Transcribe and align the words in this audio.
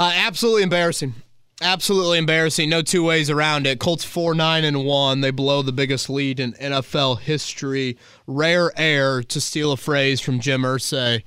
Uh, 0.00 0.12
absolutely 0.14 0.62
embarrassing. 0.62 1.12
Absolutely 1.60 2.16
embarrassing. 2.16 2.70
No 2.70 2.80
two 2.80 3.04
ways 3.04 3.28
around 3.28 3.66
it. 3.66 3.78
Colts 3.78 4.02
four 4.02 4.34
nine 4.34 4.64
and 4.64 4.86
one. 4.86 5.20
They 5.20 5.30
blow 5.30 5.60
the 5.60 5.74
biggest 5.74 6.08
lead 6.08 6.40
in 6.40 6.54
NFL 6.54 7.20
history. 7.20 7.98
Rare 8.26 8.72
air 8.80 9.22
to 9.22 9.40
steal 9.42 9.72
a 9.72 9.76
phrase 9.76 10.18
from 10.18 10.40
Jim 10.40 10.62
Irsay. 10.62 11.22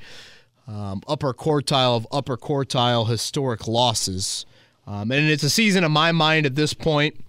Um, 0.68 1.04
upper 1.08 1.36
quartile 1.36 1.98
of 1.98 2.08
upper 2.12 2.36
quartile 2.36 3.08
historic 3.08 3.68
losses. 3.68 4.48
Um, 4.88 5.12
and 5.12 5.30
it's 5.30 5.44
a 5.44 5.52
season 5.52 5.84
in 5.84 5.92
my 5.92 6.12
mind 6.12 6.48
at 6.48 6.56
this 6.56 6.74
point 6.74 7.24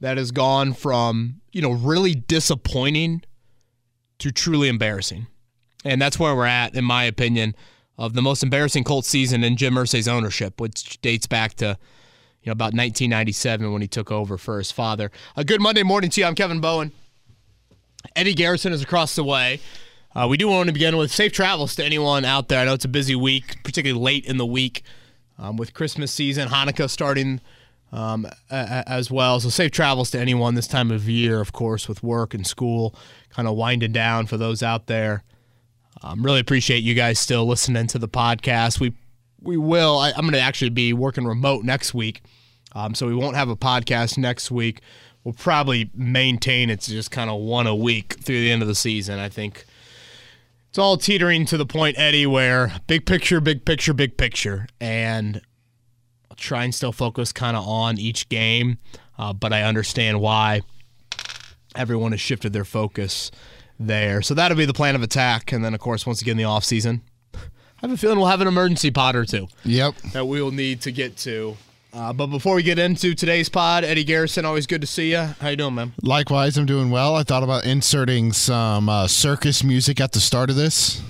that 0.00 0.18
has 0.18 0.32
gone 0.32 0.74
from 0.74 1.40
you 1.50 1.62
know 1.62 1.72
really 1.72 2.14
disappointing 2.14 3.22
to 4.18 4.30
truly 4.30 4.68
embarrassing, 4.68 5.28
and 5.82 6.02
that's 6.02 6.18
where 6.18 6.36
we're 6.36 6.44
at, 6.44 6.74
in 6.74 6.84
my 6.84 7.04
opinion, 7.04 7.54
of 8.00 8.14
the 8.14 8.22
most 8.22 8.42
embarrassing 8.42 8.82
Colts 8.82 9.08
season 9.08 9.44
in 9.44 9.56
Jim 9.56 9.74
Irsay's 9.74 10.08
ownership, 10.08 10.58
which 10.60 11.00
dates 11.02 11.26
back 11.26 11.54
to 11.56 11.76
you 12.42 12.46
know 12.46 12.52
about 12.52 12.72
1997 12.72 13.70
when 13.70 13.82
he 13.82 13.86
took 13.88 14.10
over 14.10 14.38
for 14.38 14.56
his 14.56 14.72
father. 14.72 15.10
A 15.36 15.44
good 15.44 15.60
Monday 15.60 15.82
morning 15.82 16.08
to 16.10 16.20
you. 16.22 16.26
I'm 16.26 16.34
Kevin 16.34 16.60
Bowen. 16.60 16.92
Eddie 18.16 18.32
Garrison 18.34 18.72
is 18.72 18.82
across 18.82 19.14
the 19.14 19.22
way. 19.22 19.60
Uh, 20.16 20.26
we 20.28 20.38
do 20.38 20.48
want 20.48 20.66
to 20.68 20.72
begin 20.72 20.96
with 20.96 21.12
safe 21.12 21.32
travels 21.32 21.76
to 21.76 21.84
anyone 21.84 22.24
out 22.24 22.48
there. 22.48 22.60
I 22.60 22.64
know 22.64 22.72
it's 22.72 22.86
a 22.86 22.88
busy 22.88 23.14
week, 23.14 23.62
particularly 23.62 24.02
late 24.02 24.24
in 24.24 24.38
the 24.38 24.46
week 24.46 24.82
um, 25.38 25.58
with 25.58 25.74
Christmas 25.74 26.10
season, 26.10 26.48
Hanukkah 26.48 26.88
starting 26.88 27.40
um, 27.92 28.24
a- 28.50 28.54
a- 28.86 28.88
as 28.88 29.10
well. 29.10 29.38
So 29.40 29.50
safe 29.50 29.70
travels 29.72 30.10
to 30.12 30.18
anyone 30.18 30.54
this 30.54 30.66
time 30.66 30.90
of 30.90 31.08
year, 31.08 31.40
of 31.40 31.52
course, 31.52 31.86
with 31.88 32.02
work 32.02 32.32
and 32.32 32.46
school 32.46 32.94
kind 33.28 33.46
of 33.46 33.54
winding 33.54 33.92
down 33.92 34.26
for 34.26 34.38
those 34.38 34.62
out 34.62 34.86
there. 34.86 35.22
Um, 36.02 36.22
really 36.22 36.40
appreciate 36.40 36.82
you 36.82 36.94
guys 36.94 37.18
still 37.18 37.46
listening 37.46 37.86
to 37.88 37.98
the 37.98 38.08
podcast. 38.08 38.80
We 38.80 38.94
we 39.42 39.56
will. 39.56 39.98
I, 39.98 40.10
I'm 40.10 40.22
going 40.22 40.32
to 40.32 40.40
actually 40.40 40.70
be 40.70 40.92
working 40.92 41.24
remote 41.24 41.64
next 41.64 41.94
week, 41.94 42.22
um, 42.72 42.94
so 42.94 43.06
we 43.06 43.14
won't 43.14 43.36
have 43.36 43.48
a 43.48 43.56
podcast 43.56 44.18
next 44.18 44.50
week. 44.50 44.80
We'll 45.24 45.34
probably 45.34 45.90
maintain 45.94 46.70
it's 46.70 46.86
just 46.86 47.10
kind 47.10 47.28
of 47.28 47.40
one 47.40 47.66
a 47.66 47.74
week 47.74 48.16
through 48.22 48.40
the 48.40 48.50
end 48.50 48.62
of 48.62 48.68
the 48.68 48.74
season. 48.74 49.18
I 49.18 49.28
think 49.28 49.66
it's 50.70 50.78
all 50.78 50.96
teetering 50.96 51.46
to 51.46 51.56
the 51.56 51.66
point, 51.66 51.98
Eddie, 51.98 52.26
where 52.26 52.72
big 52.86 53.04
picture, 53.04 53.40
big 53.40 53.64
picture, 53.64 53.92
big 53.92 54.16
picture, 54.16 54.66
and 54.80 55.42
I'll 56.30 56.36
try 56.36 56.64
and 56.64 56.74
still 56.74 56.92
focus 56.92 57.32
kind 57.32 57.56
of 57.56 57.66
on 57.66 57.98
each 57.98 58.28
game, 58.28 58.78
uh, 59.18 59.32
but 59.32 59.52
I 59.52 59.62
understand 59.62 60.20
why 60.20 60.62
everyone 61.74 62.12
has 62.12 62.20
shifted 62.20 62.52
their 62.52 62.64
focus 62.64 63.30
there. 63.80 64.22
So 64.22 64.34
that'll 64.34 64.56
be 64.56 64.66
the 64.66 64.72
plan 64.74 64.94
of 64.94 65.02
attack, 65.02 65.50
and 65.52 65.64
then 65.64 65.74
of 65.74 65.80
course, 65.80 66.06
once 66.06 66.20
again, 66.22 66.36
the 66.36 66.44
off 66.44 66.62
season. 66.64 67.00
I 67.34 67.38
have 67.86 67.92
a 67.92 67.96
feeling 67.96 68.18
we'll 68.18 68.28
have 68.28 68.42
an 68.42 68.46
emergency 68.46 68.90
pod 68.90 69.16
or 69.16 69.24
two 69.24 69.48
Yep. 69.64 69.94
that 70.12 70.26
we 70.26 70.42
will 70.42 70.50
need 70.52 70.82
to 70.82 70.92
get 70.92 71.16
to. 71.18 71.56
Uh, 71.92 72.12
but 72.12 72.26
before 72.26 72.54
we 72.54 72.62
get 72.62 72.78
into 72.78 73.14
today's 73.14 73.48
pod, 73.48 73.82
Eddie 73.82 74.04
Garrison, 74.04 74.44
always 74.44 74.66
good 74.66 74.80
to 74.82 74.86
see 74.86 75.10
you. 75.12 75.16
How 75.40 75.48
you 75.48 75.56
doing, 75.56 75.74
man? 75.74 75.92
Likewise, 76.02 76.56
I'm 76.58 76.66
doing 76.66 76.90
well. 76.90 77.16
I 77.16 77.22
thought 77.24 77.42
about 77.42 77.64
inserting 77.64 78.32
some 78.32 78.88
uh, 78.88 79.08
circus 79.08 79.64
music 79.64 79.98
at 80.00 80.12
the 80.12 80.20
start 80.20 80.50
of 80.50 80.56
this, 80.56 81.02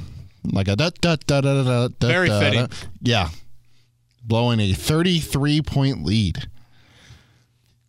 like 0.44 0.68
a 0.68 0.76
da 0.76 0.90
da 1.00 1.16
da 1.26 1.40
da 1.42 1.62
da 1.64 1.88
da. 1.88 2.06
Very 2.06 2.28
da, 2.28 2.40
fitting. 2.40 2.66
da. 2.66 2.76
Yeah, 3.02 3.28
blowing 4.24 4.60
a 4.60 4.72
33 4.72 5.60
point 5.62 6.04
lead. 6.04 6.48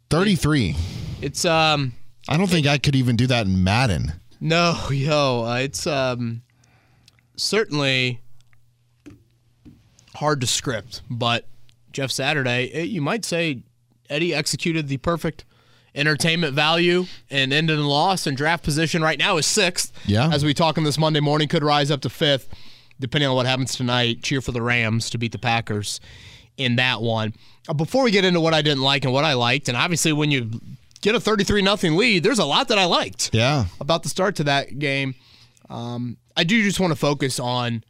33. 0.10 0.76
It's 1.22 1.46
um 1.46 1.94
I 2.28 2.36
don't 2.38 2.50
think 2.50 2.68
I 2.68 2.78
could 2.78 2.96
even 2.96 3.16
do 3.16 3.28
that 3.28 3.46
in 3.46 3.64
Madden. 3.64 4.14
No, 4.42 4.76
yo, 4.92 5.46
uh, 5.46 5.56
it's 5.58 5.86
um 5.88 6.42
certainly 7.38 8.22
hard 10.16 10.42
to 10.42 10.48
script, 10.48 11.02
but 11.10 11.48
Jeff 11.94 12.12
Saturday, 12.12 12.70
eh, 12.74 12.82
you 12.82 13.02
might 13.02 13.24
say 13.24 13.64
Eddie 14.10 14.34
executed 14.34 14.88
the 14.88 14.98
perfect 14.98 15.46
entertainment 15.94 16.54
value 16.54 17.06
and 17.30 17.52
ended 17.52 17.78
in 17.78 17.86
loss 17.86 18.26
and 18.26 18.36
draft 18.38 18.64
position 18.64 19.02
right 19.02 19.20
now 19.20 19.38
is 19.38 19.46
sixth. 19.46 19.92
Yeah. 20.06 20.30
As 20.32 20.44
we 20.44 20.54
talk 20.54 20.78
on 20.78 20.84
this 20.84 20.98
Monday 20.98 21.20
morning, 21.20 21.48
could 21.48 21.64
rise 21.64 21.92
up 21.92 22.02
to 22.02 22.10
fifth, 22.10 22.50
depending 23.00 23.30
on 23.30 23.36
what 23.36 23.46
happens 23.46 23.76
tonight. 23.76 24.24
Cheer 24.24 24.42
for 24.42 24.52
the 24.54 24.62
Rams 24.62 25.10
to 25.12 25.18
beat 25.18 25.32
the 25.34 25.40
Packers 25.40 26.00
in 26.58 26.78
that 26.78 27.02
one. 27.02 27.34
Uh, 27.68 27.74
Before 27.74 28.04
we 28.04 28.12
get 28.12 28.26
into 28.26 28.40
what 28.40 28.54
I 28.54 28.62
didn't 28.62 28.84
like 28.84 29.04
and 29.04 29.14
what 29.14 29.26
I 29.26 29.34
liked, 29.34 29.68
and 29.68 29.78
obviously 29.78 30.14
when 30.14 30.32
you 30.32 30.50
get 31.02 31.16
a 31.16 31.20
33 31.20 31.62
nothing 31.62 31.96
lead, 31.98 32.24
there's 32.24 32.40
a 32.40 32.46
lot 32.46 32.68
that 32.70 32.78
I 32.78 32.86
liked 32.86 33.30
Yeah. 33.34 33.66
about 33.80 34.04
the 34.04 34.10
start 34.10 34.36
to 34.38 34.44
that 34.46 34.80
game. 34.80 35.16
Um, 35.70 36.18
I 36.38 36.44
do 36.44 36.62
just 36.64 36.80
want 36.80 36.92
to 36.92 36.96
focus 36.96 37.40
on 37.40 37.84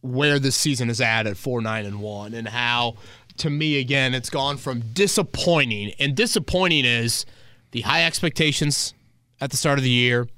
where 0.00 0.38
this 0.38 0.56
season 0.56 0.90
is 0.90 1.00
at 1.00 1.26
at 1.26 1.36
four 1.36 1.60
nine 1.60 1.86
and 1.86 2.00
one, 2.00 2.34
and 2.34 2.48
how, 2.48 2.96
to 3.38 3.50
me, 3.50 3.78
again, 3.78 4.14
it's 4.14 4.30
gone 4.30 4.56
from 4.56 4.80
disappointing, 4.92 5.92
and 5.98 6.16
disappointing 6.16 6.84
is 6.84 7.24
the 7.70 7.82
high 7.82 8.04
expectations 8.04 8.94
at 9.40 9.50
the 9.50 9.56
start 9.56 9.78
of 9.78 9.84
the 9.84 9.90
year. 9.90 10.28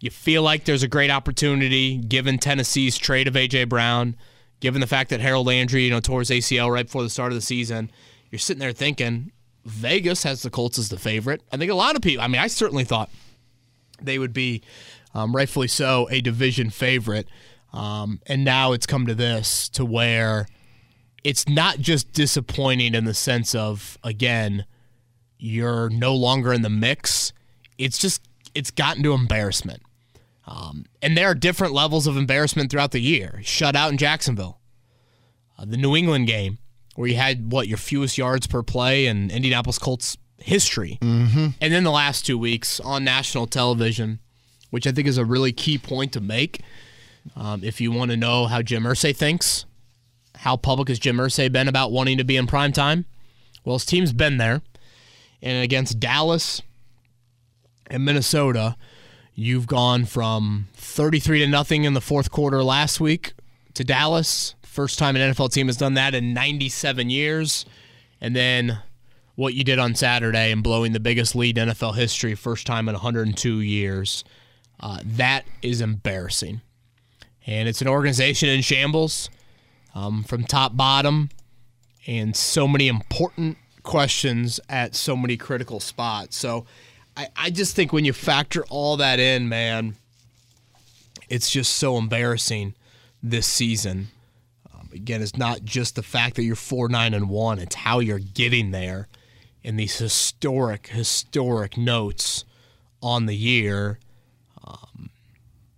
You 0.00 0.10
feel 0.10 0.42
like 0.42 0.64
there's 0.64 0.82
a 0.82 0.88
great 0.88 1.10
opportunity 1.10 1.96
given 1.98 2.38
Tennessee's 2.38 2.96
trade 2.96 3.28
of 3.28 3.34
AJ 3.34 3.68
Brown, 3.68 4.16
given 4.60 4.80
the 4.80 4.86
fact 4.86 5.10
that 5.10 5.20
Harold 5.20 5.46
Landry, 5.46 5.84
you 5.84 5.90
know, 5.90 6.00
tore 6.00 6.20
his 6.20 6.30
ACL 6.30 6.70
right 6.72 6.86
before 6.86 7.02
the 7.02 7.10
start 7.10 7.32
of 7.32 7.36
the 7.36 7.42
season. 7.42 7.90
You're 8.30 8.38
sitting 8.38 8.60
there 8.60 8.72
thinking 8.72 9.32
Vegas 9.64 10.22
has 10.22 10.42
the 10.42 10.50
Colts 10.50 10.78
as 10.78 10.88
the 10.88 10.98
favorite. 10.98 11.42
I 11.52 11.56
think 11.56 11.70
a 11.70 11.74
lot 11.74 11.96
of 11.96 12.02
people. 12.02 12.24
I 12.24 12.28
mean, 12.28 12.40
I 12.40 12.46
certainly 12.46 12.84
thought 12.84 13.10
they 14.00 14.18
would 14.18 14.32
be, 14.32 14.62
um, 15.14 15.34
rightfully 15.34 15.68
so, 15.68 16.08
a 16.10 16.20
division 16.20 16.70
favorite. 16.70 17.28
Um, 17.72 18.20
and 18.26 18.44
now 18.44 18.72
it's 18.72 18.86
come 18.86 19.06
to 19.06 19.14
this 19.14 19.68
to 19.70 19.84
where 19.84 20.46
it's 21.22 21.48
not 21.48 21.78
just 21.78 22.12
disappointing 22.12 22.94
in 22.94 23.04
the 23.04 23.14
sense 23.14 23.54
of 23.54 23.98
again 24.02 24.64
you're 25.38 25.88
no 25.90 26.14
longer 26.14 26.52
in 26.52 26.62
the 26.62 26.70
mix. 26.70 27.32
It's 27.78 27.98
just 27.98 28.22
it's 28.54 28.70
gotten 28.70 29.02
to 29.04 29.12
embarrassment. 29.12 29.82
Um, 30.46 30.86
and 31.00 31.16
there 31.16 31.28
are 31.28 31.34
different 31.34 31.72
levels 31.72 32.06
of 32.06 32.16
embarrassment 32.16 32.70
throughout 32.70 32.90
the 32.90 33.00
year. 33.00 33.40
Shut 33.44 33.76
out 33.76 33.92
in 33.92 33.98
Jacksonville, 33.98 34.58
uh, 35.56 35.64
the 35.64 35.76
New 35.76 35.94
England 35.94 36.26
game 36.26 36.58
where 37.00 37.08
you 37.08 37.16
had 37.16 37.50
what 37.50 37.66
your 37.66 37.78
fewest 37.78 38.18
yards 38.18 38.46
per 38.46 38.62
play 38.62 39.06
in 39.06 39.30
Indianapolis 39.30 39.78
Colts 39.78 40.18
history, 40.36 40.98
mm-hmm. 41.00 41.46
and 41.58 41.72
then 41.72 41.82
the 41.82 41.90
last 41.90 42.26
two 42.26 42.36
weeks 42.36 42.78
on 42.78 43.04
national 43.04 43.46
television, 43.46 44.18
which 44.68 44.86
I 44.86 44.92
think 44.92 45.08
is 45.08 45.16
a 45.16 45.24
really 45.24 45.50
key 45.50 45.78
point 45.78 46.12
to 46.12 46.20
make. 46.20 46.60
Um, 47.34 47.64
if 47.64 47.80
you 47.80 47.90
want 47.90 48.10
to 48.10 48.18
know 48.18 48.44
how 48.44 48.60
Jim 48.60 48.82
Irsay 48.82 49.16
thinks, 49.16 49.64
how 50.36 50.58
public 50.58 50.88
has 50.88 50.98
Jim 50.98 51.16
Irsay 51.16 51.50
been 51.50 51.68
about 51.68 51.90
wanting 51.90 52.18
to 52.18 52.24
be 52.24 52.36
in 52.36 52.46
prime 52.46 52.70
time? 52.70 53.06
Well, 53.64 53.76
his 53.76 53.86
team's 53.86 54.12
been 54.12 54.36
there, 54.36 54.60
and 55.40 55.64
against 55.64 56.00
Dallas 56.00 56.60
and 57.86 58.04
Minnesota, 58.04 58.76
you've 59.34 59.66
gone 59.66 60.04
from 60.04 60.68
33 60.74 61.38
to 61.38 61.46
nothing 61.46 61.84
in 61.84 61.94
the 61.94 62.02
fourth 62.02 62.30
quarter 62.30 62.62
last 62.62 63.00
week 63.00 63.32
to 63.72 63.84
Dallas. 63.84 64.54
First 64.70 65.00
time 65.00 65.16
an 65.16 65.34
NFL 65.34 65.52
team 65.52 65.66
has 65.66 65.76
done 65.76 65.94
that 65.94 66.14
in 66.14 66.32
97 66.32 67.10
years. 67.10 67.66
And 68.20 68.36
then 68.36 68.78
what 69.34 69.52
you 69.52 69.64
did 69.64 69.80
on 69.80 69.96
Saturday 69.96 70.52
and 70.52 70.62
blowing 70.62 70.92
the 70.92 71.00
biggest 71.00 71.34
lead 71.34 71.58
in 71.58 71.68
NFL 71.70 71.96
history, 71.96 72.36
first 72.36 72.68
time 72.68 72.88
in 72.88 72.94
102 72.94 73.60
years. 73.60 74.22
Uh, 74.78 75.00
that 75.04 75.44
is 75.60 75.80
embarrassing. 75.80 76.60
And 77.48 77.68
it's 77.68 77.82
an 77.82 77.88
organization 77.88 78.48
in 78.48 78.62
shambles 78.62 79.28
um, 79.92 80.22
from 80.22 80.44
top 80.44 80.76
bottom 80.76 81.30
and 82.06 82.36
so 82.36 82.68
many 82.68 82.86
important 82.86 83.58
questions 83.82 84.60
at 84.68 84.94
so 84.94 85.16
many 85.16 85.36
critical 85.36 85.80
spots. 85.80 86.36
So 86.36 86.64
I, 87.16 87.26
I 87.34 87.50
just 87.50 87.74
think 87.74 87.92
when 87.92 88.04
you 88.04 88.12
factor 88.12 88.64
all 88.66 88.96
that 88.98 89.18
in, 89.18 89.48
man, 89.48 89.96
it's 91.28 91.50
just 91.50 91.74
so 91.74 91.98
embarrassing 91.98 92.74
this 93.20 93.48
season. 93.48 94.10
Again, 94.92 95.22
it's 95.22 95.36
not 95.36 95.64
just 95.64 95.96
the 95.96 96.02
fact 96.02 96.36
that 96.36 96.42
you're 96.42 96.56
four 96.56 96.88
nine 96.88 97.14
and 97.14 97.28
one; 97.28 97.58
it's 97.58 97.74
how 97.74 98.00
you're 98.00 98.18
getting 98.18 98.70
there, 98.70 99.08
in 99.62 99.76
these 99.76 99.98
historic, 99.98 100.88
historic 100.88 101.76
notes 101.76 102.44
on 103.02 103.26
the 103.26 103.34
year. 103.36 103.98
Um, 104.66 105.10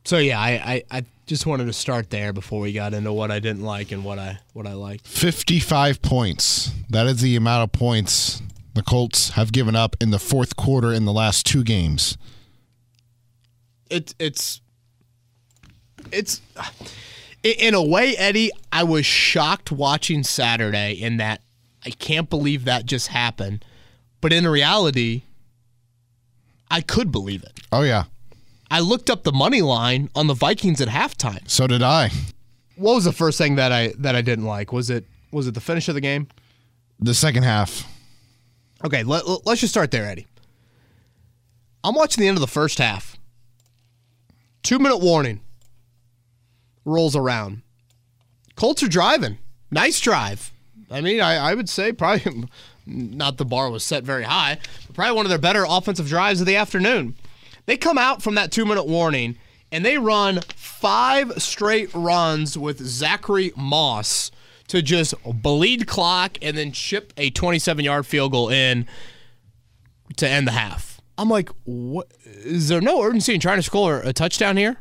so 0.05 0.19
yeah, 0.19 0.41
I, 0.41 0.51
I, 0.91 0.99
I 0.99 1.05
just 1.27 1.47
wanted 1.47 1.67
to 1.67 1.73
start 1.73 2.11
there 2.11 2.33
before 2.33 2.61
we 2.61 2.73
got 2.73 2.95
into 2.95 3.13
what 3.13 3.31
I 3.31 3.39
didn't 3.39 3.63
like 3.63 3.93
and 3.93 4.05
what 4.05 4.19
I 4.19 4.39
what 4.53 4.67
I 4.67 4.73
liked. 4.75 5.07
55 5.07 6.03
points. 6.03 6.73
That 6.91 7.07
is 7.07 7.21
the 7.21 7.37
amount 7.37 7.65
of 7.65 7.73
points 7.73 8.43
the 8.75 8.83
Colts 8.83 9.31
have 9.31 9.53
given 9.53 9.77
up 9.77 9.97
in 10.01 10.11
the 10.11 10.19
fourth 10.19 10.57
quarter 10.57 10.93
in 10.93 11.05
the 11.05 11.13
last 11.13 11.45
two 11.47 11.63
games. 11.63 12.17
it, 13.91 14.15
it's 14.19 14.61
it's 16.11 16.41
i- 16.57 16.71
in 17.43 17.75
a 17.75 17.83
way 17.83 18.17
eddie 18.17 18.51
i 18.71 18.83
was 18.85 19.05
shocked 19.07 19.71
watching 19.73 20.23
saturday 20.23 20.93
in 20.93 21.17
that 21.17 21.41
i 21.85 21.91
can't 21.91 22.31
believe 22.31 22.65
that 22.65 22.87
just 22.87 23.09
happened 23.09 23.65
but 24.21 24.33
in 24.33 24.47
reality 24.47 25.23
i 26.71 26.81
could 26.81 27.11
believe 27.13 27.43
it 27.43 27.59
Oh, 27.73 27.83
yeah. 27.83 28.05
i 28.71 28.81
looked 28.81 29.09
up 29.11 29.25
the 29.25 29.33
money 29.33 29.63
line 29.63 30.09
on 30.15 30.27
the 30.27 30.35
vikings 30.35 30.81
at 30.81 30.89
halftime 30.89 31.49
So 31.51 31.67
did 31.67 31.83
I. 31.83 32.11
what 32.77 32.95
was 32.95 33.05
the 33.05 33.13
first 33.13 33.39
thing 33.39 33.57
that 33.57 33.73
i 33.73 33.93
that 33.99 34.15
i 34.15 34.23
didn't 34.23 34.45
like 34.47 34.73
was 34.73 34.91
it 34.91 35.05
Was 35.33 35.47
it 35.47 35.55
the 35.55 35.61
finish 35.61 35.89
of 35.89 35.95
the 35.95 36.01
game? 36.03 36.29
The 37.01 37.15
second 37.15 37.43
half. 37.45 37.85
Okay, 38.85 39.03
let, 39.03 39.25
us 39.27 39.59
just 39.61 39.73
start 39.73 39.91
there, 39.91 40.05
Eddie. 40.07 40.27
I'm 41.83 41.95
watching 41.97 42.21
the 42.23 42.29
end 42.29 42.37
of 42.37 42.41
the 42.43 42.47
first 42.61 42.79
half. 42.79 43.17
Two 44.63 44.79
minute 44.79 44.99
warning 44.99 45.41
rolls 46.85 47.17
around. 47.17 47.63
Colts 48.57 48.83
are 48.83 48.89
driving. 48.89 49.39
Nice 49.71 50.01
drive. 50.01 50.53
I 50.91 51.01
mean, 51.01 51.21
I, 51.21 51.37
I 51.37 51.55
would 51.55 51.69
say 51.69 51.93
probably 51.93 52.49
not 52.87 53.39
the 53.39 53.45
bar 53.45 53.71
was 53.71 53.85
set 53.85 54.05
very 54.05 54.25
high, 54.25 54.59
but 54.87 54.95
probably 54.97 55.17
one 55.17 55.27
of 55.27 55.31
their 55.31 55.39
better 55.39 55.65
offensive 55.67 56.09
drives 56.09 56.41
of 56.41 56.47
the 56.47 56.57
afternoon. 56.57 57.17
They 57.67 57.77
come 57.77 57.99
out 57.99 58.23
from 58.23 58.35
that 58.35 58.53
two 58.53 58.67
minute 58.67 58.87
warning 58.87 59.39
and 59.71 59.85
they 59.85 59.99
run 59.99 60.41
five 60.55 61.43
straight 61.43 61.91
runs 61.95 62.59
with 62.59 62.85
Zachary 62.85 63.53
Moss 63.57 64.31
to 64.69 64.83
just 64.83 65.15
bleed 65.25 65.87
clock 65.87 66.37
and 66.43 66.57
then 66.57 66.73
chip 66.73 67.13
a 67.17 67.31
27 67.31 67.85
yard 67.85 68.07
field 68.07 68.33
goal 68.33 68.51
in 68.51 68.87
to 70.17 70.29
end 70.29 70.47
the 70.47 70.53
half. 70.53 71.01
I'm 71.19 71.29
like, 71.29 71.51
what? 71.65 72.13
Is 72.25 72.69
there 72.69 72.81
no 72.81 73.03
urgency 73.03 73.35
in 73.35 73.41
trying 73.41 73.59
to 73.59 73.63
score 73.63 74.01
a 74.01 74.13
touchdown 74.13 74.57
here? 74.57 74.79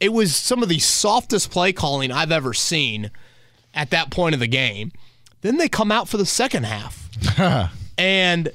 It 0.00 0.12
was 0.12 0.34
some 0.34 0.62
of 0.62 0.68
the 0.68 0.78
softest 0.78 1.50
play 1.50 1.72
calling 1.72 2.10
I've 2.10 2.32
ever 2.32 2.52
seen 2.52 3.10
at 3.72 3.90
that 3.90 4.10
point 4.10 4.34
of 4.34 4.40
the 4.40 4.46
game. 4.46 4.92
Then 5.40 5.58
they 5.58 5.68
come 5.68 5.92
out 5.92 6.08
for 6.08 6.16
the 6.16 6.26
second 6.26 6.64
half. 6.64 7.08
and 7.98 8.50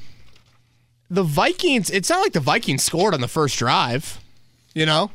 the 1.10 1.24
Vikings, 1.24 1.90
it's 1.90 2.10
not 2.10 2.22
like 2.22 2.34
the 2.34 2.40
Vikings 2.40 2.84
scored 2.84 3.14
on 3.14 3.22
the 3.22 3.28
first 3.28 3.58
drive, 3.58 4.20
you 4.74 4.86
know? 4.86 5.12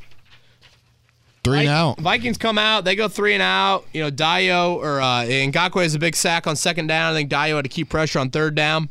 Three 1.45 1.61
and 1.61 1.69
out. 1.69 2.01
Vikings 2.01 2.39
come 2.39 2.57
out, 2.57 2.85
they 2.85 2.97
go 2.97 3.07
three 3.07 3.35
and 3.35 3.43
out. 3.43 3.85
You 3.93 4.03
know, 4.03 4.11
Dayo 4.11 4.77
or 4.77 5.01
uh, 5.01 5.25
Ngakoue 5.25 5.83
has 5.83 5.95
a 5.95 5.99
big 5.99 6.17
sack 6.17 6.47
on 6.47 6.57
second 6.57 6.87
down. 6.87 7.13
I 7.13 7.15
think 7.15 7.31
Dayo 7.31 7.57
had 7.57 7.65
to 7.65 7.69
keep 7.69 7.91
pressure 7.91 8.19
on 8.19 8.31
third 8.31 8.55
down. 8.55 8.89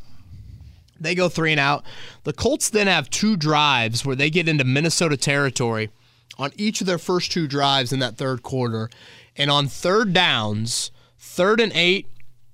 They 0.99 1.15
go 1.15 1.29
three 1.29 1.51
and 1.51 1.59
out. 1.59 1.83
The 2.23 2.31
Colts 2.31 2.69
then 2.69 2.87
have 2.87 3.09
two 3.09 3.35
drives 3.35 4.05
where 4.05 4.15
they 4.15 4.29
get 4.29 4.47
into 4.47 4.63
Minnesota 4.63 5.17
territory 5.17 5.89
on 6.37 6.51
each 6.57 6.81
of 6.81 6.87
their 6.87 6.97
first 6.97 7.31
two 7.31 7.47
drives 7.47 7.93
in 7.93 7.99
that 7.99 8.17
third 8.17 8.43
quarter. 8.43 8.89
And 9.35 9.49
on 9.49 9.67
third 9.67 10.13
downs, 10.13 10.91
third 11.17 11.59
and 11.59 11.71
eight 11.73 12.07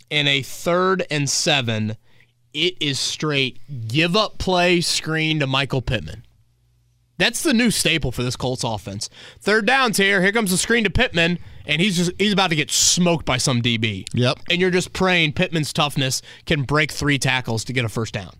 and 0.10 0.28
a 0.28 0.42
third 0.42 1.06
and 1.12 1.30
seven, 1.30 1.98
it 2.54 2.76
is 2.80 3.00
straight 3.00 3.60
give 3.88 4.16
up 4.16 4.38
play 4.38 4.82
screen 4.82 5.40
to 5.40 5.48
Michael 5.48 5.82
Pittman. 5.82 6.26
That's 7.18 7.44
the 7.44 7.54
new 7.54 7.70
staple 7.70 8.14
for 8.14 8.24
this 8.24 8.38
Colts 8.38 8.64
offense. 8.64 9.10
Third 9.42 9.66
downs 9.66 9.98
here. 9.98 10.22
Here 10.22 10.32
comes 10.32 10.52
the 10.52 10.58
screen 10.58 10.86
to 10.86 10.90
Pittman, 10.90 11.38
and 11.66 11.82
he's 11.82 11.98
just 11.98 12.12
he's 12.18 12.32
about 12.32 12.50
to 12.52 12.56
get 12.56 12.72
smoked 12.72 13.26
by 13.26 13.38
some 13.38 13.62
DB. 13.62 14.06
Yep. 14.14 14.40
And 14.50 14.62
you're 14.62 14.72
just 14.72 14.94
praying 14.94 15.34
Pittman's 15.34 15.74
toughness 15.74 16.22
can 16.46 16.64
break 16.64 16.92
three 16.94 17.20
tackles 17.20 17.66
to 17.66 17.74
get 17.74 17.84
a 17.84 17.90
first 17.90 18.14
down. 18.14 18.34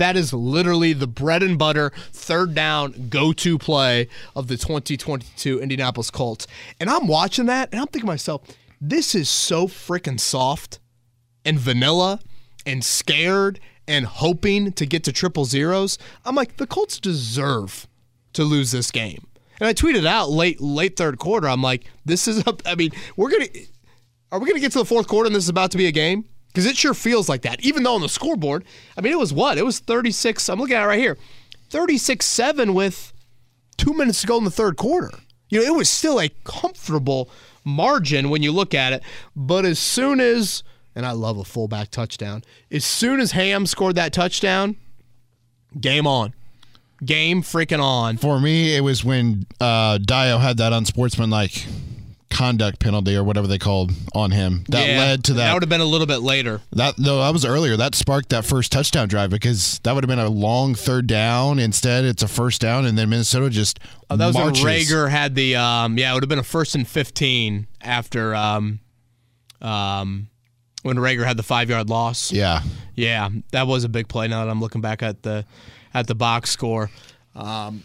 That 0.00 0.16
is 0.16 0.32
literally 0.32 0.94
the 0.94 1.06
bread 1.06 1.42
and 1.42 1.58
butter 1.58 1.92
third 2.10 2.54
down 2.54 3.08
go 3.10 3.34
to 3.34 3.58
play 3.58 4.08
of 4.34 4.48
the 4.48 4.56
2022 4.56 5.60
Indianapolis 5.60 6.10
Colts. 6.10 6.46
And 6.80 6.88
I'm 6.88 7.06
watching 7.06 7.44
that 7.46 7.68
and 7.70 7.78
I'm 7.78 7.86
thinking 7.86 8.06
to 8.06 8.06
myself, 8.06 8.40
this 8.80 9.14
is 9.14 9.28
so 9.28 9.68
freaking 9.68 10.18
soft 10.18 10.78
and 11.44 11.60
vanilla 11.60 12.20
and 12.64 12.82
scared 12.82 13.60
and 13.86 14.06
hoping 14.06 14.72
to 14.72 14.86
get 14.86 15.04
to 15.04 15.12
triple 15.12 15.44
zeros. 15.44 15.98
I'm 16.24 16.34
like, 16.34 16.56
the 16.56 16.66
Colts 16.66 16.98
deserve 16.98 17.86
to 18.32 18.42
lose 18.42 18.70
this 18.70 18.90
game. 18.90 19.26
And 19.60 19.68
I 19.68 19.74
tweeted 19.74 20.06
out 20.06 20.30
late 20.30 20.62
late 20.62 20.96
third 20.96 21.18
quarter. 21.18 21.46
I'm 21.46 21.60
like, 21.60 21.84
this 22.06 22.26
is 22.26 22.38
a, 22.46 22.56
I 22.64 22.74
mean, 22.74 22.92
we're 23.16 23.30
gonna 23.30 23.48
are 24.32 24.38
we 24.38 24.48
gonna 24.48 24.60
get 24.60 24.72
to 24.72 24.78
the 24.78 24.86
fourth 24.86 25.08
quarter 25.08 25.26
and 25.26 25.36
this 25.36 25.44
is 25.44 25.50
about 25.50 25.72
to 25.72 25.76
be 25.76 25.84
a 25.84 25.92
game? 25.92 26.24
Because 26.52 26.66
it 26.66 26.76
sure 26.76 26.94
feels 26.94 27.28
like 27.28 27.42
that. 27.42 27.60
Even 27.60 27.82
though 27.82 27.94
on 27.94 28.00
the 28.00 28.08
scoreboard, 28.08 28.64
I 28.96 29.00
mean, 29.00 29.12
it 29.12 29.18
was 29.18 29.32
what? 29.32 29.58
It 29.58 29.64
was 29.64 29.78
36. 29.78 30.48
I'm 30.48 30.58
looking 30.58 30.76
at 30.76 30.82
it 30.82 30.86
right 30.86 30.98
here, 30.98 31.16
36-7 31.70 32.74
with 32.74 33.12
two 33.76 33.94
minutes 33.94 34.22
to 34.22 34.26
go 34.26 34.38
in 34.38 34.44
the 34.44 34.50
third 34.50 34.76
quarter. 34.76 35.10
You 35.48 35.60
know, 35.60 35.66
it 35.66 35.76
was 35.76 35.88
still 35.88 36.20
a 36.20 36.28
comfortable 36.44 37.30
margin 37.64 38.30
when 38.30 38.42
you 38.42 38.52
look 38.52 38.74
at 38.74 38.92
it. 38.92 39.02
But 39.36 39.64
as 39.64 39.78
soon 39.78 40.20
as, 40.20 40.62
and 40.94 41.06
I 41.06 41.12
love 41.12 41.38
a 41.38 41.44
fullback 41.44 41.90
touchdown, 41.90 42.42
as 42.70 42.84
soon 42.84 43.20
as 43.20 43.32
Ham 43.32 43.66
scored 43.66 43.94
that 43.96 44.12
touchdown, 44.12 44.76
game 45.80 46.06
on 46.06 46.34
game 47.04 47.42
freaking 47.42 47.82
on. 47.82 48.16
For 48.16 48.40
me, 48.40 48.76
it 48.76 48.80
was 48.80 49.04
when 49.04 49.46
uh, 49.60 49.98
Dayo 49.98 50.40
had 50.40 50.58
that 50.58 50.72
unsportsmanlike 50.72 51.66
conduct 52.30 52.78
penalty 52.78 53.16
or 53.16 53.24
whatever 53.24 53.46
they 53.46 53.58
called 53.58 53.92
on 54.14 54.30
him. 54.30 54.64
That 54.68 54.88
yeah, 54.88 54.98
led 54.98 55.24
to 55.24 55.34
that. 55.34 55.46
That 55.46 55.54
would 55.54 55.62
have 55.62 55.68
been 55.68 55.80
a 55.80 55.86
little 55.86 56.06
bit 56.06 56.18
later. 56.18 56.60
That 56.72 56.98
no, 56.98 57.18
that 57.20 57.32
was 57.32 57.44
earlier. 57.44 57.76
That 57.76 57.94
sparked 57.94 58.30
that 58.30 58.44
first 58.44 58.72
touchdown 58.72 59.08
drive 59.08 59.30
because 59.30 59.80
that 59.82 59.94
would 59.94 60.04
have 60.04 60.08
been 60.08 60.18
a 60.18 60.28
long 60.28 60.74
third 60.74 61.06
down. 61.06 61.58
Instead, 61.58 62.04
it's 62.04 62.22
a 62.22 62.28
first 62.28 62.60
down, 62.60 62.86
and 62.86 62.96
then 62.96 63.10
Minnesota 63.10 63.50
just 63.50 63.80
oh, 64.08 64.16
that 64.16 64.26
was 64.26 64.36
marches. 64.36 64.64
when 64.64 64.74
Reagor 64.74 65.10
had 65.10 65.34
the 65.34 65.56
um, 65.56 65.98
yeah, 65.98 66.12
it 66.12 66.14
would 66.14 66.22
have 66.22 66.28
been 66.28 66.38
a 66.38 66.44
first 66.44 66.74
and 66.74 66.86
fifteen 66.86 67.66
after 67.80 68.34
um, 68.34 68.80
um, 69.60 70.28
when 70.82 70.96
Reagor 70.96 71.26
had 71.26 71.36
the 71.36 71.42
five 71.42 71.68
yard 71.68 71.90
loss. 71.90 72.32
Yeah, 72.32 72.62
yeah, 72.94 73.28
that 73.52 73.66
was 73.66 73.84
a 73.84 73.88
big 73.88 74.08
play. 74.08 74.28
Now 74.28 74.44
that 74.44 74.50
I'm 74.50 74.60
looking 74.60 74.80
back 74.80 75.02
at 75.02 75.22
the 75.22 75.44
at 75.92 76.06
the 76.06 76.14
box 76.14 76.50
score. 76.50 76.90
Um, 77.34 77.84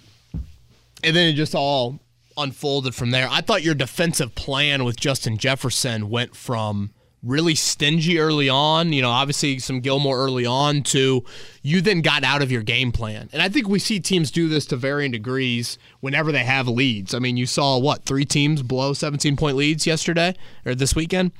and 1.03 1.15
then 1.15 1.27
it 1.29 1.33
just 1.33 1.53
all 1.53 1.99
unfolded 2.37 2.95
from 2.95 3.11
there. 3.11 3.27
I 3.29 3.41
thought 3.41 3.63
your 3.63 3.75
defensive 3.75 4.35
plan 4.35 4.83
with 4.83 4.97
Justin 4.97 5.37
Jefferson 5.37 6.09
went 6.09 6.35
from 6.35 6.91
really 7.25 7.55
stingy 7.55 8.19
early 8.19 8.47
on, 8.47 8.93
you 8.93 9.01
know, 9.01 9.09
obviously 9.09 9.57
some 9.57 9.79
Gilmore 9.79 10.17
early 10.17 10.45
on, 10.45 10.83
to 10.83 11.25
you 11.63 11.81
then 11.81 12.01
got 12.01 12.23
out 12.23 12.43
of 12.43 12.51
your 12.51 12.61
game 12.61 12.91
plan. 12.91 13.29
And 13.33 13.41
I 13.41 13.49
think 13.49 13.67
we 13.67 13.79
see 13.79 13.99
teams 13.99 14.29
do 14.29 14.47
this 14.47 14.65
to 14.67 14.75
varying 14.75 15.11
degrees 15.11 15.79
whenever 16.01 16.31
they 16.31 16.43
have 16.43 16.67
leads. 16.67 17.15
I 17.15 17.19
mean, 17.19 17.35
you 17.35 17.47
saw 17.47 17.79
what, 17.79 18.05
three 18.05 18.25
teams 18.25 18.61
blow 18.61 18.93
17 18.93 19.35
point 19.35 19.57
leads 19.57 19.87
yesterday 19.87 20.35
or 20.65 20.75
this 20.75 20.95
weekend? 20.95 21.31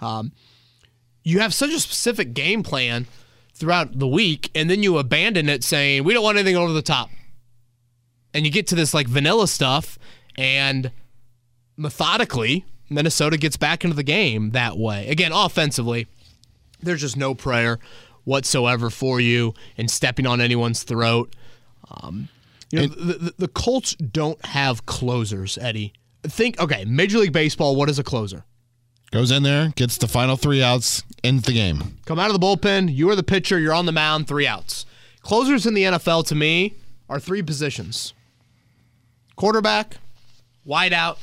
Um, 0.00 0.32
you 1.24 1.40
have 1.40 1.52
such 1.52 1.70
a 1.70 1.80
specific 1.80 2.32
game 2.32 2.62
plan 2.62 3.06
throughout 3.54 3.98
the 3.98 4.08
week, 4.08 4.50
and 4.54 4.70
then 4.70 4.82
you 4.82 4.98
abandon 4.98 5.48
it 5.48 5.64
saying, 5.64 6.04
we 6.04 6.14
don't 6.14 6.22
want 6.22 6.38
anything 6.38 6.56
over 6.56 6.72
the 6.72 6.82
top. 6.82 7.10
And 8.32 8.44
you 8.44 8.52
get 8.52 8.66
to 8.68 8.74
this 8.74 8.94
like 8.94 9.08
vanilla 9.08 9.48
stuff, 9.48 9.98
and 10.36 10.90
methodically, 11.76 12.64
Minnesota 12.90 13.36
gets 13.36 13.56
back 13.56 13.84
into 13.84 13.96
the 13.96 14.02
game 14.02 14.50
that 14.50 14.76
way. 14.76 15.08
Again, 15.08 15.32
offensively, 15.32 16.06
there's 16.82 17.00
just 17.00 17.16
no 17.16 17.34
prayer 17.34 17.78
whatsoever 18.24 18.90
for 18.90 19.20
you 19.20 19.54
in 19.76 19.88
stepping 19.88 20.26
on 20.26 20.40
anyone's 20.40 20.82
throat. 20.82 21.34
Um, 21.90 22.28
you 22.70 22.80
know, 22.80 22.86
the, 22.86 23.12
the, 23.12 23.34
the 23.38 23.48
Colts 23.48 23.94
don't 23.94 24.44
have 24.46 24.86
closers, 24.86 25.58
Eddie. 25.58 25.92
Think, 26.22 26.58
okay, 26.60 26.84
Major 26.84 27.18
League 27.18 27.32
Baseball, 27.32 27.76
what 27.76 27.90
is 27.90 27.98
a 27.98 28.04
closer? 28.04 28.44
Goes 29.10 29.30
in 29.30 29.44
there, 29.44 29.68
gets 29.76 29.96
the 29.98 30.08
final 30.08 30.36
three 30.36 30.62
outs, 30.62 31.04
ends 31.22 31.44
the 31.44 31.52
game. 31.52 31.98
Come 32.04 32.18
out 32.18 32.34
of 32.34 32.40
the 32.40 32.44
bullpen. 32.44 32.92
You 32.92 33.10
are 33.10 33.14
the 33.14 33.22
pitcher. 33.22 33.60
You're 33.60 33.74
on 33.74 33.86
the 33.86 33.92
mound. 33.92 34.26
Three 34.26 34.46
outs. 34.46 34.86
Closers 35.22 35.66
in 35.66 35.74
the 35.74 35.84
NFL 35.84 36.26
to 36.26 36.34
me 36.34 36.74
are 37.08 37.20
three 37.20 37.40
positions: 37.40 38.12
quarterback, 39.36 39.98
wideout, 40.66 41.18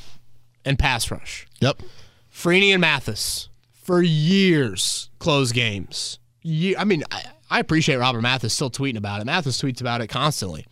and 0.64 0.78
pass 0.78 1.10
rush. 1.10 1.46
Yep. 1.60 1.82
Freeney 2.32 2.72
and 2.72 2.80
Mathis 2.80 3.48
for 3.72 4.02
years 4.02 5.10
close 5.18 5.52
games. 5.52 6.18
I 6.44 6.84
mean, 6.84 7.04
I, 7.10 7.24
I 7.50 7.60
appreciate 7.60 7.96
Robert 7.96 8.22
Mathis 8.22 8.54
still 8.54 8.70
tweeting 8.70 8.96
about 8.96 9.20
it. 9.20 9.24
Mathis 9.24 9.60
tweets 9.60 9.80
about 9.80 10.00
it 10.00 10.08
constantly. 10.08 10.66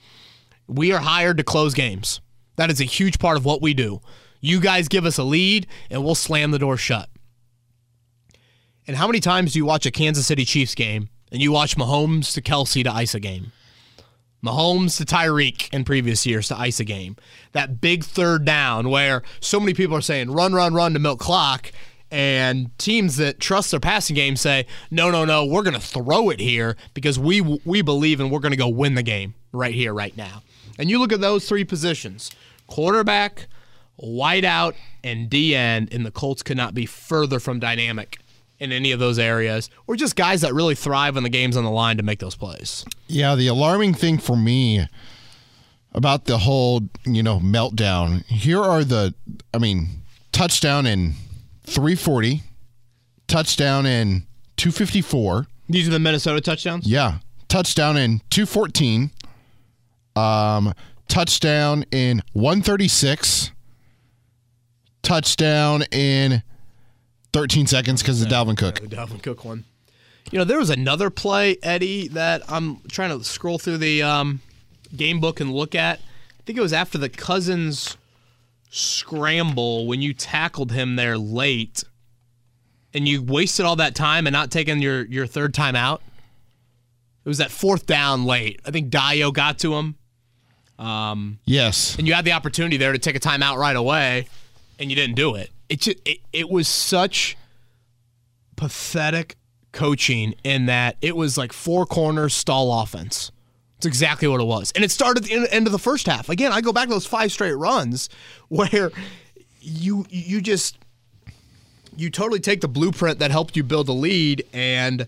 We 0.67 0.93
are 0.93 1.01
hired 1.01 1.37
to 1.37 1.45
close 1.45 1.75
games. 1.75 2.21
That 2.57 2.71
is 2.71 2.81
a 2.81 2.85
huge 2.85 3.19
part 3.19 3.37
of 3.37 3.45
what 3.45 3.61
we 3.61 3.75
do. 3.75 4.01
You 4.41 4.61
guys 4.61 4.89
give 4.89 5.05
us 5.05 5.19
a 5.19 5.25
lead, 5.25 5.67
and 5.91 6.05
we'll 6.05 6.15
slam 6.15 6.51
the 6.51 6.59
door 6.59 6.77
shut. 6.77 7.09
And 8.87 8.97
how 8.97 9.07
many 9.07 9.21
times 9.21 9.53
do 9.53 9.59
you 9.59 9.65
watch 9.65 9.87
a 9.87 9.91
Kansas 9.91 10.27
City 10.27 10.45
Chiefs 10.45 10.75
game 10.75 11.11
and 11.31 11.41
you 11.41 11.53
watch 11.53 11.77
Mahomes 11.77 12.35
to 12.35 12.43
Kelce 12.43 12.83
to 12.83 12.93
ice 12.93 13.15
a 13.15 13.21
game? 13.21 13.53
Mahomes 14.45 14.97
to 14.97 15.05
Tyreek 15.05 15.73
in 15.73 15.85
previous 15.85 16.25
years 16.27 16.49
to 16.49 16.59
ice 16.59 16.81
a 16.81 16.85
game. 16.85 17.17
That 17.53 17.81
big 17.81 18.05
third 18.05 18.45
down 18.45 18.89
where 18.89 19.23
so 19.41 19.61
many 19.61 19.75
people 19.75 19.97
are 19.97 20.03
saying 20.03 20.31
run, 20.31 20.53
run, 20.53 20.75
run 20.75 20.95
to 20.95 20.99
milk 20.99 21.21
clock. 21.21 21.73
And 22.13 22.77
teams 22.77 23.19
that 23.19 23.39
trust 23.39 23.71
their 23.71 23.79
passing 23.79 24.17
game 24.17 24.35
say, 24.35 24.67
no, 24.91 25.11
no, 25.11 25.25
no, 25.25 25.45
we're 25.45 25.63
going 25.63 25.75
to 25.75 25.81
throw 25.81 26.31
it 26.31 26.41
here 26.41 26.77
because 26.93 27.21
we 27.21 27.41
we 27.41 27.83
believe 27.83 28.19
and 28.19 28.33
we're 28.33 28.41
going 28.41 28.51
to 28.51 28.57
go 28.57 28.69
win 28.69 28.95
the 28.95 29.03
game 29.03 29.35
right 29.53 29.75
here, 29.75 29.95
right 29.95 30.17
now. 30.17 30.43
And 30.77 30.91
you 30.91 30.99
look 30.99 31.13
at 31.13 31.21
those 31.21 31.49
three 31.49 31.65
positions 31.65 32.33
quarterback, 32.67 33.47
wideout, 34.03 34.75
and 35.05 35.31
D 35.31 35.55
end, 35.55 35.93
and 35.93 36.05
the 36.05 36.11
Colts 36.11 36.43
could 36.43 36.57
not 36.57 36.75
be 36.75 36.87
further 36.87 37.39
from 37.39 37.61
dynamic 37.61 38.19
in 38.61 38.73
any 38.73 38.93
of 38.93 39.01
those 39.01 39.19
areas, 39.19 39.71
or 39.87 39.97
just 39.97 40.15
guys 40.15 40.43
that 40.43 40.55
really 40.55 40.75
thrive 40.75 41.15
when 41.15 41.25
the 41.25 41.31
game's 41.31 41.57
on 41.57 41.65
the 41.65 41.71
line 41.71 41.97
to 41.97 42.03
make 42.03 42.19
those 42.21 42.37
plays. 42.37 42.85
Yeah, 43.09 43.35
the 43.35 43.49
alarming 43.49 43.95
thing 43.95 44.19
for 44.19 44.37
me 44.37 44.87
about 45.93 46.27
the 46.27 46.39
whole, 46.39 46.83
you 47.05 47.23
know, 47.23 47.41
meltdown, 47.41 48.25
here 48.27 48.61
are 48.63 48.85
the, 48.85 49.15
I 49.53 49.59
mean, 49.59 50.03
touchdown 50.31 50.87
in 50.87 51.15
340, 51.65 52.43
touchdown 53.27 53.87
in 53.87 54.27
254. 54.57 55.47
These 55.69 55.89
are 55.89 55.93
the 55.93 55.99
Minnesota 55.99 56.41
touchdowns? 56.41 56.87
Yeah. 56.87 57.19
Touchdown 57.49 57.97
in 57.97 58.21
214. 58.31 59.11
Um, 60.17 60.75
touchdown 61.09 61.85
in 61.91 62.23
136. 62.33 63.53
Touchdown 65.03 65.83
in 65.91 66.43
13 67.33 67.67
seconds 67.67 68.03
because 68.03 68.23
of 68.23 68.29
Dalvin 68.29 68.57
Cook. 68.57 68.81
Yeah, 68.81 68.89
the 68.89 68.97
Dalvin 68.97 69.23
Cook 69.23 69.45
one. 69.45 69.65
You 70.31 70.39
know, 70.39 70.45
there 70.45 70.59
was 70.59 70.71
another 70.71 71.11
play, 71.11 71.57
Eddie, 71.63 72.09
that 72.09 72.43
I'm 72.49 72.81
trying 72.89 73.17
to 73.17 73.25
scroll 73.25 73.59
through 73.59 73.79
the 73.79 74.03
um, 74.03 74.41
game 74.95 75.21
book 75.21 75.41
and 75.41 75.53
look 75.53 75.75
at. 75.75 75.99
I 75.99 76.43
think 76.45 76.59
it 76.59 76.63
was 76.63 76.73
after 76.73 76.99
the 76.99 77.09
Cousins 77.09 77.97
scramble 78.71 79.87
when 79.87 80.01
you 80.01 80.15
tackled 80.15 80.73
him 80.73 80.97
there 80.97 81.19
late 81.19 81.83
and 82.95 83.09
you 83.09 83.23
wasted 83.23 83.67
all 83.67 83.77
that 83.77 83.95
time 83.95 84.27
and 84.27 84.33
not 84.33 84.51
taking 84.51 84.81
your, 84.81 85.05
your 85.07 85.27
third 85.27 85.55
time 85.55 85.77
out. 85.77 86.03
It 87.25 87.29
was 87.29 87.39
that 87.39 87.51
fourth 87.51 87.87
down 87.87 88.25
late. 88.25 88.61
I 88.65 88.71
think 88.71 88.91
Dayo 88.91 89.33
got 89.33 89.59
to 89.61 89.75
him. 89.75 89.97
Um, 90.79 91.39
yes. 91.45 91.97
And 91.99 92.09
you 92.09 92.15
had 92.15 92.25
the 92.25 92.33
opportunity 92.33 92.79
there 92.79 92.93
to 92.93 92.99
take 92.99 93.15
a 93.15 93.21
timeout 93.21 93.57
right 93.57 93.77
away, 93.77 94.27
and 94.81 94.91
you 94.91 94.97
didn't 94.97 95.15
do 95.15 95.35
it. 95.35 95.51
It 95.69 95.83
just 95.83 95.99
it, 96.05 96.19
it 96.33 96.51
was 96.51 96.67
such 96.67 97.37
pathetic 98.57 99.37
coaching 99.73 100.35
in 100.43 100.67
that 100.67 100.97
it 101.01 101.15
was 101.15 101.39
like 101.39 101.53
four 101.53 101.87
corners 101.87 102.35
stall 102.35 102.83
offense. 102.83 103.31
It's 103.77 103.87
exactly 103.87 104.27
what 104.27 104.41
it 104.41 104.45
was. 104.45 104.73
And 104.75 104.85
it 104.85 104.91
started 104.91 105.25
at 105.25 105.31
the 105.31 105.55
end 105.55 105.67
of 105.67 105.73
the 105.73 105.79
first 105.79 106.07
half. 106.07 106.29
Again, 106.29 106.53
I 106.53 106.61
go 106.61 106.73
back 106.73 106.89
to 106.89 106.91
those 106.91 107.07
five 107.07 107.31
straight 107.31 107.53
runs 107.53 108.09
where 108.49 108.91
you 109.61 110.07
you 110.09 110.41
just 110.41 110.79
you 111.97 112.11
totally 112.11 112.41
take 112.41 112.63
the 112.63 112.69
blueprint 112.69 113.19
that 113.19 113.31
helped 113.31 113.57
you 113.57 113.63
build 113.63 113.89
a 113.89 113.93
lead 113.93 114.45
and 114.53 115.07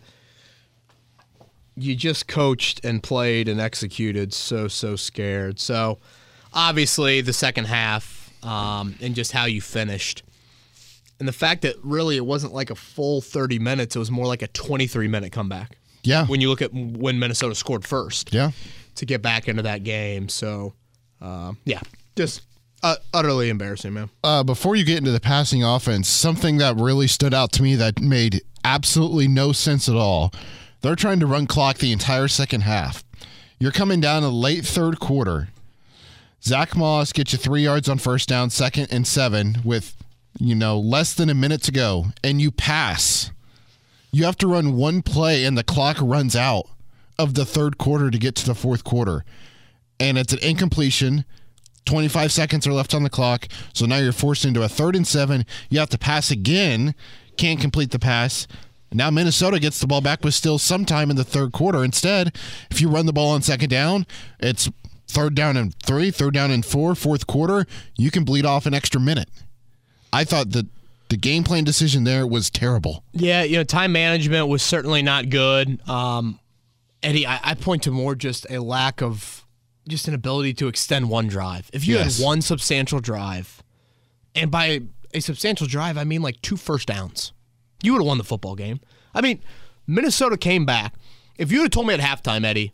you 1.74 1.96
just 1.96 2.28
coached 2.28 2.84
and 2.84 3.02
played 3.02 3.48
and 3.48 3.58
executed 3.58 4.34
so 4.34 4.68
so 4.68 4.94
scared. 4.94 5.58
So 5.58 5.98
obviously 6.52 7.22
the 7.22 7.32
second 7.32 7.64
half 7.64 8.21
um, 8.42 8.96
and 9.00 9.14
just 9.14 9.32
how 9.32 9.44
you 9.46 9.60
finished. 9.60 10.22
And 11.18 11.28
the 11.28 11.32
fact 11.32 11.62
that 11.62 11.76
really 11.82 12.16
it 12.16 12.26
wasn't 12.26 12.52
like 12.52 12.70
a 12.70 12.74
full 12.74 13.20
30 13.20 13.58
minutes, 13.58 13.94
it 13.94 13.98
was 13.98 14.10
more 14.10 14.26
like 14.26 14.42
a 14.42 14.48
23 14.48 15.08
minute 15.08 15.32
comeback. 15.32 15.78
Yeah. 16.02 16.26
When 16.26 16.40
you 16.40 16.48
look 16.48 16.62
at 16.62 16.72
when 16.74 17.18
Minnesota 17.18 17.54
scored 17.54 17.84
first. 17.84 18.32
Yeah. 18.32 18.50
To 18.96 19.06
get 19.06 19.22
back 19.22 19.48
into 19.48 19.62
that 19.62 19.84
game. 19.84 20.28
So, 20.28 20.74
uh, 21.20 21.52
yeah, 21.64 21.80
just 22.16 22.42
uh, 22.82 22.96
utterly 23.14 23.48
embarrassing, 23.48 23.92
man. 23.92 24.10
Uh, 24.22 24.42
before 24.42 24.76
you 24.76 24.84
get 24.84 24.98
into 24.98 25.12
the 25.12 25.20
passing 25.20 25.64
offense, 25.64 26.08
something 26.08 26.58
that 26.58 26.76
really 26.76 27.06
stood 27.06 27.32
out 27.32 27.52
to 27.52 27.62
me 27.62 27.74
that 27.76 28.00
made 28.00 28.42
absolutely 28.64 29.28
no 29.28 29.52
sense 29.52 29.88
at 29.88 29.94
all. 29.94 30.32
They're 30.80 30.96
trying 30.96 31.20
to 31.20 31.26
run 31.26 31.46
clock 31.46 31.78
the 31.78 31.92
entire 31.92 32.28
second 32.28 32.62
half. 32.62 33.04
You're 33.58 33.72
coming 33.72 34.00
down 34.00 34.24
a 34.24 34.28
late 34.28 34.66
third 34.66 34.98
quarter. 34.98 35.48
Zack 36.44 36.76
Moss 36.76 37.12
gets 37.12 37.32
you 37.32 37.38
three 37.38 37.62
yards 37.62 37.88
on 37.88 37.98
first 37.98 38.28
down, 38.28 38.50
second 38.50 38.88
and 38.90 39.06
seven 39.06 39.58
with, 39.64 39.96
you 40.38 40.54
know, 40.54 40.78
less 40.78 41.14
than 41.14 41.30
a 41.30 41.34
minute 41.34 41.62
to 41.62 41.72
go, 41.72 42.06
and 42.24 42.40
you 42.40 42.50
pass. 42.50 43.30
You 44.10 44.24
have 44.24 44.36
to 44.38 44.48
run 44.48 44.76
one 44.76 45.02
play, 45.02 45.44
and 45.44 45.56
the 45.56 45.62
clock 45.62 45.98
runs 46.00 46.34
out 46.34 46.68
of 47.18 47.34
the 47.34 47.44
third 47.44 47.78
quarter 47.78 48.10
to 48.10 48.18
get 48.18 48.34
to 48.36 48.46
the 48.46 48.54
fourth 48.54 48.82
quarter. 48.82 49.24
And 50.00 50.18
it's 50.18 50.32
an 50.32 50.40
incompletion. 50.40 51.24
25 51.84 52.32
seconds 52.32 52.66
are 52.66 52.72
left 52.72 52.94
on 52.94 53.04
the 53.04 53.10
clock. 53.10 53.46
So 53.72 53.86
now 53.86 53.98
you're 53.98 54.12
forced 54.12 54.44
into 54.44 54.62
a 54.62 54.68
third 54.68 54.96
and 54.96 55.06
seven. 55.06 55.46
You 55.70 55.78
have 55.78 55.90
to 55.90 55.98
pass 55.98 56.30
again. 56.30 56.94
Can't 57.36 57.60
complete 57.60 57.92
the 57.92 57.98
pass. 57.98 58.46
Now 58.92 59.10
Minnesota 59.10 59.58
gets 59.58 59.80
the 59.80 59.86
ball 59.86 60.00
back 60.00 60.22
with 60.22 60.34
still 60.34 60.58
some 60.58 60.84
time 60.84 61.10
in 61.10 61.16
the 61.16 61.24
third 61.24 61.52
quarter. 61.52 61.82
Instead, 61.82 62.36
if 62.70 62.80
you 62.80 62.88
run 62.88 63.06
the 63.06 63.12
ball 63.12 63.30
on 63.30 63.42
second 63.42 63.70
down, 63.70 64.06
it's 64.38 64.68
third 65.12 65.34
down 65.34 65.56
and 65.56 65.74
three, 65.82 66.10
third 66.10 66.34
down 66.34 66.50
and 66.50 66.64
four, 66.64 66.94
fourth 66.94 67.26
quarter. 67.26 67.66
You 67.96 68.10
can 68.10 68.24
bleed 68.24 68.46
off 68.46 68.66
an 68.66 68.74
extra 68.74 69.00
minute. 69.00 69.28
I 70.12 70.24
thought 70.24 70.50
that 70.50 70.66
the 71.08 71.16
game 71.16 71.44
plan 71.44 71.64
decision 71.64 72.04
there 72.04 72.26
was 72.26 72.50
terrible. 72.50 73.04
Yeah, 73.12 73.42
you 73.42 73.56
know, 73.56 73.64
time 73.64 73.92
management 73.92 74.48
was 74.48 74.62
certainly 74.62 75.02
not 75.02 75.28
good. 75.28 75.86
Um, 75.88 76.40
Eddie, 77.02 77.26
I, 77.26 77.40
I 77.42 77.54
point 77.54 77.82
to 77.84 77.90
more 77.90 78.14
just 78.14 78.46
a 78.50 78.60
lack 78.60 79.02
of 79.02 79.44
just 79.88 80.08
an 80.08 80.14
ability 80.14 80.54
to 80.54 80.68
extend 80.68 81.10
one 81.10 81.28
drive. 81.28 81.70
If 81.72 81.86
you 81.86 81.96
yes. 81.96 82.18
had 82.18 82.24
one 82.24 82.40
substantial 82.40 83.00
drive, 83.00 83.62
and 84.34 84.50
by 84.50 84.80
a 85.12 85.20
substantial 85.20 85.66
drive, 85.66 85.98
I 85.98 86.04
mean 86.04 86.22
like 86.22 86.40
two 86.40 86.56
first 86.56 86.88
downs, 86.88 87.32
you 87.82 87.92
would 87.92 88.00
have 88.00 88.06
won 88.06 88.18
the 88.18 88.24
football 88.24 88.54
game. 88.54 88.80
I 89.14 89.20
mean, 89.20 89.42
Minnesota 89.86 90.36
came 90.36 90.64
back. 90.64 90.94
If 91.36 91.50
you 91.50 91.62
had 91.62 91.72
told 91.72 91.86
me 91.86 91.94
at 91.94 92.00
halftime, 92.00 92.44
Eddie, 92.44 92.72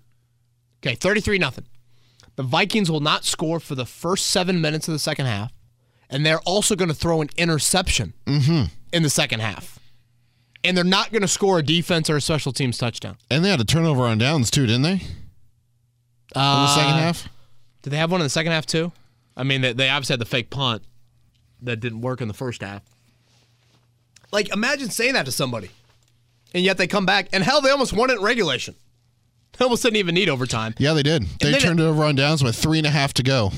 okay, 0.80 0.95
33 0.95 1.38
nothing. 1.38 1.66
The 2.38 2.45
Vikings 2.45 2.90
will 2.90 3.00
not 3.00 3.25
score 3.25 3.59
for 3.59 3.75
the 3.75 3.85
first 3.85 4.28
seven 4.28 4.61
minutes 4.61 4.87
of 4.87 4.92
the 4.92 4.99
second 4.99 5.26
half, 5.26 5.52
and 6.09 6.25
they're 6.25 6.40
also 6.40 6.76
going 6.76 6.88
to 6.88 6.95
throw 6.95 7.21
an 7.21 7.28
interception 7.37 8.14
mm-hmm. 8.26 8.73
in 8.92 9.02
the 9.02 9.11
second 9.11 9.40
half 9.40 9.78
and 10.64 10.76
they're 10.76 10.85
not 10.85 11.12
going 11.12 11.23
to 11.23 11.28
score 11.28 11.59
a 11.59 11.62
defense 11.62 12.11
or 12.11 12.16
a 12.16 12.21
special 12.21 12.52
teams 12.52 12.78
touchdown. 12.78 13.16
And 13.30 13.45
they 13.45 13.50
had 13.50 13.61
a 13.61 13.64
turnover 13.64 14.02
on 14.04 14.18
downs 14.18 14.50
too, 14.50 14.66
didn't 14.66 14.83
they? 14.83 15.00
Uh, 16.35 16.57
in 16.57 16.62
the 16.62 16.75
second 16.75 16.95
half. 16.95 17.28
Did 17.83 17.90
they 17.90 17.97
have 17.97 18.11
one 18.11 18.21
in 18.21 18.25
the 18.25 18.30
second 18.30 18.52
half 18.52 18.66
too? 18.66 18.92
I 19.37 19.45
mean, 19.45 19.61
they, 19.61 19.73
they 19.73 19.88
obviously 19.88 20.14
had 20.14 20.21
the 20.21 20.26
fake 20.26 20.50
punt 20.50 20.83
that 21.62 21.80
didn't 21.80 22.00
work 22.00 22.21
in 22.21 22.28
the 22.28 22.35
first 22.35 22.62
half. 22.62 22.83
Like, 24.30 24.52
imagine 24.52 24.90
saying 24.90 25.14
that 25.14 25.25
to 25.25 25.33
somebody, 25.33 25.71
and 26.52 26.62
yet 26.62 26.76
they 26.76 26.87
come 26.87 27.07
back, 27.07 27.28
and 27.33 27.42
hell, 27.42 27.62
they 27.62 27.71
almost 27.71 27.95
won 27.95 28.11
it 28.11 28.18
in 28.18 28.23
regulation. 28.23 28.75
They 29.59 29.65
almost 29.65 29.83
didn't 29.83 29.97
even 29.97 30.15
need 30.15 30.29
overtime. 30.29 30.75
Yeah, 30.79 30.95
they 30.95 31.03
did. 31.03 31.25
They 31.41 31.59
turned 31.59 31.81
it 31.81 31.85
over 31.85 32.05
on 32.05 32.15
downs 32.15 32.43
with 32.43 32.57
three 32.57 32.79
and 32.79 32.87
a 32.87 32.91
half 32.91 33.15
to 33.15 33.23
go 33.23 33.53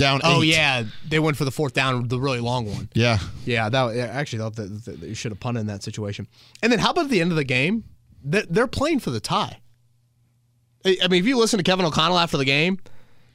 down. 0.00 0.20
Oh 0.24 0.42
eight. 0.42 0.48
yeah, 0.48 0.84
they 1.08 1.18
went 1.18 1.36
for 1.36 1.44
the 1.44 1.50
fourth 1.50 1.74
down, 1.74 2.08
the 2.08 2.18
really 2.18 2.40
long 2.40 2.66
one. 2.66 2.88
Yeah, 2.94 3.18
yeah. 3.44 3.68
That 3.68 3.96
actually 3.96 4.40
thought 4.40 4.56
that, 4.56 4.84
that 4.86 5.00
they 5.00 5.14
should 5.14 5.30
have 5.30 5.40
punted 5.40 5.60
in 5.60 5.66
that 5.68 5.82
situation. 5.82 6.26
And 6.62 6.72
then 6.72 6.80
how 6.80 6.90
about 6.90 7.04
at 7.04 7.10
the 7.10 7.20
end 7.20 7.30
of 7.30 7.36
the 7.36 7.44
game? 7.44 7.84
They're 8.22 8.66
playing 8.66 9.00
for 9.00 9.10
the 9.10 9.20
tie. 9.20 9.60
I 10.84 11.08
mean, 11.08 11.20
if 11.20 11.26
you 11.26 11.38
listen 11.38 11.58
to 11.58 11.62
Kevin 11.62 11.84
O'Connell 11.84 12.18
after 12.18 12.36
the 12.36 12.44
game, 12.44 12.78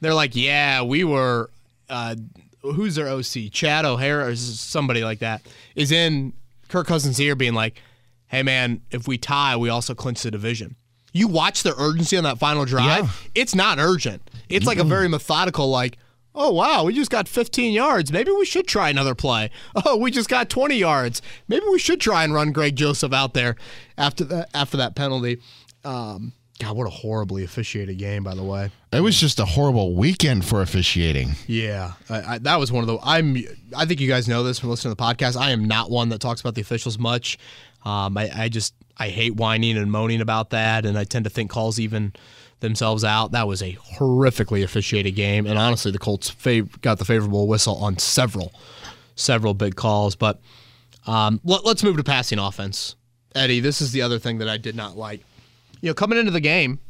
they're 0.00 0.14
like, 0.14 0.36
"Yeah, 0.36 0.82
we 0.82 1.04
were." 1.04 1.50
Uh, 1.88 2.16
who's 2.62 2.96
their 2.96 3.08
OC? 3.08 3.52
Chad 3.52 3.84
O'Hara 3.84 4.26
or 4.26 4.36
somebody 4.36 5.04
like 5.04 5.20
that 5.20 5.46
is 5.76 5.92
in 5.92 6.32
Kirk 6.68 6.88
Cousins' 6.88 7.20
ear, 7.20 7.36
being 7.36 7.54
like, 7.54 7.80
"Hey, 8.26 8.42
man, 8.42 8.82
if 8.90 9.06
we 9.06 9.18
tie, 9.18 9.56
we 9.56 9.68
also 9.68 9.94
clinch 9.94 10.22
the 10.22 10.30
division." 10.30 10.76
You 11.12 11.28
watch 11.28 11.62
the 11.62 11.74
urgency 11.80 12.16
on 12.16 12.24
that 12.24 12.38
final 12.38 12.64
drive. 12.64 13.04
Yeah. 13.04 13.10
It's 13.34 13.54
not 13.54 13.78
urgent. 13.78 14.22
It's 14.48 14.64
mm 14.64 14.68
like 14.68 14.78
a 14.78 14.84
very 14.84 15.08
methodical, 15.08 15.70
like, 15.70 15.98
Oh, 16.38 16.52
wow, 16.52 16.84
we 16.84 16.92
just 16.92 17.10
got 17.10 17.28
15 17.28 17.72
yards. 17.72 18.12
Maybe 18.12 18.30
we 18.30 18.44
should 18.44 18.68
try 18.68 18.90
another 18.90 19.14
play. 19.14 19.50
Oh, 19.86 19.96
we 19.96 20.10
just 20.10 20.28
got 20.28 20.50
20 20.50 20.76
yards. 20.76 21.22
Maybe 21.48 21.64
we 21.70 21.78
should 21.78 22.00
try 22.00 22.24
and 22.24 22.34
run 22.34 22.52
Greg 22.52 22.76
Joseph 22.76 23.12
out 23.12 23.32
there 23.32 23.56
after 23.96 24.24
that 24.24 24.50
after 24.52 24.76
that 24.76 24.94
penalty. 24.94 25.40
Um, 25.84 26.32
God, 26.58 26.76
what 26.76 26.86
a 26.86 26.90
horribly 26.90 27.44
officiated 27.44 27.98
game, 27.98 28.22
by 28.24 28.34
the 28.34 28.42
way. 28.42 28.70
It 28.92 29.00
was 29.00 29.18
just 29.20 29.38
a 29.38 29.44
horrible 29.44 29.94
weekend 29.94 30.44
for 30.44 30.62
officiating. 30.62 31.32
Yeah, 31.46 31.92
I, 32.08 32.34
I, 32.34 32.38
that 32.38 32.58
was 32.58 32.72
one 32.72 32.82
of 32.82 32.88
the. 32.88 32.98
I'm. 33.02 33.36
I 33.76 33.84
think 33.84 34.00
you 34.00 34.08
guys 34.08 34.26
know 34.26 34.42
this 34.42 34.58
from 34.58 34.70
listening 34.70 34.94
to 34.94 34.96
the 34.96 35.02
podcast. 35.02 35.36
I 35.36 35.50
am 35.50 35.66
not 35.66 35.90
one 35.90 36.08
that 36.10 36.20
talks 36.20 36.40
about 36.40 36.54
the 36.54 36.62
officials 36.62 36.98
much. 36.98 37.38
Um, 37.84 38.16
I, 38.16 38.30
I 38.34 38.48
just 38.48 38.74
I 38.98 39.08
hate 39.08 39.36
whining 39.36 39.76
and 39.76 39.90
moaning 39.92 40.20
about 40.20 40.50
that, 40.50 40.86
and 40.86 40.98
I 40.98 41.04
tend 41.04 41.24
to 41.24 41.30
think 41.30 41.50
calls 41.50 41.78
even 41.78 42.14
themselves 42.60 43.04
out. 43.04 43.32
That 43.32 43.46
was 43.46 43.62
a 43.62 43.74
horrifically 43.98 44.62
officiated 44.64 45.14
game, 45.14 45.46
and 45.46 45.58
honestly, 45.58 45.90
the 45.90 45.98
Colts 45.98 46.30
fav- 46.30 46.80
got 46.80 46.98
the 46.98 47.04
favorable 47.04 47.46
whistle 47.46 47.76
on 47.76 47.98
several, 47.98 48.52
several 49.14 49.54
big 49.54 49.76
calls. 49.76 50.16
But 50.16 50.40
um, 51.06 51.40
let, 51.44 51.64
let's 51.64 51.82
move 51.82 51.96
to 51.98 52.04
passing 52.04 52.38
offense, 52.38 52.96
Eddie. 53.34 53.60
This 53.60 53.80
is 53.80 53.92
the 53.92 54.02
other 54.02 54.18
thing 54.18 54.38
that 54.38 54.48
I 54.48 54.56
did 54.56 54.74
not 54.74 54.96
like. 54.96 55.20
You 55.82 55.90
know, 55.90 55.94
coming 55.94 56.18
into 56.18 56.30
the 56.30 56.40
game, 56.40 56.80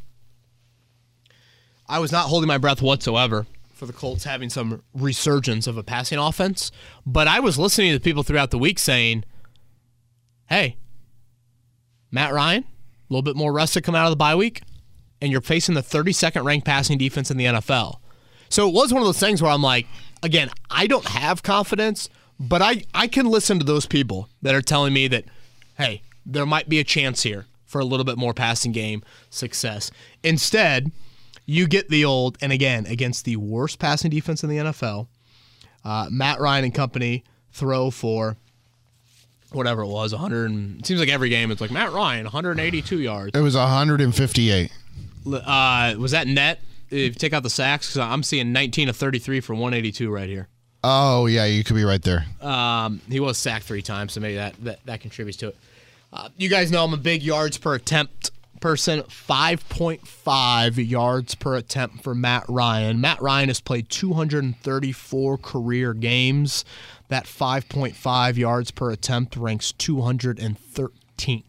I 1.88 1.98
was 1.98 2.12
not 2.12 2.26
holding 2.28 2.48
my 2.48 2.58
breath 2.58 2.80
whatsoever 2.80 3.46
for 3.72 3.86
the 3.86 3.92
Colts 3.92 4.24
having 4.24 4.48
some 4.48 4.82
resurgence 4.94 5.66
of 5.66 5.76
a 5.76 5.82
passing 5.82 6.18
offense, 6.18 6.70
but 7.04 7.28
I 7.28 7.40
was 7.40 7.58
listening 7.58 7.92
to 7.92 8.00
people 8.00 8.22
throughout 8.22 8.50
the 8.50 8.58
week 8.58 8.78
saying, 8.78 9.24
"Hey, 10.48 10.76
Matt 12.10 12.32
Ryan, 12.32 12.64
a 12.64 13.12
little 13.12 13.22
bit 13.22 13.36
more 13.36 13.52
rested 13.52 13.84
coming 13.84 14.00
out 14.00 14.06
of 14.06 14.12
the 14.12 14.16
bye 14.16 14.34
week." 14.34 14.62
and 15.20 15.32
you're 15.32 15.40
facing 15.40 15.74
the 15.74 15.82
32nd 15.82 16.44
ranked 16.44 16.66
passing 16.66 16.98
defense 16.98 17.30
in 17.30 17.36
the 17.36 17.46
NFL. 17.46 17.98
So 18.48 18.68
it 18.68 18.74
was 18.74 18.92
one 18.92 19.02
of 19.02 19.06
those 19.06 19.18
things 19.18 19.42
where 19.42 19.50
I'm 19.50 19.62
like, 19.62 19.86
again, 20.22 20.50
I 20.70 20.86
don't 20.86 21.06
have 21.06 21.42
confidence, 21.42 22.08
but 22.38 22.62
I, 22.62 22.84
I 22.94 23.08
can 23.08 23.26
listen 23.26 23.58
to 23.58 23.64
those 23.64 23.86
people 23.86 24.28
that 24.42 24.54
are 24.54 24.62
telling 24.62 24.92
me 24.92 25.08
that, 25.08 25.24
hey, 25.78 26.02
there 26.24 26.46
might 26.46 26.68
be 26.68 26.78
a 26.78 26.84
chance 26.84 27.22
here 27.22 27.46
for 27.64 27.80
a 27.80 27.84
little 27.84 28.04
bit 28.04 28.18
more 28.18 28.34
passing 28.34 28.72
game 28.72 29.02
success. 29.30 29.90
Instead, 30.22 30.92
you 31.44 31.66
get 31.66 31.88
the 31.88 32.04
old, 32.04 32.38
and 32.40 32.52
again, 32.52 32.86
against 32.86 33.24
the 33.24 33.36
worst 33.36 33.78
passing 33.78 34.10
defense 34.10 34.44
in 34.44 34.50
the 34.50 34.58
NFL, 34.58 35.08
uh, 35.84 36.08
Matt 36.10 36.40
Ryan 36.40 36.64
and 36.64 36.74
company 36.74 37.24
throw 37.52 37.90
for 37.90 38.36
whatever 39.56 39.82
it 39.82 39.88
was, 39.88 40.12
100. 40.12 40.50
And, 40.50 40.80
it 40.80 40.86
seems 40.86 41.00
like 41.00 41.08
every 41.08 41.28
game 41.28 41.50
it's 41.50 41.60
like 41.60 41.70
Matt 41.70 41.92
Ryan, 41.92 42.24
182 42.24 43.00
yards. 43.00 43.36
It 43.36 43.42
was 43.42 43.56
158. 43.56 44.70
Uh, 45.26 45.94
was 45.98 46.12
that 46.12 46.26
net? 46.26 46.60
If 46.88 46.92
you 46.92 47.10
take 47.10 47.32
out 47.32 47.42
the 47.42 47.50
sacks, 47.50 47.88
because 47.88 47.98
I'm 47.98 48.22
seeing 48.22 48.52
19 48.52 48.88
of 48.88 48.96
33 48.96 49.40
for 49.40 49.54
182 49.54 50.08
right 50.08 50.28
here. 50.28 50.48
Oh 50.84 51.26
yeah, 51.26 51.46
you 51.46 51.64
could 51.64 51.74
be 51.74 51.82
right 51.82 52.02
there. 52.02 52.26
Um, 52.40 53.00
he 53.08 53.18
was 53.18 53.38
sacked 53.38 53.64
three 53.64 53.82
times, 53.82 54.12
so 54.12 54.20
maybe 54.20 54.36
that 54.36 54.54
that, 54.62 54.86
that 54.86 55.00
contributes 55.00 55.36
to 55.38 55.48
it. 55.48 55.56
Uh, 56.12 56.28
you 56.36 56.48
guys 56.48 56.70
know 56.70 56.84
I'm 56.84 56.94
a 56.94 56.98
big 56.98 57.24
yards 57.24 57.58
per 57.58 57.74
attempt. 57.74 58.30
5.5 58.60 60.90
yards 60.90 61.34
per 61.34 61.56
attempt 61.56 62.02
for 62.02 62.14
Matt 62.14 62.44
Ryan. 62.48 63.00
Matt 63.00 63.22
Ryan 63.22 63.48
has 63.48 63.60
played 63.60 63.88
234 63.88 65.38
career 65.38 65.94
games. 65.94 66.64
That 67.08 67.24
5.5 67.26 68.36
yards 68.36 68.70
per 68.70 68.90
attempt 68.90 69.36
ranks 69.36 69.72
213th. 69.72 71.42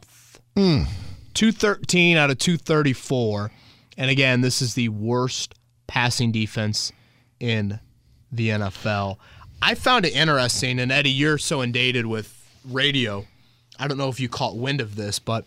213 0.56 2.16
hmm. 2.16 2.20
out 2.20 2.30
of 2.30 2.38
234. 2.38 3.52
And 3.98 4.12
again, 4.12 4.42
this 4.42 4.62
is 4.62 4.76
the 4.76 4.90
worst 4.90 5.56
passing 5.88 6.32
defense 6.32 6.92
in 7.40 7.80
the 8.32 8.50
NFL. 8.50 9.18
I 9.62 9.76
found 9.76 10.06
it 10.06 10.16
interesting, 10.16 10.80
and 10.80 10.92
Eddie, 10.92 11.10
you're 11.10 11.40
so 11.40 11.64
inundated 11.64 12.06
with 12.06 12.34
radio. 12.70 13.26
I 13.80 13.88
don't 13.88 13.98
know 13.98 14.10
if 14.10 14.20
you 14.20 14.30
caught 14.30 14.58
wind 14.58 14.82
of 14.82 14.96
this, 14.96 15.18
but 15.20 15.46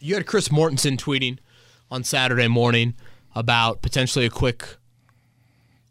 you 0.00 0.14
had 0.14 0.26
Chris 0.26 0.48
Mortensen 0.48 0.96
tweeting 0.96 1.38
on 1.90 2.04
Saturday 2.04 2.48
morning 2.48 2.94
about 3.34 3.82
potentially 3.82 4.26
a 4.26 4.30
quick 4.30 4.76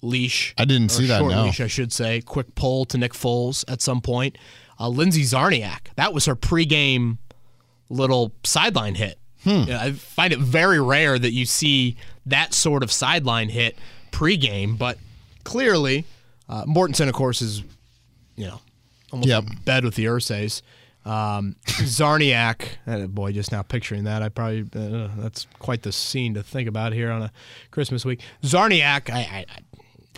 leash. 0.02 0.54
I 0.58 0.66
didn't 0.66 0.90
see 0.90 1.06
that, 1.08 1.20
Short 1.20 1.32
no. 1.32 1.44
leash, 1.46 1.60
I 1.62 1.68
should 1.68 1.92
say. 1.92 2.22
Quick 2.22 2.56
pull 2.56 2.86
to 2.86 2.98
Nick 2.98 3.14
Foles 3.14 3.64
at 3.68 3.82
some 3.82 4.02
point. 4.02 4.38
Uh, 4.80 4.90
Lindsey 4.90 5.24
Czarniak. 5.24 5.88
That 5.96 6.14
was 6.14 6.26
her 6.26 6.36
pregame 6.36 7.18
little 7.90 8.32
sideline 8.44 8.96
hit. 8.96 9.18
Yeah, 9.44 9.82
I 9.82 9.92
find 9.94 10.34
it 10.34 10.40
very 10.40 10.82
rare 10.82 11.18
that 11.18 11.32
you 11.32 11.46
see 11.46 11.96
that 12.26 12.54
sort 12.54 12.84
of 12.84 12.92
sideline 12.92 13.48
hit 13.48 13.78
pregame, 14.12 14.78
but 14.78 14.98
clearly, 15.46 16.04
uh, 16.50 16.66
Mortensen, 16.66 17.08
of 17.08 17.14
course, 17.14 17.42
is 17.42 17.64
you 18.36 18.46
know 18.48 18.60
almost 19.12 19.30
Yep. 19.30 19.44
in 19.46 19.56
bed 19.64 19.86
with 19.86 19.96
the 19.96 20.04
Irsays. 20.06 20.62
Um, 21.08 21.56
Czarniak, 21.66 23.08
boy, 23.14 23.32
just 23.32 23.52
now 23.52 23.62
picturing 23.62 24.04
that, 24.04 24.22
I 24.22 24.30
probably 24.30 24.62
uh, 24.76 25.08
that's 25.18 25.48
quite 25.60 25.84
the 25.84 25.92
scene 25.92 26.34
to 26.34 26.44
think 26.44 26.68
about 26.68 26.92
here 26.92 27.12
on 27.12 27.22
a 27.22 27.32
Christmas 27.72 28.04
week. 28.04 28.22
Czarniak, 28.44 29.10
I, 29.10 29.20
I, 29.20 29.46
I 29.50 29.60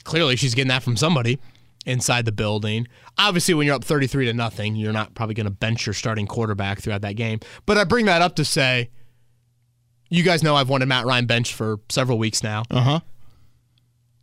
clearly 0.03 0.36
she's 0.36 0.55
getting 0.55 0.69
that 0.69 0.81
from 0.81 0.98
somebody 0.98 1.39
inside 1.86 2.25
the 2.25 2.31
building. 2.31 2.88
Obviously, 3.17 3.53
when 3.53 3.67
you're 3.67 3.75
up 3.75 3.84
33 3.84 4.25
to 4.25 4.34
nothing, 4.34 4.75
you're 4.75 4.93
not 4.93 5.13
probably 5.13 5.36
going 5.36 5.46
to 5.46 5.51
bench 5.51 5.86
your 5.86 5.93
starting 5.93 6.25
quarterback 6.25 6.79
throughout 6.79 7.01
that 7.01 7.15
game. 7.15 7.39
But 7.67 7.77
I 7.77 7.84
bring 7.84 8.05
that 8.05 8.22
up 8.22 8.36
to 8.38 8.46
say, 8.46 8.89
you 10.10 10.24
guys 10.24 10.41
know 10.41 10.55
I've 10.55 10.69
wanted 10.69 10.88
Matt 10.88 11.05
Ryan 11.05 11.27
bench 11.27 11.53
for 11.53 11.79
several 11.89 12.17
weeks 12.17 12.41
now. 12.41 12.63
Uh 12.72 12.81
huh. 12.81 13.00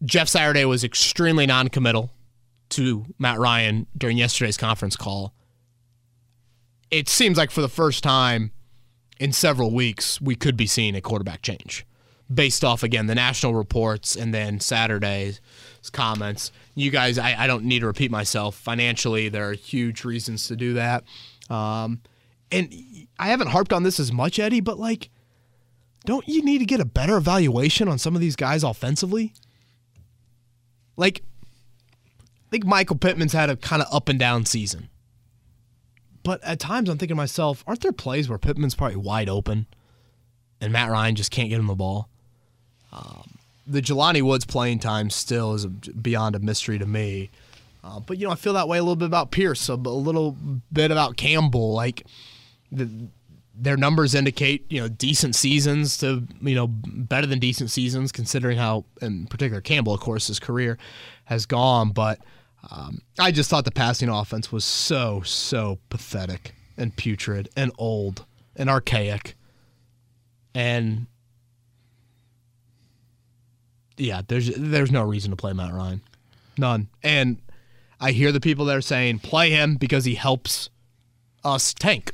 Jeff 0.05 0.29
Saturday 0.29 0.65
was 0.65 0.83
extremely 0.83 1.47
non-committal 1.47 2.11
to 2.71 3.07
Matt 3.19 3.39
Ryan 3.39 3.87
during 3.97 4.19
yesterday's 4.19 4.57
conference 4.57 4.97
call. 4.97 5.33
It 6.97 7.11
seems 7.11 7.37
like 7.37 7.51
for 7.51 7.61
the 7.61 7.69
first 7.69 8.03
time 8.03 8.53
in 9.21 9.31
several 9.31 9.71
weeks, 9.71 10.19
we 10.19 10.35
could 10.35 10.57
be 10.57 10.67
seeing 10.67 10.95
a 10.95 11.03
quarterback 11.03 11.43
change 11.43 11.85
based 12.33 12.65
off, 12.65 12.83
again, 12.83 13.07
the 13.07 13.15
national 13.15 13.55
reports 13.55 14.17
and 14.17 14.33
then 14.33 14.61
Saturday's 14.61 15.43
comments. 15.93 16.53
You 16.75 16.91
guys, 16.91 17.19
I, 17.19 17.35
I 17.45 17.47
don't 17.47 17.65
need 17.65 17.81
to 17.81 17.87
repeat 17.87 18.11
myself. 18.11 18.57
Financially, 18.57 19.29
there 19.29 19.51
are 19.51 19.53
huge 19.53 20.05
reasons 20.05 20.49
to 20.49 20.57
do 20.57 20.73
that. 20.73 21.05
Um, 21.51 22.01
and 22.51 22.75
I 23.19 23.29
haven't 23.29 23.49
harped 23.49 23.75
on 23.75 23.83
this 23.83 24.01
as 24.01 24.11
much, 24.11 24.39
Eddie, 24.39 24.61
but 24.61 24.79
like, 24.79 25.11
don't 26.07 26.27
you 26.27 26.43
need 26.43 26.59
to 26.59 26.65
get 26.65 26.81
a 26.81 26.87
better 26.87 27.19
evaluation 27.19 27.89
on 27.89 27.99
some 27.99 28.15
of 28.15 28.23
these 28.23 28.37
guys 28.37 28.65
offensively? 28.65 29.35
Like, 30.97 31.23
I 32.47 32.51
think 32.51 32.65
Michael 32.65 32.97
Pittman's 32.97 33.35
had 33.35 33.51
a 33.51 33.57
kind 33.57 33.83
of 33.83 33.89
up 33.93 34.09
and 34.09 34.19
down 34.19 34.47
season. 34.47 34.89
But 36.27 36.43
at 36.43 36.59
times 36.59 36.89
I'm 36.89 36.99
thinking 36.99 37.15
to 37.15 37.23
myself, 37.23 37.63
aren't 37.69 37.83
there 37.83 37.93
plays 37.93 38.29
where 38.29 38.37
Pittman's 38.37 38.75
probably 38.75 38.97
wide 38.97 39.29
open 39.29 39.67
and 40.61 40.73
Matt 40.73 40.91
Ryan 40.91 41.15
just 41.15 41.31
can't 41.31 41.49
get 41.49 41.61
him 41.61 41.69
the 41.69 41.77
ball? 41.77 42.09
Um, 42.93 43.39
the 43.65 43.81
Jelani 43.81 44.23
Woods 44.23 44.45
playing 44.45 44.81
time 44.81 45.09
still 45.09 45.55
is 45.55 45.67
beyond 45.67 46.35
a 46.35 46.41
mystery 46.41 46.81
to 46.81 46.87
me. 46.87 47.31
Uh, 47.85 48.01
but, 48.01 48.19
you 48.19 48.27
know, 48.27 48.33
I 48.33 48.35
feel 48.35 48.55
that 48.55 48.67
way 48.67 48.79
a 48.79 48.83
little 48.83 48.97
bit 48.97 49.07
about 49.07 49.31
Pierce, 49.31 49.69
a, 49.69 49.75
a 49.75 49.77
little 49.77 50.37
bit 50.73 50.91
about 50.91 51.17
Campbell. 51.17 51.75
Like, 51.75 52.05
the, 52.73 52.91
their 53.55 53.77
numbers 53.77 54.13
indicate 54.13 54.67
you 54.69 54.81
know 54.81 54.89
decent 54.89 55.37
seasons 55.37 55.97
to 55.99 56.27
you 56.43 56.55
know 56.55 56.67
better 56.67 57.27
than 57.27 57.39
decent 57.39 57.71
seasons 57.71 58.13
considering 58.13 58.59
how 58.59 58.85
in 59.01 59.27
particular 59.29 59.63
Campbell 59.63 59.95
of 59.95 60.01
course 60.01 60.27
his 60.27 60.39
career 60.39 60.77
has 61.25 61.47
gone 61.47 61.93
but 61.93 62.19
um, 62.71 63.01
I 63.19 63.31
just 63.31 63.49
thought 63.51 63.65
the 63.65 63.71
passing 63.71 64.09
offense 64.09 64.51
was 64.51 64.65
so 64.65 65.23
so 65.23 65.79
pathetic 65.89 66.55
and 66.77 66.95
putrid 66.97 67.49
and 67.57 67.73
old 67.79 68.25
and 68.57 68.69
archaic 68.69 69.35
and 70.55 71.07
yeah 73.97 74.23
there's 74.27 74.55
there's 74.57 74.91
no 74.93 75.03
reason 75.03 75.31
to 75.31 75.37
play 75.37 75.53
Matt 75.53 75.73
Ryan 75.73 76.01
none 76.59 76.89
and 77.03 77.41
I 78.01 78.13
hear 78.13 78.33
the 78.33 78.41
people 78.41 78.67
that 78.67 78.77
are 78.77 78.83
saying 78.83 79.21
play 79.21 79.51
him 79.51 79.77
because 79.77 80.05
he 80.05 80.15
helps 80.17 80.69
us 81.45 81.73
tank 81.73 82.13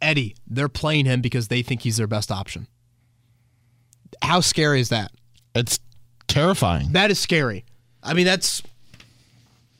Eddie, 0.00 0.34
they're 0.48 0.68
playing 0.68 1.06
him 1.06 1.20
because 1.20 1.48
they 1.48 1.62
think 1.62 1.82
he's 1.82 1.96
their 1.96 2.08
best 2.08 2.32
option. 2.32 2.66
How 4.20 4.40
scary 4.40 4.80
is 4.80 4.88
that? 4.88 5.12
It's 5.54 5.78
terrifying. 6.26 6.92
That 6.92 7.10
is 7.10 7.20
scary. 7.20 7.64
I 8.02 8.14
mean, 8.14 8.26
that's 8.26 8.62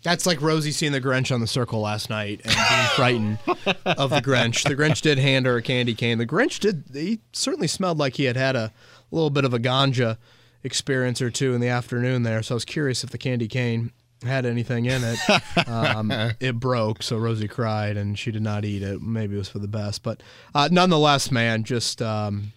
that's 0.02 0.26
like 0.26 0.40
Rosie 0.40 0.72
seeing 0.72 0.92
the 0.92 1.00
Grinch 1.00 1.32
on 1.32 1.40
the 1.40 1.46
circle 1.46 1.80
last 1.80 2.10
night 2.10 2.40
and 2.44 2.54
being 2.54 2.86
frightened 2.96 3.38
of 3.86 4.10
the 4.10 4.20
Grinch. 4.20 4.64
The 4.64 4.76
Grinch 4.76 5.00
did 5.00 5.18
hand 5.18 5.46
her 5.46 5.56
a 5.56 5.62
candy 5.62 5.94
cane. 5.94 6.18
The 6.18 6.26
Grinch 6.26 6.58
did. 6.58 6.84
He 6.92 7.20
certainly 7.32 7.68
smelled 7.68 7.98
like 7.98 8.16
he 8.16 8.24
had 8.24 8.36
had 8.36 8.56
a 8.56 8.72
little 9.10 9.30
bit 9.30 9.44
of 9.44 9.54
a 9.54 9.58
ganja 9.58 10.18
experience 10.64 11.20
or 11.22 11.30
two 11.30 11.54
in 11.54 11.60
the 11.60 11.68
afternoon 11.68 12.22
there. 12.22 12.42
So 12.42 12.54
I 12.54 12.56
was 12.56 12.64
curious 12.64 13.04
if 13.04 13.10
the 13.10 13.18
candy 13.18 13.48
cane 13.48 13.92
had 14.24 14.46
anything 14.46 14.86
in 14.86 15.02
it. 15.04 15.68
Um, 15.68 16.10
it 16.40 16.58
broke, 16.58 17.02
so 17.02 17.16
Rosie 17.16 17.48
cried 17.48 17.96
and 17.96 18.18
she 18.18 18.30
did 18.30 18.42
not 18.42 18.64
eat 18.64 18.82
it. 18.82 19.00
Maybe 19.00 19.34
it 19.34 19.38
was 19.38 19.48
for 19.48 19.58
the 19.58 19.68
best, 19.68 20.02
but 20.02 20.22
uh, 20.54 20.68
nonetheless, 20.70 21.30
man, 21.30 21.64
just 21.64 22.02
um, 22.02 22.52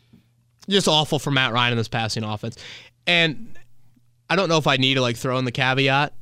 just 0.70 0.88
awful 0.88 1.20
for 1.20 1.32
Matt 1.32 1.54
Ryan 1.54 1.74
in 1.74 1.78
this 1.78 1.88
passing 1.88 2.24
offense. 2.24 2.58
And 3.08 3.58
I 4.30 4.36
don't 4.36 4.50
know 4.50 4.58
if 4.58 4.68
I 4.68 4.78
need 4.78 4.96
to 4.96 5.02
like 5.02 5.18
throw 5.18 5.38
in 5.38 5.46
the 5.46 5.52
caveat, 5.52 6.14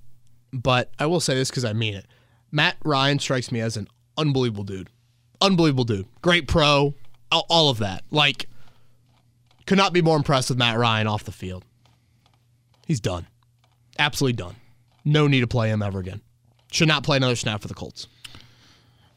but 0.54 0.92
I 1.00 1.08
will 1.08 1.20
say 1.20 1.34
this 1.34 1.50
because 1.50 1.66
I 1.66 1.74
mean 1.74 1.96
it. 1.96 2.06
Matt 2.52 2.78
Ryan 2.86 3.18
strikes 3.18 3.52
me 3.52 3.60
as 3.60 3.76
an 3.76 3.88
unbelievable 4.18 4.64
dude, 4.64 4.90
unbelievable 5.42 5.84
dude, 5.84 6.06
great 6.22 6.48
pro, 6.48 6.94
all, 7.32 7.70
of 7.70 7.80
that. 7.80 8.04
Like, 8.12 8.48
could 9.66 9.78
not 9.78 9.92
be 9.92 10.04
more 10.04 10.16
impressed 10.16 10.50
with 10.50 10.60
Matt 10.60 10.78
Ryan 10.78 11.08
off 11.08 11.24
the 11.24 11.32
field. 11.32 11.66
He's 12.86 13.00
done, 13.00 13.26
absolutely 13.98 14.38
done. 14.38 14.56
No 15.04 15.28
need 15.28 15.42
to 15.42 15.48
play 15.48 15.70
him 15.70 15.82
ever 15.82 16.00
again. 16.00 16.22
Should 16.72 16.88
not 16.88 17.04
play 17.04 17.18
another 17.18 17.36
snap 17.36 17.62
for 17.62 17.68
the 17.68 17.74
Colts. 17.74 18.08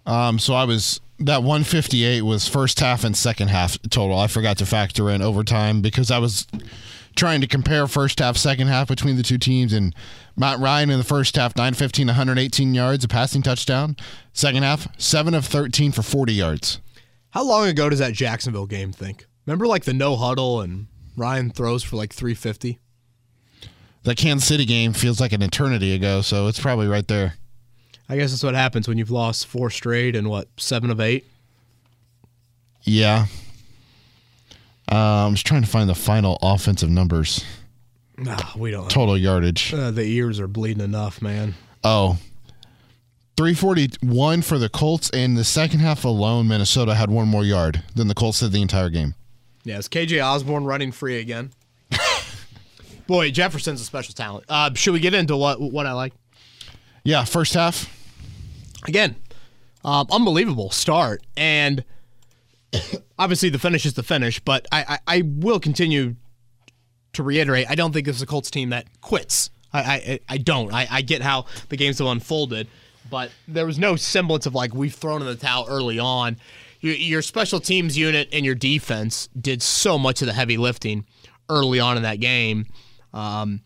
Um, 0.06 0.38
so 0.38 0.54
I 0.54 0.64
was 0.64 1.00
that 1.18 1.42
158 1.42 2.22
was 2.22 2.48
first 2.48 2.80
half 2.80 3.04
and 3.04 3.16
second 3.16 3.48
half 3.48 3.78
total. 3.90 4.18
I 4.18 4.26
forgot 4.26 4.58
to 4.58 4.66
factor 4.66 5.10
in 5.10 5.22
overtime 5.22 5.80
because 5.80 6.10
I 6.10 6.18
was 6.18 6.46
trying 7.16 7.40
to 7.40 7.46
compare 7.46 7.86
first 7.86 8.20
half, 8.20 8.36
second 8.36 8.68
half 8.68 8.88
between 8.88 9.16
the 9.16 9.22
two 9.22 9.38
teams. 9.38 9.72
And 9.72 9.94
Matt 10.36 10.60
Ryan 10.60 10.90
in 10.90 10.98
the 10.98 11.04
first 11.04 11.34
half, 11.36 11.56
915, 11.56 12.06
118 12.06 12.74
yards, 12.74 13.04
a 13.04 13.08
passing 13.08 13.42
touchdown. 13.42 13.96
Second 14.32 14.62
half, 14.62 14.86
7 15.00 15.34
of 15.34 15.44
13 15.44 15.92
for 15.92 16.02
40 16.02 16.32
yards. 16.32 16.80
How 17.30 17.42
long 17.42 17.66
ago 17.66 17.90
does 17.90 17.98
that 17.98 18.12
Jacksonville 18.12 18.66
game 18.66 18.92
think? 18.92 19.26
Remember 19.46 19.66
like 19.66 19.84
the 19.84 19.92
no 19.92 20.16
huddle 20.16 20.60
and 20.60 20.86
Ryan 21.16 21.50
throws 21.50 21.82
for 21.82 21.96
like 21.96 22.12
350? 22.12 22.78
The 24.04 24.14
Kansas 24.14 24.46
City 24.46 24.64
game 24.64 24.92
feels 24.92 25.20
like 25.20 25.32
an 25.32 25.42
eternity 25.42 25.92
ago, 25.92 26.20
so 26.20 26.46
it's 26.46 26.60
probably 26.60 26.86
right 26.86 27.06
there. 27.08 27.34
I 28.08 28.16
guess 28.16 28.30
that's 28.30 28.44
what 28.44 28.54
happens 28.54 28.86
when 28.86 28.98
you've 28.98 29.10
lost 29.10 29.46
four 29.48 29.68
straight 29.68 30.14
and 30.14 30.28
what, 30.28 30.48
seven 30.56 30.90
of 30.90 31.00
eight? 31.00 31.26
Yeah. 32.82 33.26
Um, 34.88 34.96
I 34.98 35.26
was 35.28 35.42
trying 35.42 35.62
to 35.62 35.68
find 35.68 35.88
the 35.88 35.94
final 35.94 36.38
offensive 36.42 36.88
numbers, 36.90 37.44
Nah, 38.18 38.38
we 38.56 38.70
don't. 38.70 38.88
total 38.90 39.18
yardage. 39.18 39.74
Uh, 39.74 39.90
the 39.90 40.04
ears 40.04 40.38
are 40.40 40.46
bleeding 40.48 40.82
enough, 40.84 41.20
man. 41.20 41.54
Oh. 41.84 42.18
341 43.36 44.40
for 44.42 44.58
the 44.58 44.68
Colts. 44.70 45.10
In 45.10 45.34
the 45.34 45.44
second 45.44 45.80
half 45.80 46.04
alone, 46.04 46.48
Minnesota 46.48 46.94
had 46.94 47.10
one 47.10 47.28
more 47.28 47.44
yard 47.44 47.82
than 47.94 48.08
the 48.08 48.14
Colts 48.14 48.40
did 48.40 48.52
the 48.52 48.62
entire 48.62 48.88
game. 48.88 49.14
Yeah, 49.64 49.78
KJ 49.78 50.24
Osborne 50.24 50.64
running 50.64 50.90
free 50.92 51.18
again? 51.18 51.50
Boy, 53.06 53.30
Jefferson's 53.30 53.80
a 53.80 53.84
special 53.84 54.14
talent. 54.14 54.46
Uh, 54.48 54.72
should 54.74 54.92
we 54.94 55.00
get 55.00 55.12
into 55.12 55.36
what 55.36 55.60
what 55.60 55.84
I 55.86 55.92
like? 55.92 56.14
Yeah, 57.04 57.24
first 57.24 57.54
half. 57.54 57.92
Again, 58.88 59.16
Um, 59.84 60.06
unbelievable 60.10 60.70
start. 60.70 61.22
And 61.36 61.84
obviously 63.18 63.48
the 63.48 63.58
finish 63.58 63.86
is 63.86 63.94
the 63.94 64.02
finish, 64.02 64.40
but 64.40 64.66
I, 64.72 64.98
I, 65.06 65.16
I 65.18 65.22
will 65.24 65.60
continue 65.60 66.16
to 67.14 67.22
reiterate, 67.22 67.66
I 67.68 67.74
don't 67.74 67.92
think 67.92 68.06
this 68.06 68.16
is 68.16 68.22
a 68.22 68.26
Colts 68.26 68.50
team 68.50 68.70
that 68.70 68.86
quits. 69.00 69.50
I, 69.72 69.80
I, 69.80 70.20
I 70.28 70.38
don't. 70.38 70.72
I, 70.72 70.86
I 70.90 71.02
get 71.02 71.22
how 71.22 71.46
the 71.68 71.76
games 71.76 71.98
have 71.98 72.06
unfolded, 72.08 72.68
but 73.10 73.30
there 73.48 73.66
was 73.66 73.78
no 73.78 73.96
semblance 73.96 74.46
of 74.46 74.54
like 74.54 74.74
we've 74.74 74.94
thrown 74.94 75.20
in 75.20 75.26
the 75.26 75.34
towel 75.34 75.66
early 75.68 75.98
on. 75.98 76.36
Your, 76.80 76.94
your 76.94 77.22
special 77.22 77.60
teams 77.60 77.96
unit 77.96 78.28
and 78.32 78.44
your 78.44 78.54
defense 78.54 79.28
did 79.38 79.62
so 79.62 79.98
much 79.98 80.22
of 80.22 80.26
the 80.26 80.34
heavy 80.34 80.56
lifting 80.56 81.06
early 81.48 81.80
on 81.80 81.96
in 81.96 82.02
that 82.02 82.20
game. 82.20 82.66
Um, 83.12 83.62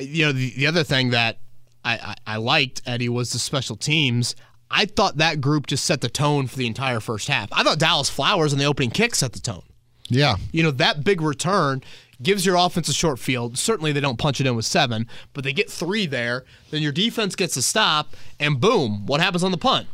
you 0.00 0.26
know, 0.26 0.32
the, 0.32 0.52
the 0.56 0.66
other 0.66 0.84
thing 0.84 1.10
that 1.10 1.38
I, 1.84 1.94
I, 2.26 2.34
I 2.34 2.36
liked, 2.36 2.82
Eddie, 2.86 3.08
was 3.08 3.32
the 3.32 3.38
special 3.38 3.76
teams. 3.76 4.34
I 4.70 4.84
thought 4.84 5.16
that 5.16 5.40
group 5.40 5.66
just 5.66 5.84
set 5.84 6.00
the 6.00 6.08
tone 6.08 6.46
for 6.46 6.56
the 6.56 6.66
entire 6.66 7.00
first 7.00 7.28
half. 7.28 7.48
I 7.52 7.62
thought 7.62 7.78
Dallas 7.78 8.10
Flowers 8.10 8.52
in 8.52 8.58
the 8.58 8.66
opening 8.66 8.90
kick 8.90 9.14
set 9.14 9.32
the 9.32 9.40
tone. 9.40 9.62
Yeah. 10.08 10.36
You 10.52 10.62
know, 10.62 10.70
that 10.72 11.04
big 11.04 11.20
return 11.20 11.82
gives 12.22 12.44
your 12.44 12.56
offense 12.56 12.88
a 12.88 12.92
short 12.92 13.18
field. 13.18 13.58
Certainly 13.58 13.92
they 13.92 14.00
don't 14.00 14.18
punch 14.18 14.40
it 14.40 14.46
in 14.46 14.56
with 14.56 14.64
seven, 14.64 15.06
but 15.32 15.44
they 15.44 15.52
get 15.52 15.70
three 15.70 16.06
there. 16.06 16.44
Then 16.70 16.82
your 16.82 16.92
defense 16.92 17.36
gets 17.36 17.56
a 17.56 17.62
stop, 17.62 18.14
and 18.40 18.60
boom, 18.60 19.06
what 19.06 19.20
happens 19.20 19.44
on 19.44 19.52
the 19.52 19.58
punt? 19.58 19.86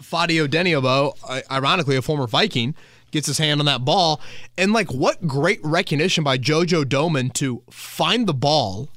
Fadio 0.00 0.46
Odenigbo, 0.46 1.44
ironically 1.50 1.96
a 1.96 2.02
former 2.02 2.26
Viking, 2.26 2.74
gets 3.10 3.26
his 3.26 3.38
hand 3.38 3.60
on 3.60 3.66
that 3.66 3.84
ball. 3.84 4.20
And 4.56 4.72
like 4.72 4.92
what 4.92 5.26
great 5.26 5.60
recognition 5.62 6.24
by 6.24 6.38
JoJo 6.38 6.84
Domann 6.84 7.32
to 7.34 7.62
find 7.70 8.26
the 8.26 8.34
ball, 8.34 8.88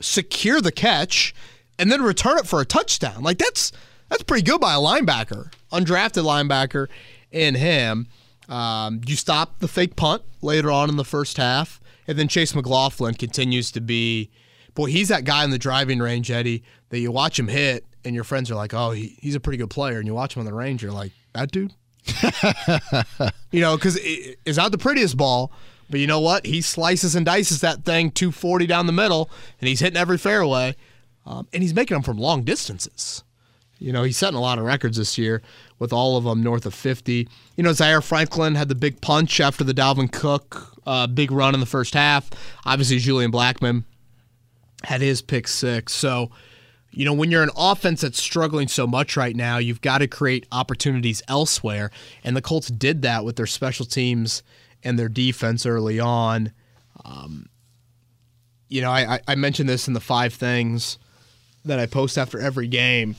secure 0.00 0.60
the 0.60 0.72
catch, 0.72 1.34
and 1.78 1.90
then 1.90 2.02
return 2.02 2.38
it 2.38 2.46
for 2.46 2.60
a 2.60 2.64
touchdown. 2.64 3.22
Like 3.22 3.38
that's 3.38 3.72
that's 4.08 4.22
pretty 4.22 4.42
good 4.42 4.60
by 4.60 4.74
a 4.74 4.78
linebacker, 4.78 5.52
undrafted 5.72 6.24
linebacker 6.24 6.88
in 7.30 7.54
him. 7.54 8.08
Um, 8.48 9.02
you 9.06 9.16
stop 9.16 9.58
the 9.58 9.68
fake 9.68 9.96
punt 9.96 10.22
later 10.40 10.70
on 10.70 10.88
in 10.88 10.96
the 10.96 11.04
first 11.04 11.36
half, 11.36 11.80
and 12.06 12.18
then 12.18 12.28
Chase 12.28 12.54
McLaughlin 12.54 13.14
continues 13.14 13.70
to 13.72 13.80
be, 13.80 14.30
boy, 14.74 14.86
he's 14.86 15.08
that 15.08 15.24
guy 15.24 15.44
in 15.44 15.50
the 15.50 15.58
driving 15.58 15.98
range, 15.98 16.30
Eddie, 16.30 16.62
that 16.88 16.98
you 16.98 17.12
watch 17.12 17.38
him 17.38 17.48
hit, 17.48 17.84
and 18.04 18.14
your 18.14 18.24
friends 18.24 18.50
are 18.50 18.54
like, 18.54 18.72
oh, 18.72 18.92
he, 18.92 19.18
he's 19.20 19.34
a 19.34 19.40
pretty 19.40 19.58
good 19.58 19.68
player, 19.68 19.98
and 19.98 20.06
you 20.06 20.14
watch 20.14 20.34
him 20.34 20.40
on 20.40 20.46
the 20.46 20.54
range, 20.54 20.82
you're 20.82 20.92
like, 20.92 21.12
that 21.34 21.50
dude, 21.50 21.74
you 23.50 23.60
know, 23.60 23.76
because 23.76 23.96
it, 23.96 24.38
it's 24.46 24.56
not 24.56 24.72
the 24.72 24.78
prettiest 24.78 25.16
ball. 25.16 25.52
But 25.90 26.00
you 26.00 26.06
know 26.06 26.20
what? 26.20 26.44
He 26.44 26.60
slices 26.60 27.14
and 27.16 27.24
dices 27.24 27.60
that 27.62 27.84
thing 27.84 28.10
240 28.10 28.66
down 28.66 28.86
the 28.86 28.92
middle, 28.92 29.30
and 29.58 29.68
he's 29.68 29.80
hitting 29.80 29.96
every 29.96 30.18
fairway, 30.18 30.76
um, 31.28 31.46
and 31.52 31.62
he's 31.62 31.74
making 31.74 31.94
them 31.94 32.02
from 32.02 32.16
long 32.16 32.42
distances. 32.42 33.22
You 33.78 33.92
know, 33.92 34.02
he's 34.02 34.16
setting 34.16 34.36
a 34.36 34.40
lot 34.40 34.58
of 34.58 34.64
records 34.64 34.96
this 34.96 35.18
year 35.18 35.42
with 35.78 35.92
all 35.92 36.16
of 36.16 36.24
them 36.24 36.42
north 36.42 36.66
of 36.66 36.74
50. 36.74 37.28
You 37.56 37.62
know, 37.62 37.72
Zaire 37.72 38.00
Franklin 38.00 38.56
had 38.56 38.68
the 38.68 38.74
big 38.74 39.00
punch 39.00 39.38
after 39.38 39.62
the 39.62 39.74
Dalvin 39.74 40.10
Cook 40.10 40.74
uh, 40.86 41.06
big 41.06 41.30
run 41.30 41.54
in 41.54 41.60
the 41.60 41.66
first 41.66 41.94
half. 41.94 42.30
Obviously, 42.64 42.98
Julian 42.98 43.30
Blackmon 43.30 43.84
had 44.84 45.02
his 45.02 45.20
pick 45.20 45.46
six. 45.46 45.92
So, 45.92 46.30
you 46.90 47.04
know, 47.04 47.12
when 47.12 47.30
you're 47.30 47.42
an 47.42 47.50
offense 47.56 48.00
that's 48.00 48.20
struggling 48.20 48.66
so 48.66 48.86
much 48.86 49.16
right 49.16 49.36
now, 49.36 49.58
you've 49.58 49.82
got 49.82 49.98
to 49.98 50.08
create 50.08 50.46
opportunities 50.50 51.22
elsewhere. 51.28 51.90
And 52.24 52.34
the 52.34 52.42
Colts 52.42 52.68
did 52.68 53.02
that 53.02 53.24
with 53.24 53.36
their 53.36 53.46
special 53.46 53.84
teams 53.84 54.42
and 54.82 54.98
their 54.98 55.10
defense 55.10 55.66
early 55.66 56.00
on. 56.00 56.52
Um, 57.04 57.50
you 58.68 58.80
know, 58.80 58.90
I, 58.90 59.20
I 59.28 59.34
mentioned 59.34 59.68
this 59.68 59.86
in 59.86 59.94
the 59.94 60.00
five 60.00 60.32
things 60.32 60.98
that 61.68 61.78
I 61.78 61.86
post 61.86 62.18
after 62.18 62.38
every 62.38 62.66
game 62.66 63.16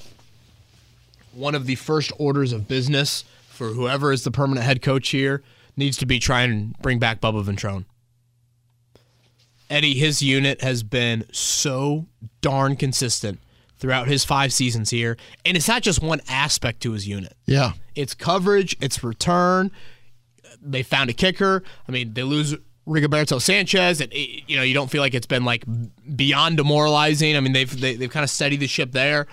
one 1.34 1.56
of 1.56 1.66
the 1.66 1.76
first 1.76 2.12
orders 2.18 2.52
of 2.52 2.68
business 2.68 3.24
for 3.50 3.70
whoever 3.70 4.12
is 4.12 4.24
the 4.24 4.32
permanent 4.32 4.66
head 4.66 4.82
coach 4.82 5.10
here 5.10 5.42
needs 5.76 5.98
to 5.98 6.06
be 6.06 6.20
trying 6.20 6.74
to 6.74 6.82
bring 6.82 7.00
back 7.00 7.22
Bubba 7.22 7.44
Ventrone. 7.44 7.86
Eddie, 9.70 9.94
his 9.94 10.22
unit 10.22 10.62
has 10.62 10.82
been 10.84 11.26
so 11.32 12.08
darn 12.42 12.76
consistent 12.76 13.40
throughout 13.78 14.08
his 14.08 14.26
five 14.26 14.52
seasons 14.52 14.90
here. 14.90 15.16
And 15.46 15.56
it's 15.56 15.68
not 15.68 15.84
just 15.84 16.02
one 16.02 16.22
aspect 16.28 16.82
to 16.82 16.92
his 16.92 17.08
unit. 17.08 17.34
Yeah. 17.46 17.74
It's 17.96 18.14
coverage, 18.14 18.76
it's 18.82 19.04
return. 19.04 19.72
They 20.62 20.84
found 20.84 21.10
a 21.10 21.14
kicker. 21.14 21.64
I 21.88 21.92
mean, 21.92 22.14
they 22.14 22.24
lose 22.24 22.56
Rigoberto 22.90 23.40
Sanchez, 23.40 24.02
and 24.02 24.12
you 24.14 24.58
know 24.58 24.64
you 24.64 24.74
don't 24.74 24.90
feel 24.90 25.02
like 25.02 25.14
it's 25.14 25.28
been 25.28 25.46
like 25.46 25.64
beyond 26.16 26.58
demoralizing. 26.58 27.38
I 27.38 27.40
mean, 27.40 27.54
they've 27.54 27.80
they, 27.80 27.92
have 27.92 28.00
they 28.00 28.06
have 28.06 28.12
kind 28.12 28.24
of 28.24 28.30
steadied 28.30 28.60
the 28.60 28.68
ship 28.68 28.92
there. 28.92 29.28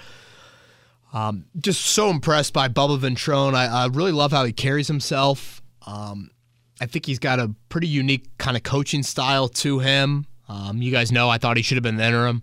Um, 1.12 1.46
just 1.58 1.82
so 1.82 2.10
impressed 2.10 2.52
by 2.52 2.68
Bubba 2.68 2.98
Ventrone. 2.98 3.54
I, 3.54 3.66
I, 3.66 3.86
really 3.86 4.12
love 4.12 4.32
how 4.32 4.44
he 4.44 4.52
carries 4.52 4.86
himself. 4.86 5.62
Um, 5.86 6.30
I 6.78 6.86
think 6.86 7.06
he's 7.06 7.18
got 7.18 7.38
a 7.38 7.54
pretty 7.70 7.86
unique 7.86 8.36
kind 8.36 8.56
of 8.56 8.62
coaching 8.64 9.02
style 9.02 9.48
to 9.48 9.78
him. 9.78 10.26
Um, 10.48 10.82
you 10.82 10.92
guys 10.92 11.10
know 11.10 11.30
I 11.30 11.38
thought 11.38 11.56
he 11.56 11.62
should 11.62 11.76
have 11.76 11.82
been 11.82 11.96
the 11.96 12.04
interim 12.04 12.42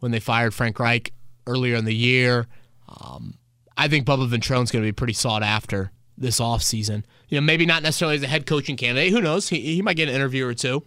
when 0.00 0.10
they 0.10 0.18
fired 0.18 0.54
Frank 0.54 0.80
Reich 0.80 1.12
earlier 1.46 1.76
in 1.76 1.84
the 1.84 1.94
year. 1.94 2.48
Um, 2.88 3.34
I 3.76 3.86
think 3.86 4.06
Bubba 4.06 4.28
Ventrone's 4.28 4.72
going 4.72 4.82
to 4.82 4.88
be 4.88 4.92
pretty 4.92 5.12
sought 5.12 5.44
after 5.44 5.92
this 6.20 6.38
offseason. 6.38 7.02
You 7.28 7.40
know, 7.40 7.44
maybe 7.44 7.66
not 7.66 7.82
necessarily 7.82 8.16
as 8.16 8.22
a 8.22 8.28
head 8.28 8.46
coaching 8.46 8.76
candidate. 8.76 9.12
Who 9.12 9.20
knows? 9.20 9.48
He, 9.48 9.60
he 9.60 9.82
might 9.82 9.96
get 9.96 10.08
an 10.08 10.14
interview 10.14 10.46
or 10.46 10.54
two. 10.54 10.84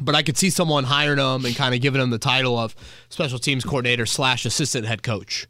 But 0.00 0.16
I 0.16 0.22
could 0.22 0.36
see 0.36 0.50
someone 0.50 0.84
hiring 0.84 1.18
him 1.20 1.44
and 1.44 1.54
kind 1.54 1.72
of 1.72 1.80
giving 1.80 2.02
him 2.02 2.10
the 2.10 2.18
title 2.18 2.58
of 2.58 2.74
special 3.10 3.38
teams 3.38 3.62
coordinator 3.62 4.06
slash 4.06 4.44
assistant 4.44 4.86
head 4.86 5.04
coach 5.04 5.46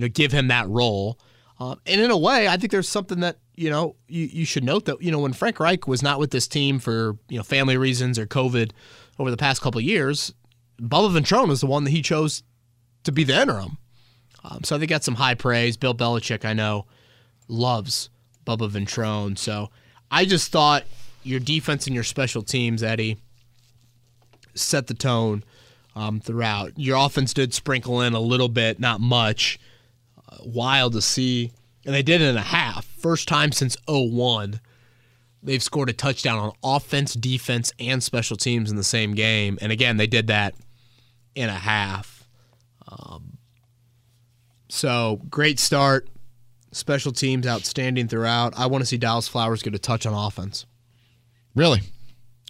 you 0.00 0.06
know, 0.06 0.08
give 0.08 0.32
him 0.32 0.48
that 0.48 0.66
role. 0.68 1.18
Um, 1.58 1.78
and 1.84 2.00
in 2.00 2.10
a 2.10 2.16
way, 2.16 2.48
I 2.48 2.56
think 2.56 2.72
there's 2.72 2.88
something 2.88 3.20
that 3.20 3.36
you 3.54 3.68
know 3.68 3.96
you, 4.08 4.24
you 4.24 4.44
should 4.46 4.64
note 4.64 4.86
that 4.86 5.02
you 5.02 5.12
know 5.12 5.18
when 5.18 5.34
Frank 5.34 5.60
Reich 5.60 5.86
was 5.86 6.02
not 6.02 6.18
with 6.18 6.30
this 6.30 6.48
team 6.48 6.78
for 6.78 7.18
you 7.28 7.36
know 7.36 7.42
family 7.42 7.76
reasons 7.76 8.18
or 8.18 8.26
COVID 8.26 8.70
over 9.18 9.30
the 9.30 9.36
past 9.36 9.60
couple 9.60 9.78
years, 9.82 10.32
Bubba 10.80 11.14
Ventrone 11.14 11.48
was 11.48 11.60
the 11.60 11.66
one 11.66 11.84
that 11.84 11.90
he 11.90 12.00
chose 12.00 12.42
to 13.04 13.12
be 13.12 13.24
the 13.24 13.38
interim. 13.38 13.76
Um, 14.42 14.64
so 14.64 14.74
I 14.74 14.78
think 14.78 14.90
that's 14.90 15.04
some 15.04 15.16
high 15.16 15.34
praise. 15.34 15.76
Bill 15.76 15.94
Belichick, 15.94 16.46
I 16.46 16.54
know, 16.54 16.86
loves 17.50 18.10
Bubba 18.46 18.70
Ventrone. 18.70 19.36
So 19.36 19.70
I 20.10 20.24
just 20.24 20.50
thought 20.50 20.84
your 21.22 21.40
defense 21.40 21.86
and 21.86 21.94
your 21.94 22.04
special 22.04 22.42
teams, 22.42 22.82
Eddie, 22.82 23.18
set 24.54 24.86
the 24.86 24.94
tone 24.94 25.44
um, 25.94 26.20
throughout. 26.20 26.72
Your 26.76 26.96
offense 26.96 27.34
did 27.34 27.52
sprinkle 27.52 28.00
in 28.00 28.14
a 28.14 28.20
little 28.20 28.48
bit, 28.48 28.80
not 28.80 29.00
much 29.00 29.58
wild 30.44 30.92
to 30.94 31.02
see. 31.02 31.52
And 31.84 31.94
they 31.94 32.02
did 32.02 32.20
it 32.20 32.28
in 32.28 32.36
a 32.36 32.42
half. 32.42 32.84
First 32.86 33.28
time 33.28 33.52
since 33.52 33.76
01 33.88 34.60
they've 35.42 35.62
scored 35.62 35.88
a 35.88 35.92
touchdown 35.92 36.38
on 36.38 36.52
offense, 36.62 37.14
defense, 37.14 37.72
and 37.78 38.02
special 38.02 38.36
teams 38.36 38.70
in 38.70 38.76
the 38.76 38.84
same 38.84 39.14
game. 39.14 39.58
And 39.60 39.72
again, 39.72 39.96
they 39.96 40.06
did 40.06 40.26
that 40.26 40.54
in 41.34 41.48
a 41.48 41.54
half. 41.54 42.28
Um, 42.86 43.38
so 44.68 45.20
great 45.30 45.58
start. 45.58 46.08
Special 46.72 47.12
teams 47.12 47.46
outstanding 47.46 48.08
throughout. 48.08 48.58
I 48.58 48.66
want 48.66 48.82
to 48.82 48.86
see 48.86 48.96
Dallas 48.96 49.26
Flowers 49.26 49.62
get 49.62 49.74
a 49.74 49.78
touch 49.78 50.06
on 50.06 50.14
offense. 50.14 50.66
Really? 51.54 51.80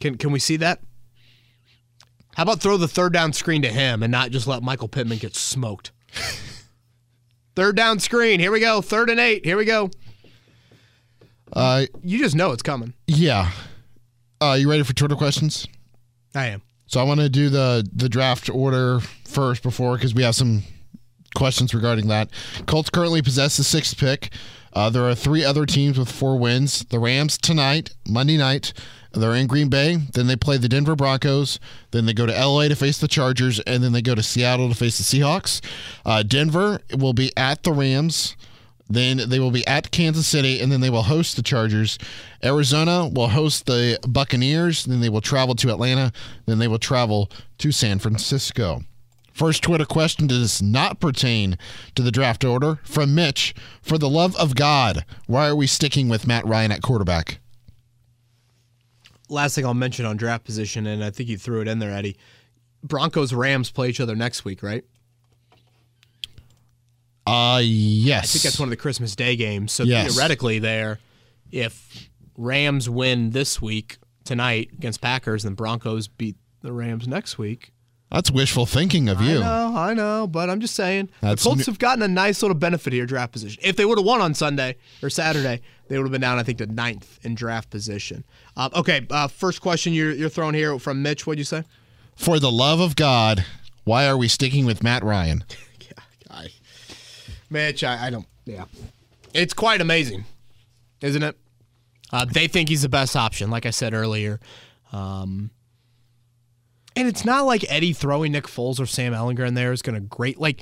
Can 0.01 0.17
can 0.17 0.31
we 0.31 0.39
see 0.39 0.57
that? 0.57 0.81
How 2.35 2.43
about 2.45 2.61
throw 2.61 2.77
the 2.77 2.89
third 2.89 3.13
down 3.13 3.33
screen 3.33 3.63
to 3.63 3.69
him 3.69 4.03
and 4.03 4.11
not 4.13 4.31
just 4.31 4.47
let 4.47 4.63
Michael 4.63 4.89
Pittman 4.89 5.19
get 5.19 5.35
smoked? 5.35 5.93
Third 7.57 7.77
down 7.77 7.99
screen. 7.99 8.41
Here 8.41 8.53
we 8.53 8.61
go. 8.61 8.81
Third 8.81 9.11
and 9.11 9.19
eight. 9.19 9.45
Here 9.45 9.57
we 9.57 9.65
go. 9.65 9.91
Uh, 11.53 11.87
you 12.03 12.19
just 12.19 12.37
know 12.37 12.53
it's 12.53 12.63
coming. 12.63 12.95
Yeah. 13.07 13.51
Uh, 14.41 14.57
you 14.59 14.71
ready 14.71 14.85
for 14.85 14.95
Twitter 14.95 15.17
questions? 15.17 15.67
I 16.35 16.47
am. 16.47 16.63
So 16.87 17.01
I 17.01 17.03
want 17.03 17.21
to 17.21 17.29
do 17.29 17.51
the 17.51 17.87
the 17.93 18.09
draft 18.09 18.49
order 18.49 19.01
first 19.27 19.63
before 19.63 19.97
because 19.97 20.15
we 20.15 20.23
have 20.23 20.35
some 20.35 20.63
questions 21.35 21.75
regarding 21.75 22.09
that. 22.09 22.31
Colts 22.67 22.91
currently 22.91 23.23
possess 23.23 23.57
the 23.57 23.65
sixth 23.65 23.99
pick. 23.99 24.31
Uh, 24.73 24.89
there 24.91 25.09
are 25.09 25.15
three 25.15 25.45
other 25.45 25.67
teams 25.67 25.99
with 25.99 26.11
four 26.11 26.39
wins. 26.39 26.85
The 26.87 26.99
Rams 26.99 27.37
tonight, 27.37 27.95
Monday 28.09 28.37
night. 28.37 28.73
They're 29.13 29.35
in 29.35 29.49
Green 29.49 29.69
Bay. 29.69 29.97
Then 29.97 30.29
they 30.29 30.37
play 30.37 30.57
the 30.57 30.69
Denver 30.69 30.95
Broncos. 30.95 31.59
Then 31.91 32.07
they 32.07 32.13
go 32.13 32.27
to 32.27 32.33
LA 32.33 32.69
to 32.69 32.77
face 32.77 32.99
the 32.99 33.09
Chargers. 33.09 33.59
And 33.61 33.83
then 33.83 33.91
they 33.93 34.03
go 34.03 34.15
to 34.15 34.23
Seattle 34.23 34.69
to 34.69 34.75
face 34.75 34.99
the 34.99 35.05
Seahawks. 35.05 35.61
Uh, 36.07 36.23
Denver 36.23 36.81
will 36.97 37.13
be 37.13 37.37
at 37.37 37.65
the 37.65 37.73
Rams. 37.73 38.37
Then 38.89 39.29
they 39.29 39.39
will 39.39 39.53
be 39.53 39.65
at 39.69 39.93
Kansas 39.93 40.27
City, 40.27 40.61
and 40.61 40.73
then 40.73 40.81
they 40.81 40.91
will 40.91 41.05
host 41.05 41.37
the 41.37 41.43
Chargers. 41.43 41.97
Arizona 42.43 43.07
will 43.07 43.29
host 43.29 43.67
the 43.67 44.01
Buccaneers. 44.07 44.85
Then 44.85 45.01
they 45.01 45.09
will 45.09 45.21
travel 45.21 45.55
to 45.55 45.71
Atlanta. 45.71 46.13
Then 46.47 46.59
they 46.59 46.67
will 46.67 46.81
travel 46.81 47.31
to 47.59 47.71
San 47.71 48.01
Francisco. 48.01 48.83
First 49.41 49.63
Twitter 49.63 49.87
question 49.87 50.27
does 50.27 50.61
not 50.61 51.01
pertain 51.01 51.57
to 51.95 52.03
the 52.03 52.11
draft 52.11 52.45
order 52.45 52.79
from 52.83 53.15
Mitch. 53.15 53.55
For 53.81 53.97
the 53.97 54.07
love 54.11 54.37
of 54.37 54.55
God, 54.55 55.07
why 55.29 55.49
are 55.49 55.57
we 55.57 55.67
sticking 55.67 56.11
with 56.11 56.27
Matt 56.27 56.45
Ryan 56.45 56.71
at 56.73 56.83
quarterback? 56.83 57.39
last 59.31 59.55
thing 59.55 59.65
I'll 59.65 59.73
mention 59.73 60.05
on 60.05 60.19
draft 60.19 60.45
position, 60.45 60.87
and 60.87 61.03
I 61.03 61.09
think 61.09 61.31
you 61.31 61.39
threw 61.39 61.63
it 61.63 61.69
in 61.69 61.79
there, 61.79 61.91
Eddie. 61.91 62.19
Broncos 62.85 63.33
Rams 63.33 63.71
play 63.71 63.89
each 63.89 63.99
other 64.01 64.15
next 64.15 64.45
week, 64.45 64.63
right? 64.63 64.85
Uh 67.27 67.63
yes. 67.65 68.25
I 68.25 68.27
think 68.27 68.43
that's 68.43 68.59
one 68.59 68.67
of 68.69 68.71
the 68.71 68.77
Christmas 68.77 69.17
Day 69.17 69.37
games. 69.37 69.73
So 69.73 69.85
Yes. 69.85 70.13
theoretically, 70.13 70.59
there, 70.59 70.99
if 71.51 72.11
Rams 72.37 72.91
win 72.91 73.31
this 73.31 73.63
week 73.63 73.97
tonight 74.25 74.69
against 74.75 75.01
Packers, 75.01 75.47
and 75.47 75.57
Broncos 75.57 76.09
beat 76.09 76.37
the 76.61 76.73
Rams 76.75 77.09
next 77.09 77.39
week. 77.39 77.73
That's 78.11 78.31
wishful 78.31 78.67
thinking 78.67 79.09
of 79.09 79.21
you. 79.21 79.39
I 79.39 79.41
know, 79.41 79.77
I 79.77 79.95
know, 79.95 80.27
but 80.27 80.51
I'm 80.51 80.61
just 80.61 80.75
saying 80.75 81.11
That's 81.21 81.43
the 81.45 81.49
Colts 81.51 81.67
new- 81.67 81.73
have 81.73 81.79
gotten 81.79 82.03
a 82.03 82.09
nice 82.09 82.43
little 82.43 82.57
benefit 82.57 82.93
here, 82.93 83.07
draft 83.07 83.33
position. 83.33 83.63
If 83.65 83.77
they 83.77 83.85
would 83.85 83.99
have 83.99 84.05
won 84.05 84.21
on 84.21 84.35
Sunday 84.35 84.77
or 85.01 85.11
Saturday, 85.11 85.61
they 85.89 85.97
would 85.97 86.05
have 86.05 86.13
been 86.13 86.21
down, 86.21 86.39
I 86.39 86.43
think, 86.43 86.59
to 86.59 86.67
ninth 86.67 87.21
in 87.23 87.37
draft 87.37 87.71
position. 87.71 88.25
Uh, 88.57 88.69
okay, 88.75 89.07
uh, 89.11 89.29
first 89.29 89.61
question 89.61 89.93
you're, 89.93 90.11
you're 90.11 90.29
throwing 90.29 90.55
here 90.55 90.77
from 90.81 91.03
Mitch. 91.03 91.25
What'd 91.27 91.39
you 91.39 91.45
say? 91.45 91.63
For 92.17 92.41
the 92.41 92.51
love 92.51 92.81
of 92.81 92.97
God, 92.97 93.45
why 93.85 94.07
are 94.09 94.17
we 94.17 94.27
sticking 94.27 94.67
with 94.67 94.83
Matt 94.83 95.05
Ryan? 95.05 95.45
I, 96.31 96.49
Mitch, 97.49 97.85
I, 97.85 98.07
I 98.07 98.11
don't. 98.11 98.27
Yeah, 98.45 98.65
it's 99.35 99.55
quite 99.55 99.81
amazing, 99.81 100.25
isn't 101.01 101.23
it? 101.23 101.37
Uh, 102.13 102.25
they 102.25 102.49
think 102.49 102.69
he's 102.69 102.83
the 102.83 102.89
best 102.89 103.15
option, 103.15 103.51
like 103.51 103.67
I 103.67 103.71
said 103.71 103.95
earlier. 103.95 104.41
Um, 104.93 105.51
and 106.97 107.09
it's 107.09 107.25
not 107.25 107.47
like 107.47 107.65
Eddie 107.71 107.93
throwing 107.93 108.33
Nick 108.33 108.45
Foles 108.45 108.81
or 108.81 108.87
Sam 108.87 109.13
Ehlinger 109.13 109.47
in 109.47 109.55
there 109.55 109.73
is 109.73 109.83
going 109.83 109.95
to 109.95 110.01
great 110.01 110.41
like. 110.41 110.61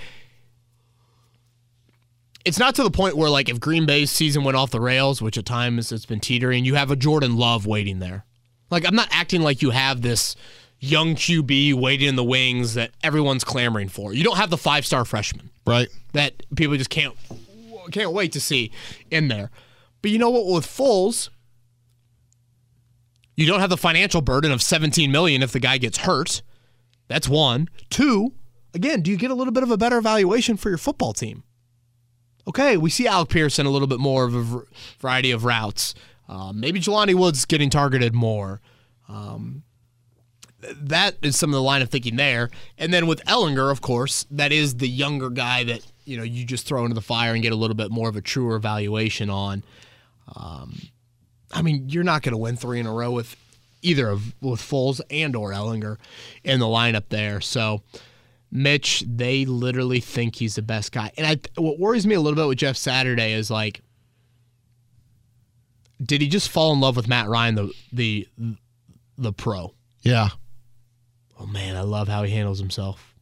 It's 2.45 2.59
not 2.59 2.75
to 2.77 2.83
the 2.83 2.91
point 2.91 3.17
where 3.17 3.29
like 3.29 3.49
if 3.49 3.61
Green 3.61 3.85
Bay's 3.85 4.11
season 4.11 4.43
went 4.45 4.57
off 4.57 4.71
the 4.71 4.81
rails, 4.81 5.21
which 5.21 5.37
at 5.37 5.45
times 5.45 5.93
it's 5.93 6.07
been 6.07 6.21
teetering, 6.21 6.65
you 6.65 6.77
have 6.77 6.91
a 6.91 6.97
Jordan 6.97 7.37
Love 7.37 7.67
waiting 7.67 7.99
there. 7.99 8.25
Like 8.71 8.87
I'm 8.87 8.95
not 8.95 9.09
acting 9.11 9.43
like 9.43 9.61
you 9.61 9.71
have 9.71 10.01
this 10.03 10.35
young 10.81 11.15
QB 11.15 11.75
waiting 11.75 12.09
in 12.09 12.17
the 12.17 12.25
wings 12.25 12.75
that 12.75 12.93
everyone's 13.03 13.45
clamoring 13.45 13.89
for. 13.89 14.15
You 14.15 14.25
don't 14.25 14.37
have 14.37 14.51
the 14.51 14.57
five 14.57 14.87
star 14.87 15.05
freshman 15.05 15.51
Right? 15.67 15.89
that 16.13 16.43
people 16.57 16.77
just 16.77 16.91
can't 16.91 17.15
can't 17.91 18.13
wait 18.13 18.33
to 18.33 18.41
see 18.41 18.71
in 19.11 19.29
there. 19.29 19.51
But 20.03 20.11
you 20.11 20.19
know 20.19 20.31
what? 20.31 20.47
With 20.47 20.67
Foles, 20.67 21.29
you 23.39 23.47
don't 23.47 23.61
have 23.61 23.71
the 23.71 23.77
financial 23.77 24.21
burden 24.21 24.51
of 24.51 24.61
17 24.61 25.13
million 25.13 25.45
if 25.45 25.53
the 25.53 25.61
guy 25.61 25.79
gets 25.79 25.99
hurt. 25.99 26.43
That's 27.07 27.29
one. 27.29 27.69
Two, 27.89 28.33
again, 28.75 29.01
do 29.01 29.13
you 29.13 29.17
get 29.17 29.31
a 29.31 29.35
little 29.35 29.53
bit 29.53 29.63
of 29.63 29.71
a 29.71 29.77
better 29.77 29.97
evaluation 29.97 30.57
for 30.57 30.71
your 30.71 30.79
football 30.79 31.13
team? 31.13 31.45
Okay, 32.49 32.77
we 32.77 32.91
see 32.91 33.07
Alec 33.07 33.29
Pearson 33.29 33.65
a 33.65 33.71
little 33.71 33.87
bit 33.87 34.01
more 34.01 34.25
of 34.25 34.35
a 34.35 34.65
variety 34.99 35.31
of 35.31 35.45
routes. 35.45 35.95
Um, 36.29 36.59
maybe 36.59 36.81
Jelani 36.81 37.15
Woods 37.15 37.45
getting 37.45 37.71
targeted 37.71 38.13
more. 38.13 38.61
Um, 39.09 39.63
that 40.61 41.15
is 41.23 41.39
some 41.39 41.51
of 41.51 41.55
the 41.55 41.63
line 41.63 41.81
of 41.81 41.91
thinking 41.91 42.17
there. 42.17 42.51
And 42.77 42.93
then 42.93 43.07
with 43.07 43.25
Ehlinger, 43.27 43.71
of 43.71 43.81
course, 43.81 44.27
that 44.33 44.51
is 44.51 44.79
the 44.79 44.89
younger 44.89 45.31
guy 45.31 45.63
that 45.63 45.87
you 46.05 46.17
know 46.17 46.25
you 46.25 46.45
just 46.45 46.67
throw 46.67 46.83
into 46.83 46.95
the 46.97 47.01
fire 47.01 47.35
and 47.35 47.43
get 47.43 47.53
a 47.53 47.57
little 47.57 47.77
bit 47.77 47.93
more 47.93 48.09
of 48.09 48.17
a 48.17 48.21
truer 48.21 48.57
evaluation 48.57 49.31
on. 49.31 49.63
Um, 50.35 50.81
I 51.53 51.63
mean, 51.63 51.89
you're 51.89 52.05
not 52.05 52.23
going 52.23 52.33
to 52.33 52.39
win 52.39 52.57
three 52.57 52.81
in 52.81 52.87
a 52.87 52.93
row 52.93 53.11
with 53.11 53.37
either 53.83 54.09
of 54.09 54.35
with 54.41 54.61
Foles 54.61 55.01
and 55.11 55.35
or 55.37 55.51
Ehlinger 55.53 55.99
in 56.45 56.61
the 56.61 56.67
lineup 56.67 57.05
there. 57.09 57.41
So, 57.41 57.83
Mitch, 58.51 59.05
they 59.07 59.45
literally 59.45 60.01
think 60.01 60.37
he's 60.37 60.57
the 60.57 60.63
best 60.63 60.93
guy. 60.93 61.13
And 61.17 61.27
I, 61.27 61.61
what 61.61 61.79
worries 61.79 62.07
me 62.07 62.15
a 62.15 62.21
little 62.21 62.37
bit 62.37 62.49
with 62.49 62.59
Jeff 62.59 62.77
Saturday 62.77 63.33
is 63.33 63.51
like, 63.51 63.81
did 66.03 66.21
he 66.21 66.29
just 66.29 66.51
fall 66.51 66.73
in 66.73 66.81
love 66.81 66.97
with 66.97 67.09
Matt 67.09 67.29
Ryan, 67.29 67.55
the 67.55 67.73
the 67.93 68.29
the 69.17 69.33
pro? 69.33 69.75
Yeah. 70.03 70.29
Oh 71.41 71.47
man, 71.47 71.77
I 71.77 71.83
love 71.83 72.09
how 72.09 72.23
he 72.25 72.33
handles 72.33 72.59
himself. 72.59 73.15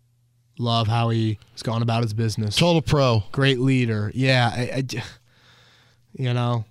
Love 0.59 0.87
how 0.87 1.11
he 1.11 1.39
has 1.53 1.62
gone 1.62 1.83
about 1.83 2.03
his 2.03 2.15
business. 2.15 2.57
Total 2.57 2.81
pro. 2.81 3.25
Great 3.31 3.59
leader. 3.59 4.11
Yeah, 4.15 4.51
I, 4.53 4.61
I 4.61 5.03
you 6.15 6.33
know, 6.33 6.65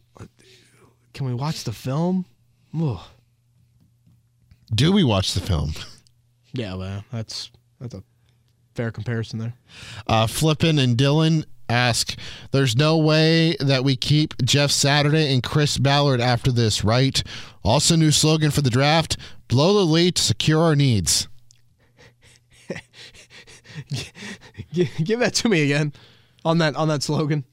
can 1.16 1.26
we 1.26 1.34
watch 1.34 1.64
the 1.64 1.72
film? 1.72 2.26
Ugh. 2.80 3.00
Do 4.74 4.92
we 4.92 5.04
watch 5.04 5.34
the 5.34 5.42
film? 5.42 5.74
Yeah, 6.58 6.76
well, 6.76 7.04
that's 7.12 7.52
that's 7.82 7.96
a 7.96 8.04
fair 8.76 8.90
comparison 8.90 9.40
there. 9.40 9.56
Uh, 10.08 10.26
Flippin 10.26 10.80
and 10.80 10.96
Dylan 10.98 11.44
ask, 11.68 12.18
"There's 12.52 12.78
no 12.78 12.98
way 12.98 13.58
that 13.60 13.84
we 13.84 13.98
keep 13.98 14.34
Jeff 14.42 14.72
Saturday 14.72 15.34
and 15.34 15.44
Chris 15.44 15.78
Ballard 15.78 16.22
after 16.22 16.54
this, 16.54 16.82
right? 16.82 17.22
Also, 17.62 17.98
new 17.98 18.10
slogan 18.10 18.52
for 18.52 18.62
the 18.62 18.70
draft: 18.70 19.18
blow 19.50 19.74
the 19.74 19.86
lead 19.86 20.16
to 20.16 20.22
secure 20.22 20.62
our 20.62 20.78
needs." 20.78 21.28
Give 24.74 25.20
that 25.20 25.34
to 25.34 25.50
me 25.50 25.62
again 25.64 25.92
on 26.46 26.60
that 26.60 26.78
on 26.78 26.88
that 26.88 27.04
slogan. 27.04 27.44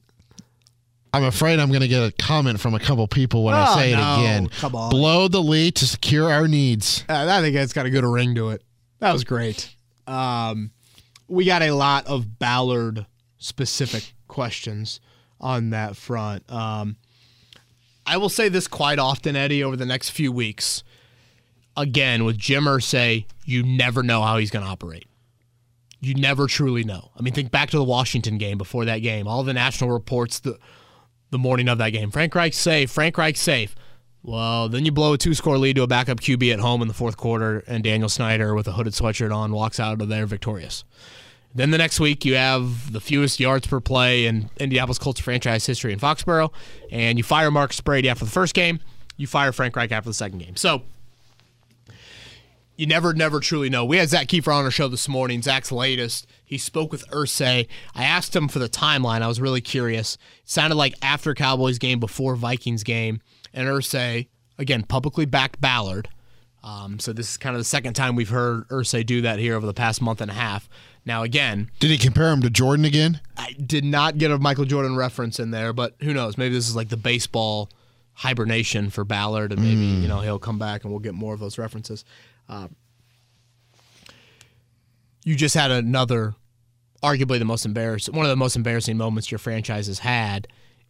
I'm 1.13 1.23
afraid 1.23 1.59
I'm 1.59 1.69
going 1.69 1.81
to 1.81 1.87
get 1.87 2.01
a 2.01 2.11
comment 2.11 2.59
from 2.59 2.73
a 2.73 2.79
couple 2.79 3.07
people 3.07 3.43
when 3.43 3.53
I 3.53 3.65
Oh, 3.69 3.75
say 3.77 3.93
it 3.93 3.97
no. 3.97 4.13
again. 4.15 4.47
Come 4.47 4.75
on. 4.75 4.89
Blow 4.89 5.27
the 5.27 5.41
lead 5.41 5.75
to 5.75 5.85
secure 5.87 6.31
our 6.31 6.47
needs. 6.47 7.05
Uh, 7.07 7.27
I 7.29 7.41
think 7.41 7.55
it's 7.55 7.73
got 7.73 7.85
a 7.85 7.89
good 7.91 8.03
ring 8.03 8.33
to 8.35 8.49
it. 8.49 8.63
That 8.99 9.13
was 9.13 9.23
great. 9.23 9.75
Um, 10.07 10.71
we 11.27 11.45
got 11.45 11.61
a 11.61 11.71
lot 11.71 12.07
of 12.07 12.39
Ballard 12.39 13.05
specific 13.37 14.13
questions 14.27 14.99
on 15.39 15.69
that 15.69 15.95
front. 15.95 16.49
Um, 16.51 16.95
I 18.05 18.17
will 18.17 18.29
say 18.29 18.49
this 18.49 18.67
quite 18.67 18.97
often, 18.99 19.35
Eddie, 19.35 19.63
over 19.63 19.75
the 19.75 19.85
next 19.85 20.09
few 20.09 20.31
weeks. 20.31 20.83
Again, 21.77 22.23
with 22.25 22.37
Jim 22.37 22.65
Irsay, 22.65 23.25
you 23.45 23.63
never 23.63 24.03
know 24.03 24.21
how 24.23 24.37
he's 24.37 24.51
going 24.51 24.65
to 24.65 24.71
operate. 24.71 25.05
You 26.01 26.15
never 26.15 26.47
truly 26.47 26.83
know. 26.83 27.11
I 27.17 27.21
mean, 27.21 27.33
think 27.33 27.49
back 27.51 27.69
to 27.69 27.77
the 27.77 27.83
Washington 27.83 28.37
game 28.37 28.57
before 28.57 28.85
that 28.85 28.99
game. 28.99 29.27
All 29.27 29.43
the 29.43 29.53
national 29.53 29.91
reports 29.91 30.39
the 30.39 30.57
the 31.33 31.39
morning 31.39 31.67
of 31.67 31.79
that 31.79 31.89
game. 31.89 32.11
Frank 32.11 32.33
Reich 32.33 32.53
safe. 32.53 32.89
Frank 32.89 33.17
Reich 33.17 33.35
safe. 33.35 33.75
Well, 34.21 34.69
then 34.69 34.85
you 34.85 34.93
blow 34.93 35.13
a 35.13 35.17
two 35.17 35.33
score 35.33 35.57
lead 35.57 35.75
to 35.75 35.83
a 35.83 35.87
backup 35.87 36.21
QB 36.21 36.53
at 36.53 36.59
home 36.59 36.81
in 36.81 36.87
the 36.87 36.93
fourth 36.93 37.17
quarter, 37.17 37.61
and 37.67 37.83
Daniel 37.83 38.07
Snyder 38.07 38.55
with 38.55 38.69
a 38.69 38.71
hooded 38.71 38.93
sweatshirt 38.93 39.35
on 39.35 39.51
walks 39.51 39.81
out 39.81 40.01
of 40.01 40.07
there 40.07 40.25
victorious. 40.25 40.85
Then 41.53 41.71
the 41.71 41.77
next 41.77 41.99
week, 41.99 42.23
you 42.23 42.35
have 42.35 42.93
the 42.93 43.01
fewest 43.01 43.39
yards 43.39 43.67
per 43.67 43.81
play 43.81 44.25
in 44.25 44.49
Indianapolis 44.57 44.97
Colts 44.97 45.19
franchise 45.19 45.65
history 45.65 45.91
in 45.91 45.99
Foxborough, 45.99 46.53
and 46.89 47.17
you 47.17 47.23
fire 47.23 47.51
Marcus 47.51 47.81
Brady 47.81 48.07
after 48.07 48.23
the 48.23 48.31
first 48.31 48.53
game. 48.53 48.79
You 49.17 49.27
fire 49.27 49.51
Frank 49.51 49.75
Reich 49.75 49.91
after 49.91 50.09
the 50.09 50.15
second 50.15 50.39
game. 50.39 50.55
So 50.55 50.83
you 52.75 52.87
never, 52.87 53.13
never 53.13 53.39
truly 53.39 53.69
know. 53.69 53.85
We 53.85 53.97
had 53.97 54.09
Zak 54.09 54.27
Keefer 54.27 54.51
on 54.53 54.65
our 54.65 54.71
show 54.71 54.87
this 54.87 55.07
morning. 55.07 55.41
Zak's 55.41 55.71
latest. 55.71 56.27
He 56.43 56.57
spoke 56.57 56.91
with 56.91 57.07
Irsay. 57.09 57.67
I 57.93 58.03
asked 58.03 58.35
him 58.35 58.47
for 58.47 58.59
the 58.59 58.69
timeline. 58.69 59.21
I 59.21 59.27
was 59.27 59.39
really 59.39 59.61
curious. 59.61 60.15
It 60.15 60.49
sounded 60.49 60.75
like 60.75 60.95
after 61.01 61.33
Cowboys 61.33 61.77
game, 61.77 61.99
before 61.99 62.35
Vikings 62.35 62.83
game, 62.83 63.21
and 63.53 63.67
Irsay 63.67 64.27
again 64.57 64.83
publicly 64.83 65.25
backed 65.25 65.61
Ballard. 65.61 66.09
Um, 66.63 66.97
so 66.99 67.11
this 67.11 67.31
is 67.31 67.37
kind 67.37 67.55
of 67.55 67.59
the 67.59 67.65
second 67.65 67.93
time 67.93 68.15
we've 68.15 68.29
heard 68.29 68.67
Irsay 68.69 69.05
do 69.05 69.21
that 69.21 69.37
here 69.37 69.55
over 69.55 69.65
the 69.65 69.73
past 69.73 70.01
month 70.01 70.21
and 70.21 70.31
a 70.31 70.33
half. 70.33 70.69
Now 71.05 71.23
again, 71.23 71.69
Did 71.79 71.91
he 71.91 71.97
compare 71.97 72.31
him 72.31 72.41
to 72.41 72.49
Jordan 72.49 72.85
again? 72.85 73.19
I 73.35 73.51
did 73.53 73.83
not 73.83 74.17
get 74.17 74.31
a 74.31 74.37
Michael 74.39 74.63
Jordan 74.63 74.95
reference 74.95 75.39
in 75.39 75.51
there, 75.51 75.73
but 75.73 75.95
who 76.01 76.13
knows? 76.13 76.37
Maybe 76.37 76.55
this 76.55 76.69
is 76.69 76.75
like 76.75 76.87
the 76.87 76.95
baseball 76.97 77.69
hibernation 78.13 78.89
for 78.89 79.03
Ballard, 79.03 79.51
and 79.51 79.61
maybe 79.61 79.81
you 79.81 80.07
know 80.07 80.21
he'll 80.21 80.39
come 80.39 80.59
back 80.59 80.83
and 80.83 80.91
we'll 80.91 80.99
get 81.01 81.13
more 81.13 81.33
of 81.33 81.39
those 81.39 81.57
references. 81.57 82.05
Uh, 82.47 82.67
you 85.23 85.35
just 85.35 85.55
had 85.55 85.71
another, 85.71 86.35
arguably 87.01 87.39
the 87.39 87.45
most 87.45 87.65
embarrassing, 87.65 88.15
one 88.15 88.25
of 88.25 88.29
the 88.29 88.35
most 88.35 88.55
embarrassing 88.55 88.97
moments 88.97 89.31
your 89.31 89.39
franchise 89.39 89.87
has 89.87 89.99
had, 89.99 90.47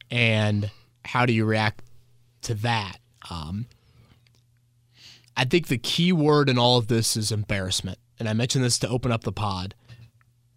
and 0.10 0.72
how 1.06 1.26
do 1.26 1.34
you 1.34 1.46
react 1.46 1.84
to 2.42 2.56
that? 2.56 2.98
Um, 3.30 3.68
I 5.36 5.46
think 5.46 5.68
the 5.68 5.78
key 5.78 6.12
word 6.12 6.50
in 6.50 6.58
all 6.58 6.78
of 6.78 6.88
this 6.88 7.16
is 7.16 7.32
embarrassment, 7.32 8.00
and 8.20 8.28
I 8.28 8.34
mentioned 8.34 8.64
this 8.64 8.80
to 8.80 8.90
open 8.90 9.12
up 9.12 9.24
the 9.24 9.32
pod. 9.32 9.76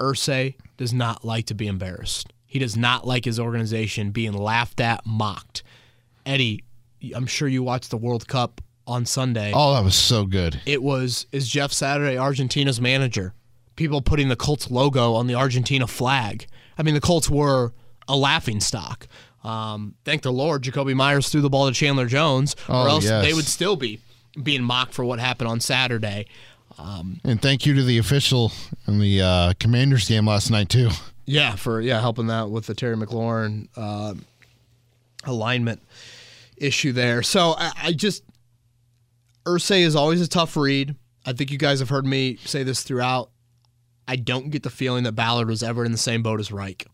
Irsay 0.01 0.55
does 0.77 0.93
not 0.93 1.25
like 1.25 1.47
to 1.47 1.55
be 1.55 1.67
embarrassed. 1.67 2.33
He 2.47 2.59
does 2.59 2.77
not 2.77 3.07
like 3.07 3.25
his 3.25 3.41
organization 3.41 4.11
being 4.11 4.33
laughed 4.33 4.81
at, 4.81 5.05
mocked. 5.07 5.63
Eddie, 6.25 6.65
I'm 7.15 7.27
sure 7.27 7.49
you 7.49 7.63
watched 7.63 7.91
the 7.91 7.97
World 7.97 8.29
Cup 8.29 8.61
on 8.87 9.05
Sunday. 9.07 9.53
Oh, 9.55 9.75
that 9.75 9.85
was 9.85 9.94
so 9.96 10.25
good. 10.25 10.61
It 10.66 10.83
was 10.83 11.27
is 11.33 11.49
Jeff 11.49 11.72
Saturday 11.72 12.16
Argentina's 12.16 12.81
manager. 12.81 13.35
People 13.77 14.01
putting 14.01 14.29
the 14.29 14.37
Colts 14.37 14.70
logo 14.70 15.14
on 15.14 15.27
the 15.27 15.35
Argentina 15.35 15.87
flag. 15.87 16.46
I 16.79 16.83
mean, 16.83 16.94
the 16.94 17.01
Colts 17.01 17.29
were 17.29 17.72
a 18.09 18.16
laughing 18.16 18.61
stock. 18.61 19.07
Um, 19.44 19.94
thank 20.05 20.22
the 20.22 20.33
Lord, 20.33 20.62
Jakobi 20.62 20.94
Meyers 20.94 21.29
threw 21.29 21.40
the 21.40 21.51
ball 21.51 21.68
to 21.68 21.75
Chandler 21.75 22.07
Jones, 22.07 22.57
or 22.68 22.75
Oh, 22.77 22.87
else 22.88 23.05
yes. 23.05 23.25
they 23.25 23.33
would 23.33 23.44
still 23.44 23.77
be 23.77 24.01
being 24.42 24.62
mocked 24.62 24.92
for 24.94 25.05
what 25.05 25.18
happened 25.18 25.49
on 25.49 25.61
Saturday. 25.61 26.27
And 26.79 27.40
thank 27.40 27.64
you 27.64 27.75
to 27.75 27.83
the 27.85 27.99
official 27.99 28.53
in 28.87 28.99
the 28.99 29.22
uh, 29.22 29.53
Commanders 29.59 30.09
game 30.09 30.27
last 30.27 30.51
night 30.51 30.68
too. 30.68 30.90
Yeah, 31.25 31.57
for 31.57 31.81
yeah, 31.81 32.01
helping 32.01 32.27
that 32.29 32.51
with 32.51 32.66
the 32.66 32.75
Terry 32.75 32.96
McLaurin 32.96 33.68
uh, 33.77 34.14
alignment 35.25 35.81
issue 36.57 36.92
there. 36.92 37.22
So 37.22 37.55
I, 37.59 37.72
I 37.85 37.92
just 37.92 38.22
Irsay 39.47 39.81
is 39.81 39.95
always 39.95 40.21
a 40.21 40.29
tough 40.29 40.57
read. 40.57 40.97
I 41.25 41.33
think 41.33 41.51
you 41.51 41.59
guys 41.59 41.79
have 41.79 41.89
heard 41.89 42.07
me 42.07 42.37
say 42.45 42.63
this 42.63 42.83
throughout. 42.83 43.31
I 44.09 44.17
don't 44.17 44.51
get 44.51 44.63
the 44.63 44.71
feeling 44.71 45.05
that 45.05 45.13
Ballard 45.13 45.49
was 45.49 45.63
ever 45.63 45.85
in 45.85 45.93
the 45.93 45.99
same 45.99 46.23
boat 46.23 46.41
as 46.41 46.53
Reich. 46.53 46.87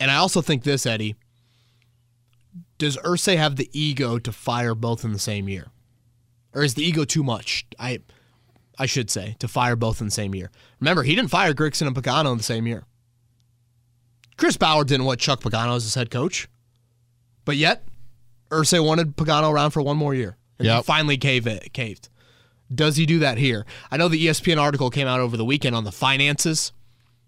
And 0.00 0.10
I 0.10 0.16
also 0.16 0.40
think 0.40 0.64
this, 0.64 0.86
Eddie. 0.86 1.16
Does 2.78 2.96
Irsay 2.98 3.36
have 3.36 3.56
the 3.56 3.70
ego 3.72 4.18
to 4.18 4.32
fire 4.32 4.74
both 4.74 5.04
in 5.04 5.12
the 5.12 5.18
same 5.18 5.48
year? 5.48 5.68
Or 6.54 6.62
is 6.62 6.74
the 6.74 6.84
ego 6.84 7.04
too 7.04 7.22
much? 7.22 7.66
I 7.78 8.00
I 8.78 8.86
should 8.86 9.10
say, 9.10 9.36
to 9.38 9.48
fire 9.48 9.76
both 9.76 10.00
in 10.00 10.06
the 10.06 10.12
same 10.12 10.34
year. 10.34 10.50
Remember, 10.80 11.02
he 11.02 11.14
didn't 11.14 11.30
fire 11.30 11.52
Grigson 11.52 11.86
and 11.86 11.94
Pagano 11.94 12.32
in 12.32 12.38
the 12.38 12.42
same 12.42 12.66
year. 12.66 12.84
Chris 14.38 14.56
Ballard 14.56 14.88
didn't 14.88 15.04
want 15.04 15.20
Chuck 15.20 15.40
Pagano 15.40 15.76
as 15.76 15.84
his 15.84 15.94
head 15.94 16.10
coach. 16.10 16.48
But 17.44 17.56
yet, 17.56 17.84
Irsay 18.50 18.84
wanted 18.84 19.16
Pagano 19.16 19.52
around 19.52 19.70
for 19.70 19.82
one 19.82 19.98
more 19.98 20.14
year. 20.14 20.36
Yep. 20.64 20.84
finally 20.84 21.16
cave 21.16 21.46
it, 21.46 21.72
caved. 21.72 22.08
Does 22.74 22.96
he 22.96 23.06
do 23.06 23.18
that 23.18 23.38
here? 23.38 23.66
I 23.90 23.96
know 23.96 24.08
the 24.08 24.26
ESPN 24.26 24.60
article 24.60 24.90
came 24.90 25.06
out 25.06 25.20
over 25.20 25.36
the 25.36 25.44
weekend 25.44 25.76
on 25.76 25.84
the 25.84 25.92
finances. 25.92 26.72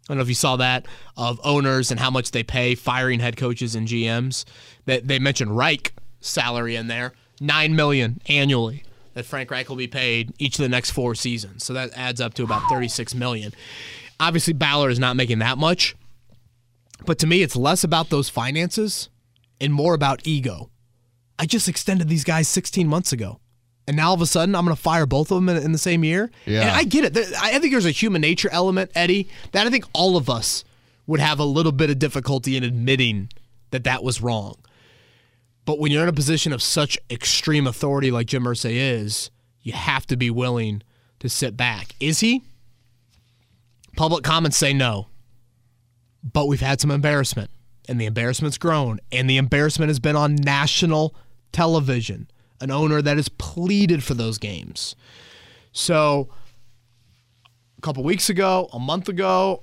I 0.09 0.13
don't 0.13 0.19
know 0.19 0.23
if 0.23 0.29
you 0.29 0.35
saw 0.35 0.57
that 0.57 0.87
of 1.17 1.41
owners 1.45 1.91
and 1.91 2.01
how 2.01 2.11
much 2.11 2.31
they 2.31 2.43
pay 2.43 2.75
firing 2.75 3.21
head 3.21 3.37
coaches 3.37 3.75
and 3.75 3.89
GMs. 3.89 4.45
That 4.87 5.09
they 5.09 5.19
mentioned 5.19 5.57
Reich 5.57 5.95
salary 6.21 6.77
in 6.77 6.89
there, 6.89 7.13
nine 7.41 7.75
million 7.77 8.21
annually 8.27 8.85
that 9.15 9.25
Frank 9.25 9.51
Reich 9.51 9.69
will 9.69 9.77
be 9.77 9.87
paid 9.87 10.35
each 10.39 10.59
of 10.59 10.63
the 10.63 10.69
next 10.69 10.91
four 10.91 11.15
seasons. 11.15 11.65
So 11.65 11.73
that 11.73 11.91
adds 11.97 12.21
up 12.21 12.35
to 12.35 12.43
about 12.43 12.63
thirty-six 12.69 13.15
million. 13.15 13.53
Obviously, 14.21 14.53
Ballard 14.53 14.93
is 14.93 14.99
not 14.99 15.17
making 15.17 15.39
that 15.39 15.59
much, 15.59 15.97
but 17.07 17.19
to 17.21 17.27
me, 17.27 17.43
it's 17.43 17.57
less 17.57 17.83
about 17.83 18.11
those 18.11 18.29
finances 18.29 19.09
and 19.61 19.73
more 19.73 19.95
about 19.95 20.27
ego. 20.27 20.71
I 21.39 21.47
just 21.47 21.69
extended 21.69 22.09
these 22.09 22.25
guys 22.25 22.49
16 22.49 22.87
months 22.87 23.13
ago. 23.13 23.41
And 23.87 23.97
now 23.97 24.09
all 24.09 24.15
of 24.15 24.23
a 24.23 24.27
sudden, 24.27 24.55
I'm 24.55 24.65
going 24.65 24.75
to 24.75 24.81
fire 24.81 25.05
both 25.05 25.31
of 25.31 25.37
them 25.37 25.49
in, 25.49 25.57
in 25.59 25.73
the 25.73 25.79
same 25.79 26.05
year. 26.05 26.31
Yeah. 26.47 26.63
And 26.63 26.71
I 26.71 26.85
get 26.85 27.05
it. 27.05 27.35
I 27.41 27.59
think 27.59 27.73
there's 27.73 27.85
a 27.85 27.91
human 27.91 28.23
nature 28.23 28.49
element, 28.51 28.91
Eddie, 28.95 29.29
that 29.53 29.67
I 29.67 29.71
think 29.71 29.85
all 29.93 30.17
of 30.17 30.31
us 30.31 30.65
would 31.07 31.21
have 31.21 31.39
a 31.39 31.45
little 31.45 31.73
bit 31.73 31.91
of 31.91 31.99
difficulty 31.99 32.57
in 32.57 32.65
admitting 32.65 33.29
that 33.71 33.85
that 33.85 34.03
was 34.03 34.23
wrong. 34.23 34.57
But 35.67 35.79
when 35.79 35.93
you're 35.93 36.03
in 36.03 36.09
a 36.09 36.15
position 36.15 36.53
of 36.53 36.63
such 36.63 36.99
extreme 37.11 37.67
authority 37.67 38.11
like 38.11 38.27
Jim 38.27 38.45
Irsay 38.45 38.75
is, 38.75 39.31
you 39.61 39.73
have 39.73 40.07
to 40.07 40.17
be 40.17 40.31
willing 40.31 40.83
to 41.21 41.29
sit 41.29 41.57
back. 41.57 41.95
Is 42.01 42.21
he? 42.21 42.43
Public 43.97 44.25
comments 44.25 44.57
say 44.57 44.73
no. 44.73 45.09
But 46.23 46.49
we've 46.49 46.61
had 46.61 46.81
some 46.81 46.91
embarrassment, 46.91 47.51
and 47.89 48.01
the 48.01 48.07
embarrassment's 48.07 48.59
grown, 48.59 48.99
and 49.13 49.29
the 49.29 49.37
embarrassment 49.37 49.89
has 49.89 50.01
been 50.01 50.17
on 50.17 50.37
national 50.37 51.15
television. 51.55 52.29
An 52.61 52.71
owner 52.71 53.03
that 53.03 53.17
has 53.17 53.29
pleaded 53.29 54.03
for 54.03 54.15
those 54.15 54.39
games. 54.39 54.95
So, 55.73 56.29
a 57.77 57.81
couple 57.81 58.05
weeks 58.05 58.29
ago, 58.31 58.69
a 58.73 58.79
month 58.79 59.09
ago, 59.09 59.63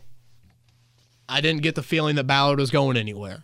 I 1.30 1.40
didn't 1.40 1.62
get 1.62 1.76
the 1.76 1.84
feeling 1.84 2.16
that 2.18 2.26
Ballard 2.26 2.60
was 2.60 2.70
going 2.70 2.98
anywhere. 2.98 3.44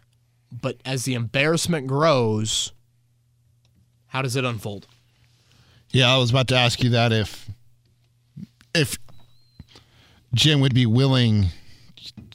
But 0.52 0.78
as 0.86 1.06
the 1.06 1.14
embarrassment 1.14 1.88
grows, 1.88 2.74
how 4.08 4.22
does 4.22 4.36
it 4.36 4.44
unfold? 4.44 4.88
Yeah, 5.92 6.14
I 6.14 6.18
was 6.18 6.30
about 6.30 6.50
to 6.50 6.56
ask 6.56 6.84
you 6.84 6.90
that 6.92 7.12
if 7.12 7.50
if 8.76 8.98
Jim 10.34 10.60
would 10.60 10.74
be 10.74 10.86
willing 10.86 11.48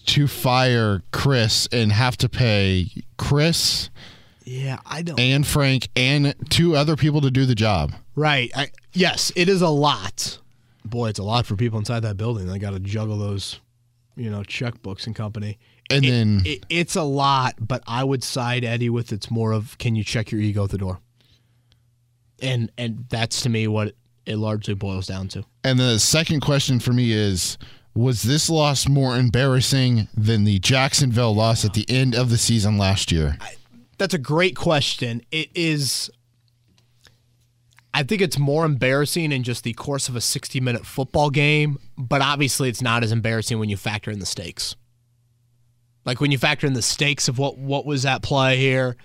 to 0.06 0.26
fire 0.26 1.02
Chris 1.12 1.68
and 1.70 1.92
have 1.92 2.16
to 2.18 2.28
pay 2.28 2.90
Chris 3.18 3.90
Yeah, 4.44 4.78
I 4.86 5.02
don't. 5.02 5.18
and 5.20 5.46
Frank 5.46 5.88
and 5.96 6.34
two 6.50 6.76
other 6.76 6.96
people 6.96 7.20
to 7.22 7.30
do 7.30 7.46
the 7.46 7.54
job. 7.54 7.92
Right. 8.14 8.50
I, 8.54 8.70
yes, 8.92 9.32
it 9.36 9.48
is 9.48 9.62
a 9.62 9.68
lot. 9.68 10.38
Boy, 10.84 11.08
it's 11.10 11.18
a 11.18 11.22
lot 11.22 11.46
for 11.46 11.56
people 11.56 11.78
inside 11.78 12.00
that 12.00 12.16
building. 12.16 12.46
They 12.46 12.58
got 12.58 12.70
to 12.72 12.80
juggle 12.80 13.16
those, 13.18 13.60
you 14.16 14.30
know, 14.30 14.40
checkbooks 14.40 15.06
and 15.06 15.14
company. 15.16 15.58
And 15.90 16.04
It- 16.04 16.10
then 16.10 16.42
it, 16.44 16.66
it's 16.68 16.96
a 16.96 17.02
lot, 17.02 17.54
but 17.60 17.82
I 17.86 18.04
would 18.04 18.22
side 18.24 18.64
Eddie 18.64 18.90
with 18.90 19.12
it's 19.12 19.30
more 19.30 19.52
of 19.52 19.76
can 19.78 19.94
you 19.94 20.04
check 20.04 20.30
your 20.30 20.40
ego 20.40 20.64
at 20.64 20.70
the 20.70 20.78
door? 20.78 21.00
And 22.40 22.70
and 22.76 23.06
that's 23.08 23.42
to 23.42 23.48
me 23.48 23.68
what 23.68 23.94
it 24.26 24.36
largely 24.36 24.74
boils 24.74 25.06
down 25.06 25.28
to. 25.28 25.44
and 25.64 25.78
the 25.78 25.98
second 25.98 26.40
question 26.40 26.80
for 26.80 26.92
me 26.92 27.12
is 27.12 27.58
was 27.94 28.22
this 28.22 28.48
loss 28.48 28.88
more 28.88 29.16
embarrassing 29.16 30.08
than 30.16 30.44
the 30.44 30.58
Jacksonville 30.60 31.34
loss 31.34 31.64
at 31.64 31.74
the 31.74 31.84
end 31.90 32.14
of 32.14 32.30
the 32.30 32.38
season 32.38 32.78
last 32.78 33.12
year? 33.12 33.36
That's 34.02 34.14
a 34.14 34.18
great 34.18 34.56
question. 34.56 35.22
It 35.30 35.50
is. 35.54 36.10
I 37.94 38.02
think 38.02 38.20
it's 38.20 38.36
more 38.36 38.64
embarrassing 38.64 39.30
in 39.30 39.44
just 39.44 39.62
the 39.62 39.74
course 39.74 40.08
of 40.08 40.16
a 40.16 40.20
60 40.20 40.58
minute 40.58 40.84
football 40.84 41.30
game, 41.30 41.78
but 41.96 42.20
obviously 42.20 42.68
it's 42.68 42.82
not 42.82 43.04
as 43.04 43.12
embarrassing 43.12 43.60
when 43.60 43.68
you 43.68 43.76
factor 43.76 44.10
in 44.10 44.18
the 44.18 44.26
stakes. 44.26 44.74
Like 46.04 46.20
when 46.20 46.32
you 46.32 46.38
factor 46.38 46.66
in 46.66 46.72
the 46.72 46.82
stakes 46.82 47.28
of 47.28 47.38
what, 47.38 47.58
what 47.58 47.86
was 47.86 48.04
at 48.04 48.24
play 48.24 48.56
here, 48.56 48.96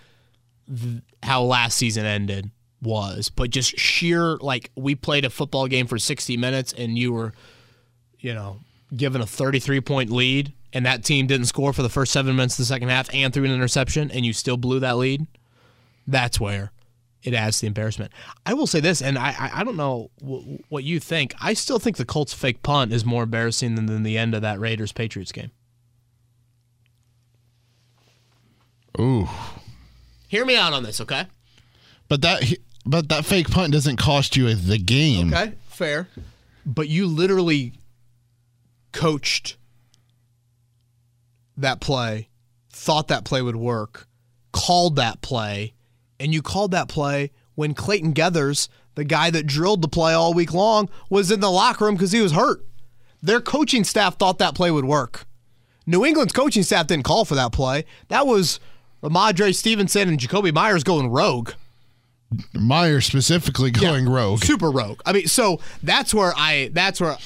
th- 0.68 1.04
how 1.22 1.44
last 1.44 1.78
season 1.78 2.08
ended 2.08 2.50
was, 2.82 3.30
but 3.30 3.52
just 3.52 3.78
sheer, 3.78 4.38
like 4.38 4.72
we 4.76 4.96
played 4.96 5.26
a 5.26 5.30
football 5.30 5.68
game 5.68 5.86
for 5.86 6.00
60 6.00 6.38
minutes 6.38 6.74
and 6.74 6.98
you 6.98 7.14
were, 7.14 7.34
you 8.18 8.34
know, 8.34 8.62
given 8.96 9.22
a 9.22 9.28
33 9.28 9.80
point 9.80 10.10
lead 10.10 10.54
and 10.78 10.86
that 10.86 11.04
team 11.04 11.26
didn't 11.26 11.48
score 11.48 11.74
for 11.74 11.82
the 11.82 11.90
first 11.90 12.14
seven 12.14 12.36
minutes 12.36 12.54
of 12.54 12.60
the 12.60 12.66
second 12.66 12.90
half 12.90 13.12
and 13.12 13.34
threw 13.34 13.44
an 13.44 13.50
interception 13.52 14.12
and 14.12 14.28
you 14.28 14.32
still 14.32 14.58
blew 14.58 14.80
that 14.80 14.96
lead, 14.96 15.26
that's 16.06 16.40
where 16.40 16.72
it 17.24 17.34
adds 17.34 17.58
to 17.58 17.62
the 17.62 17.68
embarrassment. 17.68 18.12
I 18.46 18.54
will 18.54 18.68
say 18.68 18.80
this, 18.80 19.02
and 19.02 19.18
I 19.18 19.30
I, 19.30 19.52
I 19.56 19.64
don't 19.64 19.76
know 19.76 20.12
w- 20.20 20.60
what 20.70 20.84
you 20.84 21.00
think. 21.00 21.34
I 21.42 21.56
still 21.56 21.80
think 21.80 21.98
the 21.98 22.06
Colts 22.06 22.32
fake 22.32 22.62
punt 22.62 22.94
is 22.94 23.04
more 23.04 23.24
embarrassing 23.24 23.74
than, 23.74 23.88
than 23.88 24.04
the 24.04 24.20
end 24.20 24.36
of 24.36 24.44
that 24.44 24.60
Raiders 24.60 24.92
Patriots 24.92 25.32
game. 25.32 25.50
Ooh. 29.00 29.28
Hear 30.28 30.46
me 30.46 30.56
out 30.56 30.74
on 30.74 30.84
this, 30.84 31.02
okay? 31.02 31.26
But 32.08 32.22
that 32.22 32.44
but 32.86 33.10
that 33.10 33.26
fake 33.26 33.50
punt 33.50 33.74
doesn't 33.74 33.98
cost 33.98 34.38
you 34.38 34.54
the 34.54 34.78
game. 34.78 35.34
Okay, 35.34 35.54
fair. 35.70 36.08
But 36.68 36.88
you 36.88 37.08
literally 37.08 37.74
coached 38.92 39.57
that 41.58 41.80
play, 41.82 42.30
thought 42.72 43.08
that 43.08 43.26
play 43.26 43.42
would 43.42 43.56
work, 43.56 44.08
called 44.52 44.96
that 44.96 45.22
play, 45.22 45.74
and 46.20 46.34
you 46.34 46.42
called 46.42 46.72
that 46.72 46.88
play 46.88 47.32
when 47.56 47.74
Clayton 47.74 48.14
Geathers, 48.14 48.70
the 48.96 49.04
guy 49.04 49.30
that 49.30 49.48
drilled 49.48 49.82
the 49.82 49.88
play 49.88 50.14
all 50.14 50.34
week 50.34 50.54
long, 50.54 50.90
was 51.10 51.32
in 51.32 51.40
the 51.40 51.52
locker 51.52 51.86
room 51.86 51.96
because 51.96 52.12
he 52.12 52.22
was 52.22 52.32
hurt. 52.32 52.66
Their 53.22 53.42
coaching 53.42 53.84
staff 53.84 54.18
thought 54.18 54.38
that 54.40 54.56
play 54.56 54.72
would 54.72 54.86
work. 54.86 55.26
New 55.86 56.06
England's 56.06 56.34
coaching 56.34 56.64
staff 56.64 56.88
didn't 56.88 57.06
call 57.06 57.26
for 57.26 57.36
that 57.36 57.52
play. 57.52 57.86
That 58.10 58.28
was 58.28 58.60
Rhamondre 59.02 59.56
Stevenson 59.56 60.10
and 60.10 60.20
Jakobi 60.20 60.54
Meyers 60.54 60.84
going 60.84 61.10
rogue. 61.10 61.52
Meyer 62.54 63.00
specifically 63.02 63.72
going 63.72 64.06
Yeah, 64.06 64.14
rogue. 64.14 64.44
Super 64.44 64.70
rogue. 64.70 65.00
I 65.06 65.14
mean, 65.14 65.28
so 65.28 65.62
that's 65.82 66.14
where 66.14 66.34
I 66.36 66.70
that's 66.74 67.00
where 67.00 67.18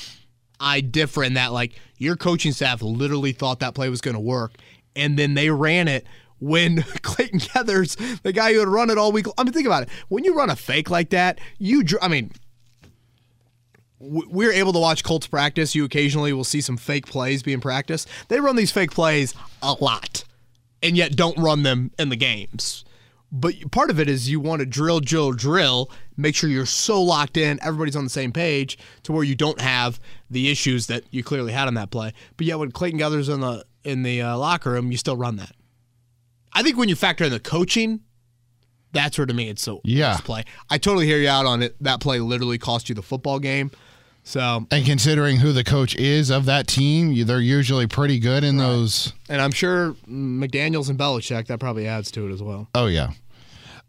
I 0.59 0.81
differ 0.81 1.23
in 1.23 1.33
that 1.33 1.51
like 1.51 1.73
your 2.01 2.15
coaching 2.15 2.51
staff 2.51 2.81
literally 2.81 3.31
thought 3.31 3.59
that 3.59 3.75
play 3.75 3.87
was 3.87 4.01
going 4.01 4.15
to 4.15 4.19
work, 4.19 4.55
and 4.95 5.19
then 5.19 5.35
they 5.35 5.51
ran 5.51 5.87
it 5.87 6.05
when 6.39 6.81
Clayton 7.03 7.39
Geathers, 7.39 8.21
the 8.23 8.33
guy 8.33 8.53
who 8.53 8.59
had 8.59 8.67
run 8.67 8.89
it 8.89 8.97
all 8.97 9.11
week. 9.11 9.27
I 9.37 9.43
mean, 9.43 9.53
think 9.53 9.67
about 9.67 9.83
it. 9.83 9.89
When 10.07 10.23
you 10.23 10.35
run 10.35 10.49
a 10.49 10.55
fake 10.55 10.89
like 10.89 11.11
that, 11.11 11.39
you. 11.59 11.83
I 12.01 12.07
mean. 12.07 12.31
We're 14.03 14.51
able 14.51 14.73
to 14.73 14.79
watch 14.79 15.03
Colts 15.03 15.27
practice. 15.27 15.75
You 15.75 15.85
occasionally 15.85 16.33
will 16.33 16.43
see 16.43 16.59
some 16.59 16.75
fake 16.75 17.05
plays 17.05 17.43
being 17.43 17.61
practiced. 17.61 18.07
They 18.29 18.39
run 18.39 18.55
these 18.55 18.71
fake 18.71 18.89
plays 18.89 19.35
a 19.61 19.73
lot, 19.73 20.23
and 20.81 20.97
yet 20.97 21.15
don't 21.15 21.37
run 21.37 21.61
them 21.61 21.91
in 21.99 22.09
the 22.09 22.15
games. 22.15 22.83
But 23.33 23.71
part 23.71 23.89
of 23.89 23.99
it 23.99 24.09
is 24.09 24.29
you 24.29 24.39
want 24.41 24.59
to 24.59 24.65
drill, 24.65 24.99
drill, 24.99 25.31
drill, 25.31 25.89
make 26.17 26.35
sure 26.35 26.49
you're 26.49 26.65
so 26.65 27.01
locked 27.01 27.37
in, 27.37 27.59
everybody's 27.63 27.95
on 27.95 28.03
the 28.03 28.09
same 28.09 28.33
page 28.33 28.77
to 29.03 29.13
where 29.13 29.23
you 29.23 29.35
don't 29.35 29.61
have 29.61 29.99
the 30.29 30.49
issues 30.51 30.87
that 30.87 31.05
you 31.11 31.23
clearly 31.23 31.53
had 31.53 31.67
on 31.69 31.75
that 31.75 31.91
play. 31.91 32.13
But 32.35 32.45
yet 32.45 32.59
when 32.59 32.71
Clayton 32.71 32.99
Geathers 32.99 33.33
in 33.33 33.39
the 33.39 33.65
in 33.83 34.03
the 34.03 34.21
uh, 34.21 34.37
locker 34.37 34.71
room, 34.71 34.91
you 34.91 34.97
still 34.97 35.15
run 35.15 35.37
that. 35.37 35.53
I 36.53 36.61
think 36.61 36.75
when 36.77 36.89
you 36.89 36.95
factor 36.95 37.23
in 37.23 37.31
the 37.31 37.39
coaching, 37.39 38.01
that's 38.91 39.17
where 39.17 39.25
to 39.25 39.33
me 39.33 39.47
it's 39.49 39.61
so 39.61 39.79
Yeah. 39.85 40.17
play. 40.17 40.43
I 40.69 40.77
totally 40.77 41.05
hear 41.07 41.17
you 41.17 41.29
out 41.29 41.45
on 41.45 41.63
it. 41.63 41.75
That 41.81 42.01
play 42.01 42.19
literally 42.19 42.57
cost 42.57 42.89
you 42.89 42.95
the 42.95 43.01
football 43.01 43.39
game. 43.39 43.71
So, 44.23 44.67
And 44.69 44.85
considering 44.85 45.37
who 45.37 45.51
the 45.51 45.63
coach 45.63 45.95
is 45.95 46.29
of 46.29 46.45
that 46.45 46.67
team, 46.67 47.25
they're 47.25 47.39
usually 47.39 47.87
pretty 47.87 48.19
good 48.19 48.43
in 48.43 48.57
those. 48.57 49.13
and 49.29 49.41
I'm 49.41 49.51
sure 49.51 49.93
McDaniels 50.07 50.89
and 50.89 50.99
Belichick 50.99 51.47
that 51.47 51.59
probably 51.59 51.87
adds 51.87 52.11
to 52.11 52.27
it 52.29 52.33
as 52.33 52.43
well. 52.43 52.67
Oh, 52.75 52.85
yeah. 52.85 53.13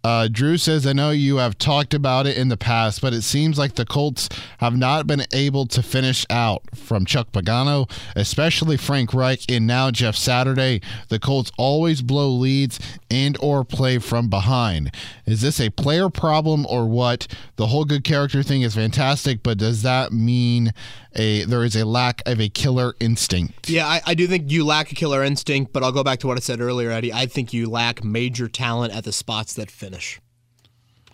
Uh, 0.04 0.28
Drew 0.30 0.56
says, 0.56 0.86
I 0.86 0.92
know 0.92 1.10
you 1.10 1.36
have 1.36 1.58
talked 1.58 1.94
about 1.94 2.26
it 2.26 2.36
in 2.36 2.48
the 2.48 2.56
past, 2.56 3.00
but 3.00 3.12
it 3.12 3.22
seems 3.22 3.56
like 3.56 3.76
the 3.76 3.84
Colts 3.84 4.28
have 4.58 4.76
not 4.76 5.06
been 5.06 5.24
able 5.32 5.66
to 5.66 5.82
finish 5.82 6.26
out 6.28 6.62
from 6.74 7.04
Chuck 7.04 7.30
Pagano, 7.30 7.88
especially 8.16 8.76
Frank 8.76 9.14
Reich, 9.14 9.48
and 9.48 9.66
now 9.66 9.90
Jeff 9.92 10.16
Saturday. 10.16 10.80
The 11.08 11.20
Colts 11.20 11.52
always 11.56 12.02
blow 12.02 12.30
leads 12.30 12.80
and 13.10 13.36
or 13.40 13.64
play 13.64 13.98
from 13.98 14.28
behind. 14.28 14.92
Is 15.24 15.40
this 15.40 15.60
a 15.60 15.70
player 15.70 16.08
problem 16.08 16.66
or 16.66 16.86
what? 16.86 17.28
The 17.62 17.68
whole 17.68 17.84
good 17.84 18.02
character 18.02 18.42
thing 18.42 18.62
is 18.62 18.74
fantastic, 18.74 19.44
but 19.44 19.56
does 19.56 19.82
that 19.82 20.12
mean 20.12 20.72
a 21.14 21.44
there 21.44 21.62
is 21.62 21.76
a 21.76 21.86
lack 21.86 22.20
of 22.26 22.40
a 22.40 22.48
killer 22.48 22.96
instinct. 22.98 23.70
Yeah, 23.70 23.86
I, 23.86 24.00
I 24.04 24.14
do 24.14 24.26
think 24.26 24.50
you 24.50 24.66
lack 24.66 24.90
a 24.90 24.96
killer 24.96 25.22
instinct, 25.22 25.72
but 25.72 25.84
I'll 25.84 25.92
go 25.92 26.02
back 26.02 26.18
to 26.18 26.26
what 26.26 26.36
I 26.36 26.40
said 26.40 26.60
earlier, 26.60 26.90
Eddie. 26.90 27.12
I 27.12 27.26
think 27.26 27.52
you 27.52 27.70
lack 27.70 28.02
major 28.02 28.48
talent 28.48 28.92
at 28.92 29.04
the 29.04 29.12
spots 29.12 29.52
that 29.52 29.70
finish. 29.70 30.20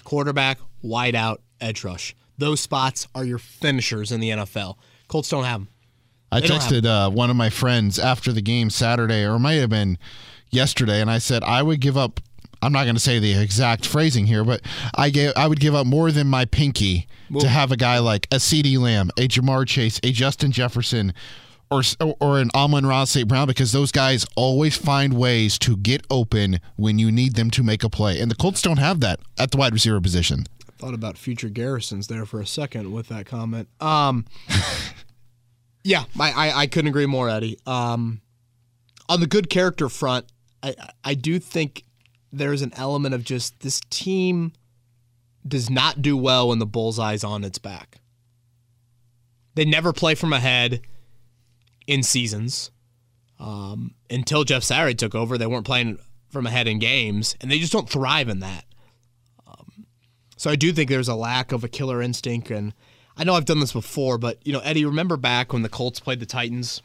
Quarterback, 0.04 0.58
wideout, 0.82 1.40
edge 1.60 1.84
rush. 1.84 2.16
Those 2.38 2.60
spots 2.60 3.06
are 3.14 3.26
your 3.26 3.36
finishers 3.36 4.10
in 4.10 4.20
the 4.20 4.30
NFL. 4.30 4.76
Colts 5.06 5.28
don't 5.28 5.44
have 5.44 5.60
them. 5.60 5.68
I 6.32 6.40
They 6.40 6.46
texted 6.46 6.86
uh, 6.86 7.10
one 7.10 7.28
of 7.28 7.36
my 7.36 7.50
friends 7.50 7.98
after 7.98 8.32
the 8.32 8.40
game 8.40 8.70
Saturday, 8.70 9.22
or 9.22 9.34
it 9.34 9.40
might 9.40 9.56
have 9.56 9.68
been 9.68 9.98
yesterday, 10.50 11.02
and 11.02 11.10
I 11.10 11.18
said 11.18 11.44
I 11.44 11.62
would 11.62 11.82
give 11.82 11.98
up. 11.98 12.20
I'm 12.62 12.72
not 12.72 12.84
going 12.84 12.96
to 12.96 13.00
say 13.00 13.18
the 13.18 13.40
exact 13.40 13.86
phrasing 13.86 14.26
here, 14.26 14.44
but 14.44 14.62
I 14.94 15.10
gave 15.10 15.32
I 15.36 15.46
would 15.46 15.60
give 15.60 15.74
up 15.74 15.86
more 15.86 16.10
than 16.10 16.26
my 16.26 16.44
pinky 16.44 17.06
to 17.38 17.48
have 17.48 17.70
a 17.70 17.76
guy 17.76 17.98
like 17.98 18.26
a 18.32 18.36
CeeDee 18.36 18.78
Lamb, 18.78 19.10
a 19.16 19.28
Ja'Marr 19.28 19.66
Chase, 19.66 20.00
a 20.02 20.12
Justin 20.12 20.50
Jefferson, 20.50 21.12
or 21.70 21.82
or 22.20 22.40
an 22.40 22.50
Amon-Ra 22.54 23.04
St. 23.04 23.28
Brown 23.28 23.46
because 23.46 23.72
those 23.72 23.92
guys 23.92 24.26
always 24.36 24.76
find 24.76 25.12
ways 25.14 25.58
to 25.60 25.76
get 25.76 26.04
open 26.10 26.60
when 26.76 26.98
you 26.98 27.12
need 27.12 27.36
them 27.36 27.50
to 27.50 27.62
make 27.62 27.84
a 27.84 27.90
play, 27.90 28.20
and 28.20 28.30
the 28.30 28.34
Colts 28.34 28.62
don't 28.62 28.78
have 28.78 29.00
that 29.00 29.20
at 29.38 29.50
the 29.50 29.58
wide 29.58 29.72
receiver 29.72 30.00
position. 30.00 30.46
I 30.68 30.72
Thought 30.78 30.94
about 30.94 31.18
future 31.18 31.48
Garrisons 31.48 32.06
there 32.06 32.24
for 32.24 32.40
a 32.40 32.46
second 32.46 32.92
with 32.92 33.08
that 33.08 33.26
comment. 33.26 33.68
Um, 33.80 34.26
yeah, 35.84 36.04
I, 36.18 36.30
I, 36.30 36.58
I 36.60 36.66
couldn't 36.66 36.88
agree 36.88 37.06
more, 37.06 37.28
Eddie. 37.28 37.58
Um, 37.66 38.20
on 39.08 39.20
the 39.20 39.26
good 39.26 39.50
character 39.50 39.88
front, 39.88 40.26
I, 40.62 40.74
I 41.02 41.14
do 41.14 41.38
think 41.38 41.84
there's 42.32 42.62
an 42.62 42.72
element 42.76 43.14
of 43.14 43.24
just 43.24 43.60
this 43.60 43.80
team 43.90 44.52
does 45.46 45.70
not 45.70 46.02
do 46.02 46.16
well 46.16 46.48
when 46.48 46.58
the 46.58 46.66
bullseye's 46.66 47.24
on 47.24 47.44
its 47.44 47.58
back. 47.58 48.00
They 49.54 49.64
never 49.64 49.92
play 49.92 50.14
from 50.14 50.32
ahead 50.32 50.82
in 51.86 52.02
seasons. 52.02 52.70
Um, 53.40 53.94
until 54.10 54.44
Jeff 54.44 54.62
Saturday 54.62 54.94
took 54.94 55.14
over, 55.14 55.38
they 55.38 55.46
weren't 55.46 55.66
playing 55.66 55.98
from 56.28 56.46
ahead 56.46 56.68
in 56.68 56.78
games, 56.78 57.36
and 57.40 57.50
they 57.50 57.58
just 57.58 57.72
don't 57.72 57.88
thrive 57.88 58.28
in 58.28 58.40
that. 58.40 58.64
So 60.38 60.50
I 60.50 60.56
do 60.56 60.72
think 60.72 60.88
there's 60.88 61.08
a 61.08 61.16
lack 61.16 61.50
of 61.50 61.64
a 61.64 61.68
killer 61.68 62.00
instinct, 62.00 62.52
and 62.52 62.72
I 63.16 63.24
know 63.24 63.34
I've 63.34 63.44
done 63.44 63.58
this 63.58 63.72
before, 63.72 64.18
but 64.18 64.38
you 64.46 64.52
know, 64.52 64.60
Eddie, 64.60 64.84
remember 64.84 65.16
back 65.16 65.52
when 65.52 65.62
the 65.62 65.68
Colts 65.68 65.98
played 65.98 66.20
the 66.20 66.26
Titans 66.26 66.80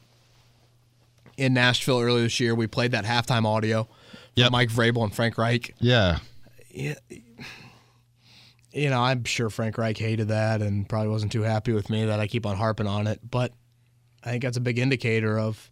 in 1.37 1.53
Nashville 1.53 1.99
earlier 1.99 2.23
this 2.23 2.39
year? 2.39 2.55
We 2.55 2.65
played 2.65 2.91
that 2.91 3.05
halftime 3.05 3.45
audio. 3.45 3.87
Yep. 4.35 4.51
Mike 4.51 4.69
Vrabel 4.69 5.03
and 5.03 5.13
Frank 5.13 5.37
Reich. 5.37 5.75
Yeah, 5.79 6.19
Yeah, 6.69 6.95
you 8.71 8.89
know, 8.89 9.01
I'm 9.01 9.23
sure 9.23 9.49
Frank 9.49 9.77
Reich 9.77 9.97
hated 9.97 10.29
that 10.29 10.61
and 10.61 10.89
probably 10.89 11.09
wasn't 11.09 11.31
too 11.31 11.43
happy 11.43 11.73
with 11.73 11.89
me 11.89 12.05
that 12.05 12.19
I 12.19 12.27
keep 12.27 12.45
on 12.45 12.57
harping 12.57 12.87
on 12.87 13.05
it. 13.07 13.19
But 13.29 13.53
I 14.23 14.31
think 14.31 14.43
that's 14.43 14.57
a 14.57 14.61
big 14.61 14.79
indicator 14.79 15.37
of 15.37 15.69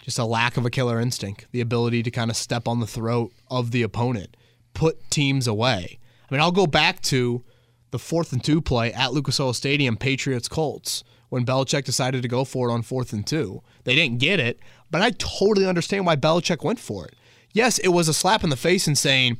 just 0.00 0.18
a 0.18 0.24
lack 0.24 0.56
of 0.56 0.66
a 0.66 0.70
killer 0.70 1.00
instinct, 1.00 1.46
the 1.52 1.60
ability 1.60 2.02
to 2.02 2.10
kind 2.10 2.30
of 2.30 2.36
step 2.36 2.66
on 2.66 2.80
the 2.80 2.86
throat 2.86 3.32
of 3.48 3.70
the 3.70 3.82
opponent, 3.82 4.36
put 4.74 5.08
teams 5.10 5.46
away. 5.46 5.98
I 6.28 6.34
mean, 6.34 6.40
I'll 6.40 6.50
go 6.50 6.66
back 6.66 7.00
to 7.02 7.44
the 7.92 7.98
fourth 8.00 8.32
and 8.32 8.42
two 8.42 8.60
play 8.60 8.92
at 8.92 9.12
Lucas 9.12 9.38
Oil 9.38 9.52
Stadium, 9.52 9.96
Patriots 9.96 10.48
Colts, 10.48 11.04
when 11.28 11.46
Belichick 11.46 11.84
decided 11.84 12.22
to 12.22 12.28
go 12.28 12.44
for 12.44 12.68
it 12.68 12.72
on 12.72 12.82
fourth 12.82 13.12
and 13.12 13.24
two. 13.24 13.62
They 13.84 13.94
didn't 13.94 14.18
get 14.18 14.40
it, 14.40 14.58
but 14.90 15.00
I 15.00 15.10
totally 15.10 15.66
understand 15.66 16.06
why 16.06 16.16
Belichick 16.16 16.64
went 16.64 16.80
for 16.80 17.06
it. 17.06 17.14
Yes, 17.52 17.78
it 17.78 17.88
was 17.88 18.08
a 18.08 18.14
slap 18.14 18.42
in 18.44 18.50
the 18.50 18.56
face 18.56 18.88
in 18.88 18.96
saying, 18.96 19.38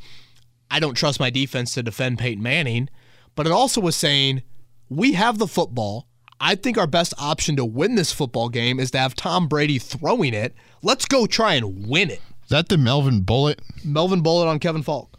I 0.70 0.80
don't 0.80 0.94
trust 0.94 1.20
my 1.20 1.30
defense 1.30 1.74
to 1.74 1.82
defend 1.82 2.18
Peyton 2.18 2.42
Manning, 2.42 2.88
but 3.34 3.46
it 3.46 3.52
also 3.52 3.80
was 3.80 3.96
saying, 3.96 4.42
we 4.88 5.12
have 5.12 5.38
the 5.38 5.46
football. 5.46 6.06
I 6.40 6.54
think 6.54 6.76
our 6.76 6.86
best 6.86 7.14
option 7.18 7.56
to 7.56 7.64
win 7.64 7.94
this 7.94 8.12
football 8.12 8.48
game 8.48 8.80
is 8.80 8.90
to 8.90 8.98
have 8.98 9.14
Tom 9.14 9.48
Brady 9.48 9.78
throwing 9.78 10.34
it. 10.34 10.54
Let's 10.82 11.06
go 11.06 11.26
try 11.26 11.54
and 11.54 11.88
win 11.88 12.10
it. 12.10 12.20
is 12.44 12.50
that 12.50 12.68
the 12.68 12.76
Melvin 12.76 13.20
Bullitt? 13.20 13.60
Melvin 13.84 14.22
Bullitt 14.22 14.48
on 14.48 14.58
Kevin 14.58 14.82
Faulk. 14.82 15.16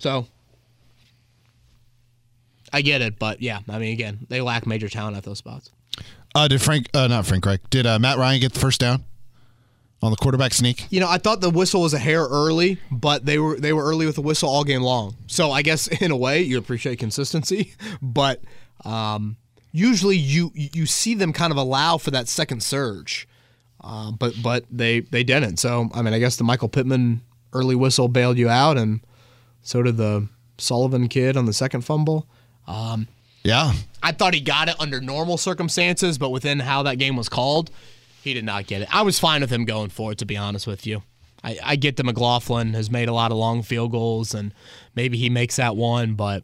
So 0.00 0.26
I 2.72 2.82
get 2.82 3.00
it, 3.00 3.18
but 3.18 3.40
yeah, 3.40 3.60
I 3.68 3.78
mean, 3.78 3.92
again, 3.92 4.26
they 4.28 4.40
lack 4.40 4.66
major 4.66 4.88
talent 4.88 5.16
at 5.16 5.22
those 5.22 5.38
spots. 5.38 5.70
Uh, 6.34 6.48
did 6.48 6.60
Frank? 6.60 6.88
Uh, 6.92 7.06
not 7.06 7.24
Frank 7.24 7.46
Reich. 7.46 7.70
Did 7.70 7.86
uh, 7.86 7.98
Matt 7.98 8.18
Ryan 8.18 8.40
get 8.40 8.52
the 8.52 8.60
first 8.60 8.80
down 8.80 9.04
on 10.02 10.10
the 10.10 10.16
quarterback 10.16 10.54
sneak? 10.54 10.86
You 10.90 11.00
know, 11.00 11.08
I 11.08 11.18
thought 11.18 11.40
the 11.40 11.50
whistle 11.50 11.82
was 11.82 11.94
a 11.94 11.98
hair 11.98 12.22
early, 12.24 12.78
but 12.90 13.24
they 13.26 13.38
were 13.38 13.58
they 13.58 13.72
were 13.72 13.84
early 13.84 14.06
with 14.06 14.16
the 14.16 14.22
whistle 14.22 14.48
all 14.48 14.64
game 14.64 14.82
long. 14.82 15.16
So 15.26 15.50
I 15.50 15.62
guess 15.62 15.86
in 16.00 16.10
a 16.10 16.16
way 16.16 16.42
you 16.42 16.58
appreciate 16.58 16.98
consistency, 16.98 17.74
but 18.02 18.42
um, 18.84 19.36
usually 19.72 20.16
you 20.16 20.52
you 20.54 20.86
see 20.86 21.14
them 21.14 21.32
kind 21.32 21.50
of 21.50 21.56
allow 21.56 21.98
for 21.98 22.10
that 22.10 22.28
second 22.28 22.62
surge, 22.62 23.28
uh, 23.82 24.12
but 24.12 24.34
but 24.42 24.64
they 24.70 25.00
they 25.00 25.24
didn't. 25.24 25.58
So 25.58 25.88
I 25.94 26.02
mean, 26.02 26.14
I 26.14 26.18
guess 26.18 26.36
the 26.36 26.44
Michael 26.44 26.68
Pittman 26.68 27.22
early 27.52 27.74
whistle 27.74 28.08
bailed 28.08 28.38
you 28.38 28.48
out, 28.48 28.76
and 28.76 29.00
so 29.62 29.82
did 29.82 29.96
the 29.96 30.28
Sullivan 30.58 31.08
kid 31.08 31.36
on 31.36 31.46
the 31.46 31.52
second 31.52 31.82
fumble. 31.82 32.26
Yeah, 33.44 33.74
I 34.02 34.10
thought 34.10 34.34
he 34.34 34.40
got 34.40 34.68
it 34.68 34.74
under 34.80 35.00
normal 35.00 35.36
circumstances, 35.36 36.18
but 36.18 36.30
within 36.30 36.58
how 36.58 36.82
that 36.82 36.98
game 36.98 37.16
was 37.16 37.28
called, 37.28 37.70
he 38.26 38.34
did 38.34 38.44
not 38.44 38.66
get 38.66 38.82
it. 38.82 38.88
I 38.92 39.02
was 39.02 39.20
fine 39.20 39.40
with 39.40 39.50
him 39.50 39.64
going 39.64 39.90
for 39.90 40.10
it, 40.10 40.18
to 40.18 40.26
be 40.26 40.36
honest 40.36 40.66
with 40.66 40.84
you. 40.84 41.04
I, 41.44 41.58
I 41.62 41.76
get 41.76 41.96
that 41.96 42.04
McLaughlin 42.04 42.74
has 42.74 42.90
made 42.90 43.08
a 43.08 43.12
lot 43.12 43.30
of 43.30 43.38
long 43.38 43.62
field 43.62 43.92
goals, 43.92 44.34
and 44.34 44.52
maybe 44.96 45.16
he 45.16 45.30
makes 45.30 45.56
that 45.56 45.76
one, 45.76 46.14
but 46.14 46.42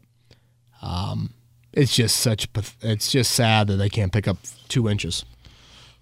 um, 0.81 1.33
it's 1.73 1.93
just 1.93 2.15
such 2.15 2.47
it's 2.81 3.11
just 3.11 3.31
sad 3.31 3.67
that 3.67 3.75
they 3.75 3.89
can't 3.89 4.13
pick 4.13 4.29
up 4.29 4.37
two 4.69 4.87
inches. 4.87 5.25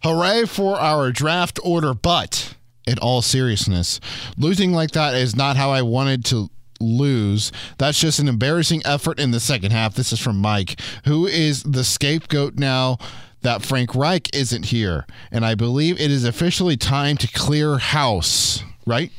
Hooray 0.03 0.45
for 0.45 0.79
our 0.79 1.11
draft 1.11 1.59
order, 1.63 1.95
but 1.95 2.53
in 2.85 2.99
all 2.99 3.23
seriousness, 3.23 3.99
losing 4.37 4.73
like 4.73 4.91
that 4.91 5.15
is 5.15 5.35
not 5.35 5.57
how 5.57 5.71
I 5.71 5.81
wanted 5.81 6.23
to 6.25 6.51
lose. 6.79 7.51
That's 7.79 7.99
just 7.99 8.19
an 8.19 8.27
embarrassing 8.27 8.83
effort 8.85 9.19
in 9.19 9.31
the 9.31 9.39
second 9.39 9.71
half. 9.71 9.95
This 9.95 10.13
is 10.13 10.19
from 10.19 10.37
Mike, 10.37 10.79
who 11.05 11.25
is 11.25 11.63
the 11.63 11.83
scapegoat 11.83 12.55
now 12.55 12.99
that 13.41 13.63
Frank 13.63 13.95
Reich 13.95 14.33
isn't 14.35 14.65
here. 14.65 15.05
And 15.31 15.45
I 15.45 15.55
believe 15.55 15.99
it 15.99 16.11
is 16.11 16.23
officially 16.23 16.77
time 16.77 17.17
to 17.17 17.27
clear 17.27 17.77
house, 17.77 18.63
right? 18.85 19.11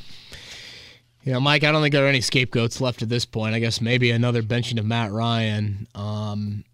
Know, 1.24 1.40
Mike, 1.40 1.62
I 1.62 1.70
don't 1.70 1.82
think 1.82 1.92
there 1.92 2.04
are 2.04 2.08
any 2.08 2.20
scapegoats 2.20 2.80
left 2.80 3.02
at 3.02 3.08
this 3.08 3.24
point. 3.24 3.54
I 3.54 3.60
guess 3.60 3.80
maybe 3.80 4.10
another 4.10 4.42
benching 4.42 4.78
of 4.78 4.84
Matt 4.84 5.12
Ryan. 5.12 5.86
Um, 5.94 6.64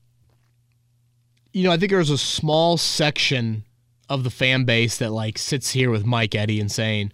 you 1.53 1.65
know, 1.65 1.73
I 1.73 1.77
think 1.77 1.93
there's 1.93 2.09
a 2.09 2.19
small 2.19 2.79
section 2.79 3.65
of 4.09 4.25
the 4.25 4.31
fan 4.31 4.65
base 4.65 4.97
that 4.99 5.11
like 5.11 5.37
sits 5.37 5.73
here 5.73 5.91
with 5.91 6.07
Mike 6.07 6.35
Eddy 6.35 6.61
and 6.61 6.73
saying, 6.73 7.13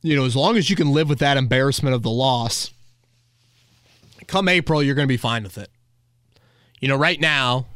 you 0.00 0.16
know, 0.16 0.24
as 0.24 0.34
long 0.34 0.56
as 0.56 0.70
you 0.70 0.76
can 0.76 0.90
live 0.90 1.08
with 1.08 1.18
that 1.18 1.36
embarrassment 1.36 1.94
of 1.94 2.02
the 2.02 2.10
loss, 2.10 2.72
come 4.26 4.48
April, 4.48 4.82
you're 4.82 4.94
going 4.94 5.06
to 5.06 5.12
be 5.12 5.18
fine 5.18 5.42
with 5.42 5.58
it. 5.58 5.70
You 6.80 6.88
know, 6.88 6.96
right 6.96 7.20
now, 7.20 7.66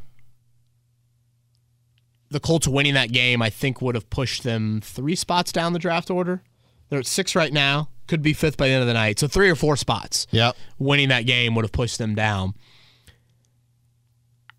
the 2.37 2.41
Colts 2.41 2.69
winning 2.69 2.93
that 2.93 3.13
game, 3.13 3.41
I 3.41 3.49
think, 3.49 3.81
would 3.81 3.95
have 3.95 4.11
pushed 4.11 4.43
them 4.43 4.83
three 4.83 5.15
spots 5.15 5.53
down 5.53 5.73
the 5.73 5.79
draft 5.79 6.11
order. 6.11 6.43
They're 6.91 6.99
at 6.99 7.07
six 7.07 7.35
right 7.35 7.51
now. 7.51 7.89
Could 8.09 8.21
be 8.21 8.35
fifth 8.35 8.59
by 8.59 8.69
the 8.69 8.75
end 8.75 8.83
of 8.83 8.87
the 8.87 8.93
night. 8.93 9.19
So 9.19 9.27
three 9.27 9.49
or 9.49 9.55
four 9.55 9.75
spots. 9.75 10.27
Yep. 10.33 10.55
Winning 10.79 11.09
that 11.09 11.23
game 11.25 11.55
would 11.55 11.65
have 11.65 11.73
pushed 11.73 11.97
them 11.97 12.15
down. 12.15 12.53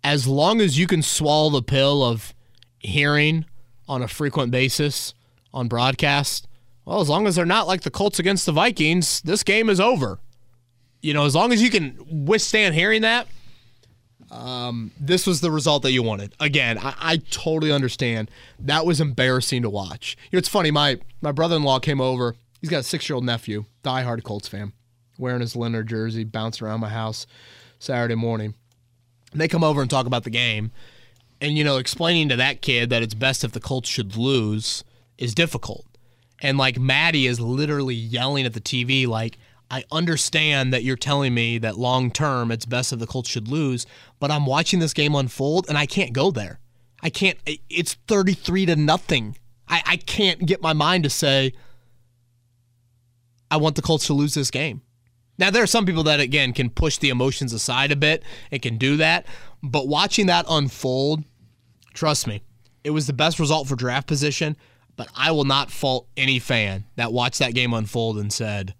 As 0.02 0.26
long 0.26 0.60
as 0.60 0.76
you 0.76 0.88
can 0.88 1.02
swallow 1.02 1.50
the 1.50 1.62
pill 1.62 2.02
of 2.02 2.34
hearing 2.80 3.44
on 3.86 4.02
a 4.02 4.08
frequent 4.08 4.50
basis 4.50 5.14
on 5.54 5.68
broadcast, 5.68 6.48
well, 6.84 7.00
as 7.00 7.08
long 7.08 7.28
as 7.28 7.36
they're 7.36 7.46
not 7.46 7.68
like 7.68 7.82
the 7.82 7.92
Colts 7.92 8.18
against 8.18 8.44
the 8.44 8.50
Vikings, 8.50 9.20
this 9.20 9.44
game 9.44 9.70
is 9.70 9.78
over. 9.78 10.18
You 11.00 11.14
know, 11.14 11.26
as 11.26 11.36
long 11.36 11.52
as 11.52 11.62
you 11.62 11.70
can 11.70 12.26
withstand 12.26 12.74
hearing 12.74 13.02
that, 13.02 13.28
um, 14.30 14.90
this 15.00 15.26
was 15.26 15.40
the 15.40 15.50
result 15.50 15.82
that 15.82 15.92
you 15.92 16.02
wanted. 16.02 16.34
Again, 16.38 16.78
I, 16.78 16.94
I 16.98 17.16
totally 17.30 17.72
understand. 17.72 18.30
That 18.58 18.84
was 18.84 19.00
embarrassing 19.00 19.62
to 19.62 19.70
watch. 19.70 20.16
You 20.30 20.36
know, 20.36 20.38
it's 20.38 20.48
funny. 20.48 20.70
My 20.70 20.98
my 21.20 21.32
brother 21.32 21.56
in 21.56 21.62
law 21.62 21.78
came 21.78 22.00
over. 22.00 22.36
He's 22.60 22.70
got 22.70 22.80
a 22.80 22.84
six 22.84 23.08
year 23.08 23.14
old 23.14 23.24
nephew, 23.24 23.64
diehard 23.84 24.22
Colts 24.24 24.48
fan, 24.48 24.72
wearing 25.18 25.40
his 25.40 25.56
Leonard 25.56 25.88
jersey, 25.88 26.24
bouncing 26.24 26.66
around 26.66 26.80
my 26.80 26.88
house 26.88 27.26
Saturday 27.78 28.14
morning. 28.14 28.54
And 29.32 29.40
they 29.40 29.48
come 29.48 29.64
over 29.64 29.80
and 29.80 29.90
talk 29.90 30.06
about 30.06 30.24
the 30.24 30.30
game. 30.30 30.70
And, 31.40 31.56
you 31.56 31.62
know, 31.62 31.76
explaining 31.76 32.28
to 32.30 32.36
that 32.36 32.62
kid 32.62 32.90
that 32.90 33.02
it's 33.02 33.14
best 33.14 33.44
if 33.44 33.52
the 33.52 33.60
Colts 33.60 33.88
should 33.88 34.16
lose 34.16 34.82
is 35.18 35.34
difficult. 35.34 35.86
And, 36.40 36.58
like, 36.58 36.78
Maddie 36.78 37.26
is 37.26 37.40
literally 37.40 37.94
yelling 37.94 38.44
at 38.44 38.54
the 38.54 38.60
TV, 38.60 39.06
like, 39.06 39.38
I 39.70 39.84
understand 39.92 40.72
that 40.72 40.82
you're 40.82 40.96
telling 40.96 41.34
me 41.34 41.58
that 41.58 41.76
long 41.76 42.10
term 42.10 42.50
it's 42.50 42.64
best 42.64 42.92
if 42.92 42.98
the 42.98 43.06
Colts 43.06 43.28
should 43.28 43.48
lose, 43.48 43.86
but 44.18 44.30
I'm 44.30 44.46
watching 44.46 44.80
this 44.80 44.94
game 44.94 45.14
unfold 45.14 45.66
and 45.68 45.76
I 45.76 45.86
can't 45.86 46.12
go 46.12 46.30
there. 46.30 46.60
I 47.02 47.10
can't, 47.10 47.38
it's 47.68 47.94
33 48.08 48.66
to 48.66 48.76
nothing. 48.76 49.36
I, 49.68 49.82
I 49.84 49.96
can't 49.96 50.46
get 50.46 50.62
my 50.62 50.72
mind 50.72 51.04
to 51.04 51.10
say, 51.10 51.52
I 53.50 53.58
want 53.58 53.76
the 53.76 53.82
Colts 53.82 54.06
to 54.06 54.14
lose 54.14 54.34
this 54.34 54.50
game. 54.50 54.82
Now 55.38 55.50
there 55.50 55.62
are 55.62 55.68
some 55.68 55.86
people 55.86 56.02
that 56.04 56.18
again 56.18 56.52
can 56.52 56.70
push 56.70 56.96
the 56.98 57.10
emotions 57.10 57.52
aside 57.52 57.92
a 57.92 57.96
bit 57.96 58.22
and 58.50 58.60
can 58.60 58.78
do 58.78 58.96
that, 58.96 59.26
but 59.62 59.86
watching 59.86 60.26
that 60.26 60.46
unfold, 60.48 61.22
trust 61.94 62.26
me, 62.26 62.42
it 62.82 62.90
was 62.90 63.06
the 63.06 63.12
best 63.12 63.38
result 63.38 63.68
for 63.68 63.76
draft 63.76 64.08
position, 64.08 64.56
but 64.96 65.08
I 65.14 65.30
will 65.30 65.44
not 65.44 65.70
fault 65.70 66.08
any 66.16 66.38
fan 66.38 66.84
that 66.96 67.12
watched 67.12 67.38
that 67.38 67.54
game 67.54 67.72
unfold 67.72 68.18
and 68.18 68.32
said 68.32 68.74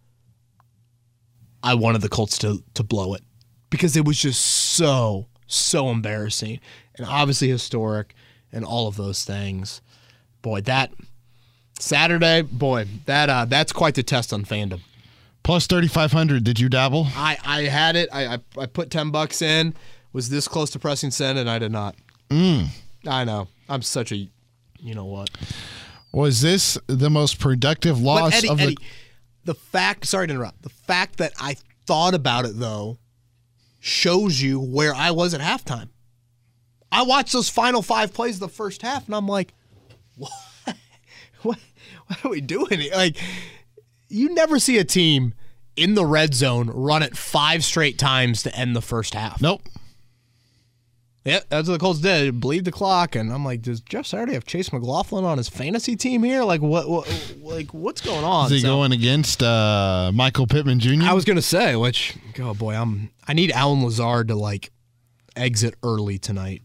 I 1.62 1.74
wanted 1.74 2.02
the 2.02 2.08
Colts 2.08 2.38
to 2.38 2.62
to 2.74 2.82
blow 2.82 3.14
it 3.14 3.22
because 3.70 3.96
it 3.96 4.04
was 4.04 4.18
just 4.18 4.40
so 4.40 5.26
so 5.46 5.90
embarrassing 5.90 6.60
and 6.96 7.06
obviously 7.06 7.48
historic 7.48 8.14
and 8.52 8.64
all 8.64 8.88
of 8.88 8.96
those 8.96 9.24
things. 9.24 9.80
Boy, 10.42 10.60
that 10.62 10.92
Saturday, 11.78 12.42
boy, 12.42 12.86
that 13.06 13.28
uh, 13.30 13.44
that's 13.44 13.72
quite 13.72 13.94
the 13.94 14.02
test 14.02 14.32
on 14.32 14.44
fandom. 14.44 14.80
Plus 15.42 15.66
3,500. 15.66 16.44
Did 16.44 16.60
you 16.60 16.68
dabble? 16.68 17.08
I, 17.14 17.38
I 17.44 17.62
had 17.62 17.96
it. 17.96 18.08
I, 18.12 18.34
I 18.34 18.38
I 18.58 18.66
put 18.66 18.90
ten 18.90 19.10
bucks 19.10 19.40
in. 19.42 19.74
Was 20.12 20.30
this 20.30 20.48
close 20.48 20.70
to 20.70 20.78
pressing 20.78 21.10
send, 21.10 21.38
and 21.38 21.48
I 21.48 21.58
did 21.58 21.72
not. 21.72 21.94
Mm. 22.30 22.68
I 23.06 23.24
know. 23.24 23.48
I'm 23.68 23.82
such 23.82 24.12
a, 24.12 24.16
you 24.16 24.94
know 24.94 25.04
what? 25.04 25.30
Was 26.12 26.40
this 26.40 26.78
the 26.86 27.10
most 27.10 27.38
productive 27.38 28.00
loss 28.00 28.34
Eddie, 28.34 28.48
of 28.48 28.58
the? 28.58 28.64
Eddie, 28.64 28.76
the 29.44 29.54
fact. 29.54 30.06
Sorry 30.06 30.26
to 30.26 30.34
interrupt. 30.34 30.62
The 30.62 30.68
fact 30.68 31.18
that 31.18 31.32
I 31.38 31.56
thought 31.86 32.14
about 32.14 32.44
it 32.44 32.58
though 32.58 32.98
shows 33.80 34.40
you 34.42 34.60
where 34.60 34.94
I 34.94 35.10
was 35.10 35.34
at 35.34 35.40
halftime. 35.40 35.88
I 36.90 37.02
watched 37.02 37.32
those 37.32 37.48
final 37.48 37.82
five 37.82 38.12
plays 38.12 38.36
of 38.36 38.40
the 38.40 38.48
first 38.48 38.82
half, 38.82 39.06
and 39.06 39.14
I'm 39.14 39.28
like, 39.28 39.54
what? 40.16 40.32
What? 41.42 41.58
What 42.08 42.24
are 42.24 42.30
we 42.30 42.40
doing? 42.40 42.90
Like, 42.92 43.16
you 44.08 44.34
never 44.34 44.58
see 44.58 44.78
a 44.78 44.84
team 44.84 45.34
in 45.76 45.94
the 45.94 46.04
red 46.04 46.34
zone 46.34 46.68
run 46.70 47.02
it 47.02 47.16
five 47.16 47.64
straight 47.64 47.98
times 47.98 48.42
to 48.42 48.54
end 48.56 48.74
the 48.74 48.82
first 48.82 49.14
half. 49.14 49.40
Nope. 49.40 49.62
Yep, 51.24 51.46
that's 51.50 51.68
what 51.68 51.74
the 51.74 51.78
Colts 51.78 52.00
did. 52.00 52.40
Bleed 52.40 52.64
the 52.64 52.72
clock, 52.72 53.14
and 53.14 53.30
I'm 53.32 53.44
like, 53.44 53.60
does 53.60 53.80
Jeff 53.80 54.06
Saturday 54.06 54.32
have 54.32 54.46
Chase 54.46 54.72
McLaughlin 54.72 55.24
on 55.24 55.36
his 55.36 55.48
fantasy 55.48 55.94
team 55.94 56.22
here? 56.22 56.42
Like, 56.44 56.62
what? 56.62 56.88
what 56.88 57.34
like, 57.42 57.74
what's 57.74 58.00
going 58.00 58.24
on? 58.24 58.46
Is 58.46 58.52
he 58.52 58.60
So- 58.60 58.68
going 58.68 58.92
against 58.92 59.42
uh, 59.42 60.10
Michael 60.14 60.46
Pittman 60.46 60.80
Jr.? 60.80 61.02
I 61.02 61.12
was 61.12 61.24
gonna 61.26 61.42
say, 61.42 61.76
which, 61.76 62.16
oh 62.40 62.54
boy, 62.54 62.74
I'm. 62.74 63.10
I 63.26 63.34
need 63.34 63.50
Allen 63.50 63.84
Lazard 63.84 64.28
to 64.28 64.36
like 64.36 64.70
exit 65.36 65.74
early 65.82 66.18
tonight. 66.18 66.62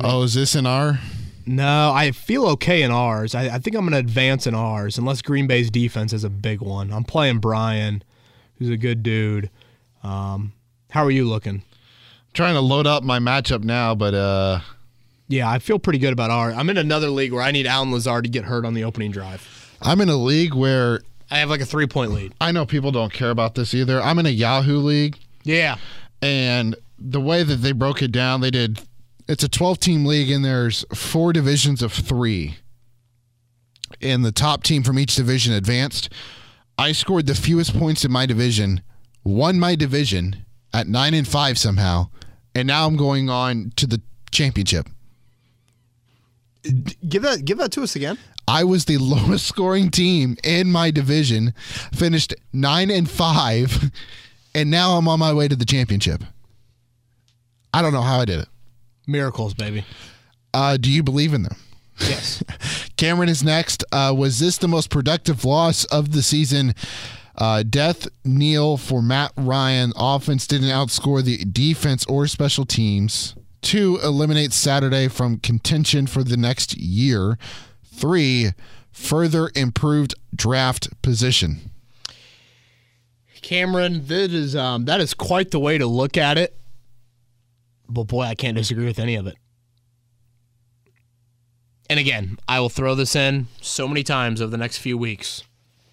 Oh, 0.00 0.22
is 0.22 0.34
this 0.34 0.54
in 0.54 0.66
our? 0.66 1.00
No, 1.46 1.92
I 1.92 2.10
feel 2.12 2.46
okay 2.50 2.82
in 2.82 2.90
ours. 2.90 3.34
I, 3.34 3.54
I 3.54 3.58
think 3.58 3.74
I'm 3.74 3.84
gonna 3.84 3.96
advance 3.96 4.46
in 4.46 4.54
ours, 4.54 4.98
unless 4.98 5.22
Green 5.22 5.46
Bay's 5.48 5.70
defense 5.70 6.12
is 6.12 6.22
a 6.24 6.30
big 6.30 6.60
one. 6.60 6.92
I'm 6.92 7.04
playing 7.04 7.38
Brian, 7.38 8.04
who's 8.58 8.68
a 8.68 8.76
good 8.76 9.02
dude. 9.02 9.50
Um, 10.04 10.52
how 10.90 11.04
are 11.04 11.10
you 11.10 11.26
looking? 11.28 11.62
Trying 12.38 12.54
to 12.54 12.60
load 12.60 12.86
up 12.86 13.02
my 13.02 13.18
matchup 13.18 13.64
now, 13.64 13.96
but 13.96 14.14
uh, 14.14 14.60
Yeah, 15.26 15.50
I 15.50 15.58
feel 15.58 15.80
pretty 15.80 15.98
good 15.98 16.12
about 16.12 16.30
ours. 16.30 16.54
I'm 16.56 16.70
in 16.70 16.76
another 16.76 17.08
league 17.08 17.32
where 17.32 17.42
I 17.42 17.50
need 17.50 17.66
Allen 17.66 17.90
Lazard 17.90 18.22
to 18.26 18.30
get 18.30 18.44
hurt 18.44 18.64
on 18.64 18.74
the 18.74 18.84
opening 18.84 19.10
drive. 19.10 19.76
I'm 19.82 20.00
in 20.00 20.08
a 20.08 20.14
league 20.14 20.54
where 20.54 21.00
I 21.32 21.38
have 21.38 21.50
like 21.50 21.60
a 21.60 21.66
three 21.66 21.88
point 21.88 22.12
lead. 22.12 22.32
I 22.40 22.52
know 22.52 22.64
people 22.64 22.92
don't 22.92 23.12
care 23.12 23.30
about 23.30 23.56
this 23.56 23.74
either. 23.74 24.00
I'm 24.00 24.20
in 24.20 24.26
a 24.26 24.28
Yahoo 24.30 24.78
league, 24.78 25.18
Yeah. 25.42 25.78
and 26.22 26.76
the 26.96 27.20
way 27.20 27.42
that 27.42 27.56
they 27.56 27.72
broke 27.72 28.02
it 28.02 28.12
down, 28.12 28.40
they 28.40 28.52
did. 28.52 28.82
It's 29.26 29.42
a 29.42 29.48
12 29.48 29.80
team 29.80 30.06
league, 30.06 30.30
and 30.30 30.44
there's 30.44 30.84
four 30.94 31.32
divisions 31.32 31.82
of 31.82 31.92
three. 31.92 32.58
And 34.00 34.24
the 34.24 34.30
top 34.30 34.62
team 34.62 34.84
from 34.84 34.96
each 34.96 35.16
division 35.16 35.54
advanced. 35.54 36.08
I 36.78 36.92
scored 36.92 37.26
the 37.26 37.34
fewest 37.34 37.76
points 37.76 38.04
in 38.04 38.12
my 38.12 38.26
division, 38.26 38.82
won 39.24 39.58
my 39.58 39.74
division 39.74 40.44
at 40.72 40.86
nine 40.86 41.14
and 41.14 41.26
five 41.26 41.58
somehow, 41.58 42.10
and 42.58 42.66
now 42.66 42.88
I'm 42.88 42.96
going 42.96 43.30
on 43.30 43.72
to 43.76 43.86
the 43.86 44.02
championship. 44.32 44.88
Give 47.08 47.22
that 47.22 47.44
give 47.44 47.58
that 47.58 47.70
to 47.72 47.82
us 47.84 47.94
again. 47.94 48.18
I 48.48 48.64
was 48.64 48.86
the 48.86 48.98
lowest 48.98 49.46
scoring 49.46 49.90
team 49.90 50.36
in 50.42 50.72
my 50.72 50.90
division, 50.90 51.54
finished 51.92 52.34
nine 52.52 52.90
and 52.90 53.08
five, 53.08 53.92
and 54.56 54.70
now 54.72 54.96
I'm 54.96 55.06
on 55.06 55.20
my 55.20 55.32
way 55.32 55.46
to 55.46 55.54
the 55.54 55.64
championship. 55.64 56.24
I 57.72 57.80
don't 57.80 57.92
know 57.92 58.02
how 58.02 58.18
I 58.18 58.24
did 58.24 58.40
it. 58.40 58.48
Miracles, 59.06 59.54
baby. 59.54 59.84
Uh, 60.52 60.78
do 60.78 60.90
you 60.90 61.04
believe 61.04 61.34
in 61.34 61.44
them? 61.44 61.56
Yes. 62.00 62.42
Cameron 62.96 63.28
is 63.28 63.44
next. 63.44 63.84
Uh, 63.92 64.12
was 64.16 64.40
this 64.40 64.58
the 64.58 64.66
most 64.66 64.90
productive 64.90 65.44
loss 65.44 65.84
of 65.84 66.10
the 66.10 66.22
season? 66.22 66.74
Uh, 67.38 67.62
death 67.62 68.08
kneel 68.24 68.76
for 68.76 69.00
Matt 69.00 69.32
Ryan. 69.36 69.92
Offense 69.96 70.46
didn't 70.46 70.68
outscore 70.68 71.22
the 71.22 71.44
defense 71.44 72.04
or 72.06 72.26
special 72.26 72.66
teams. 72.66 73.36
Two, 73.62 73.98
eliminate 74.02 74.52
Saturday 74.52 75.06
from 75.06 75.38
contention 75.38 76.08
for 76.08 76.24
the 76.24 76.36
next 76.36 76.76
year. 76.76 77.38
Three, 77.84 78.50
further 78.90 79.50
improved 79.54 80.14
draft 80.34 80.88
position. 81.00 81.70
Cameron, 83.40 84.06
that 84.06 84.32
is 84.32 84.56
um, 84.56 84.84
that 84.86 85.00
is 85.00 85.14
quite 85.14 85.52
the 85.52 85.60
way 85.60 85.78
to 85.78 85.86
look 85.86 86.16
at 86.16 86.38
it. 86.38 86.58
But 87.88 88.04
boy, 88.04 88.22
I 88.22 88.34
can't 88.34 88.56
disagree 88.56 88.84
with 88.84 88.98
any 88.98 89.14
of 89.14 89.28
it. 89.28 89.36
And 91.88 91.98
again, 92.00 92.38
I 92.48 92.60
will 92.60 92.68
throw 92.68 92.94
this 92.94 93.16
in 93.16 93.46
so 93.62 93.88
many 93.88 94.02
times 94.02 94.42
over 94.42 94.50
the 94.50 94.58
next 94.58 94.78
few 94.78 94.98
weeks. 94.98 95.44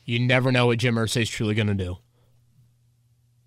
You 0.06 0.20
never 0.20 0.52
know 0.52 0.68
what 0.68 0.78
Jim 0.78 0.98
is 0.98 1.30
truly 1.30 1.56
going 1.56 1.68
to 1.68 1.74
do. 1.74 1.98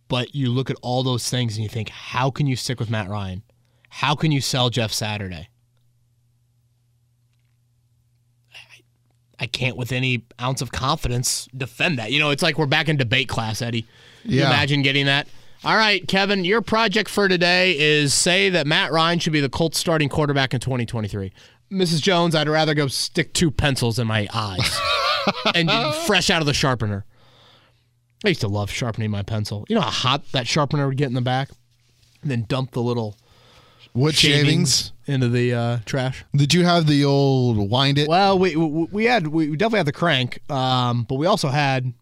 But 0.08 0.34
you 0.34 0.50
look 0.50 0.70
at 0.70 0.76
all 0.82 1.02
those 1.02 1.30
things 1.30 1.56
and 1.56 1.62
you 1.62 1.68
think, 1.68 1.88
how 1.90 2.30
can 2.30 2.46
you 2.46 2.56
stick 2.56 2.80
with 2.80 2.90
Matt 2.90 3.08
Ryan? 3.08 3.42
How 3.90 4.14
can 4.14 4.32
you 4.32 4.40
sell 4.40 4.68
Jeff 4.68 4.92
Saturday? 4.92 5.48
I 9.40 9.46
can't, 9.46 9.76
with 9.76 9.92
any 9.92 10.24
ounce 10.40 10.62
of 10.62 10.72
confidence, 10.72 11.46
defend 11.56 11.98
that. 11.98 12.10
You 12.10 12.18
know, 12.18 12.30
it's 12.30 12.42
like 12.42 12.58
we're 12.58 12.66
back 12.66 12.88
in 12.88 12.96
debate 12.96 13.28
class, 13.28 13.62
Eddie. 13.62 13.86
Can 14.22 14.32
you 14.32 14.40
imagine 14.40 14.82
getting 14.82 15.06
that? 15.06 15.28
All 15.64 15.76
right, 15.76 16.06
Kevin, 16.08 16.44
your 16.44 16.60
project 16.60 17.08
for 17.08 17.28
today 17.28 17.78
is 17.78 18.12
say 18.14 18.50
that 18.50 18.66
Matt 18.66 18.90
Ryan 18.90 19.20
should 19.20 19.32
be 19.32 19.40
the 19.40 19.48
Colts 19.48 19.78
starting 19.78 20.08
quarterback 20.08 20.54
in 20.54 20.60
2023. 20.60 21.32
Mrs. 21.70 22.00
Jones, 22.00 22.34
I'd 22.34 22.48
rather 22.48 22.74
go 22.74 22.88
stick 22.88 23.32
two 23.32 23.50
pencils 23.50 23.98
in 23.98 24.06
my 24.06 24.28
eyes 24.32 24.80
and 25.54 25.70
fresh 26.06 26.30
out 26.30 26.40
of 26.40 26.46
the 26.46 26.54
sharpener. 26.54 27.04
I 28.24 28.28
used 28.28 28.40
to 28.40 28.48
love 28.48 28.70
sharpening 28.70 29.10
my 29.10 29.22
pencil. 29.22 29.64
You 29.68 29.76
know 29.76 29.80
how 29.80 29.90
hot 29.90 30.32
that 30.32 30.46
sharpener 30.46 30.86
would 30.88 30.96
get 30.96 31.08
in 31.08 31.14
the 31.14 31.20
back? 31.20 31.50
And 32.22 32.30
then 32.30 32.46
dump 32.48 32.72
the 32.72 32.82
little 32.82 33.16
Wood 33.94 34.14
shavings. 34.14 34.42
shavings 34.42 34.92
into 35.06 35.28
the 35.28 35.54
uh, 35.54 35.78
trash. 35.86 36.24
Did 36.34 36.52
you 36.52 36.64
have 36.64 36.86
the 36.86 37.04
old 37.04 37.70
wind 37.70 37.98
it? 37.98 38.08
Well, 38.08 38.38
we 38.38 38.56
we 38.56 38.88
we 38.90 39.04
had 39.04 39.28
we 39.28 39.56
definitely 39.56 39.78
had 39.78 39.86
the 39.86 39.92
crank, 39.92 40.38
um, 40.50 41.04
but 41.08 41.14
we 41.14 41.26
also 41.26 41.48
had 41.48 41.92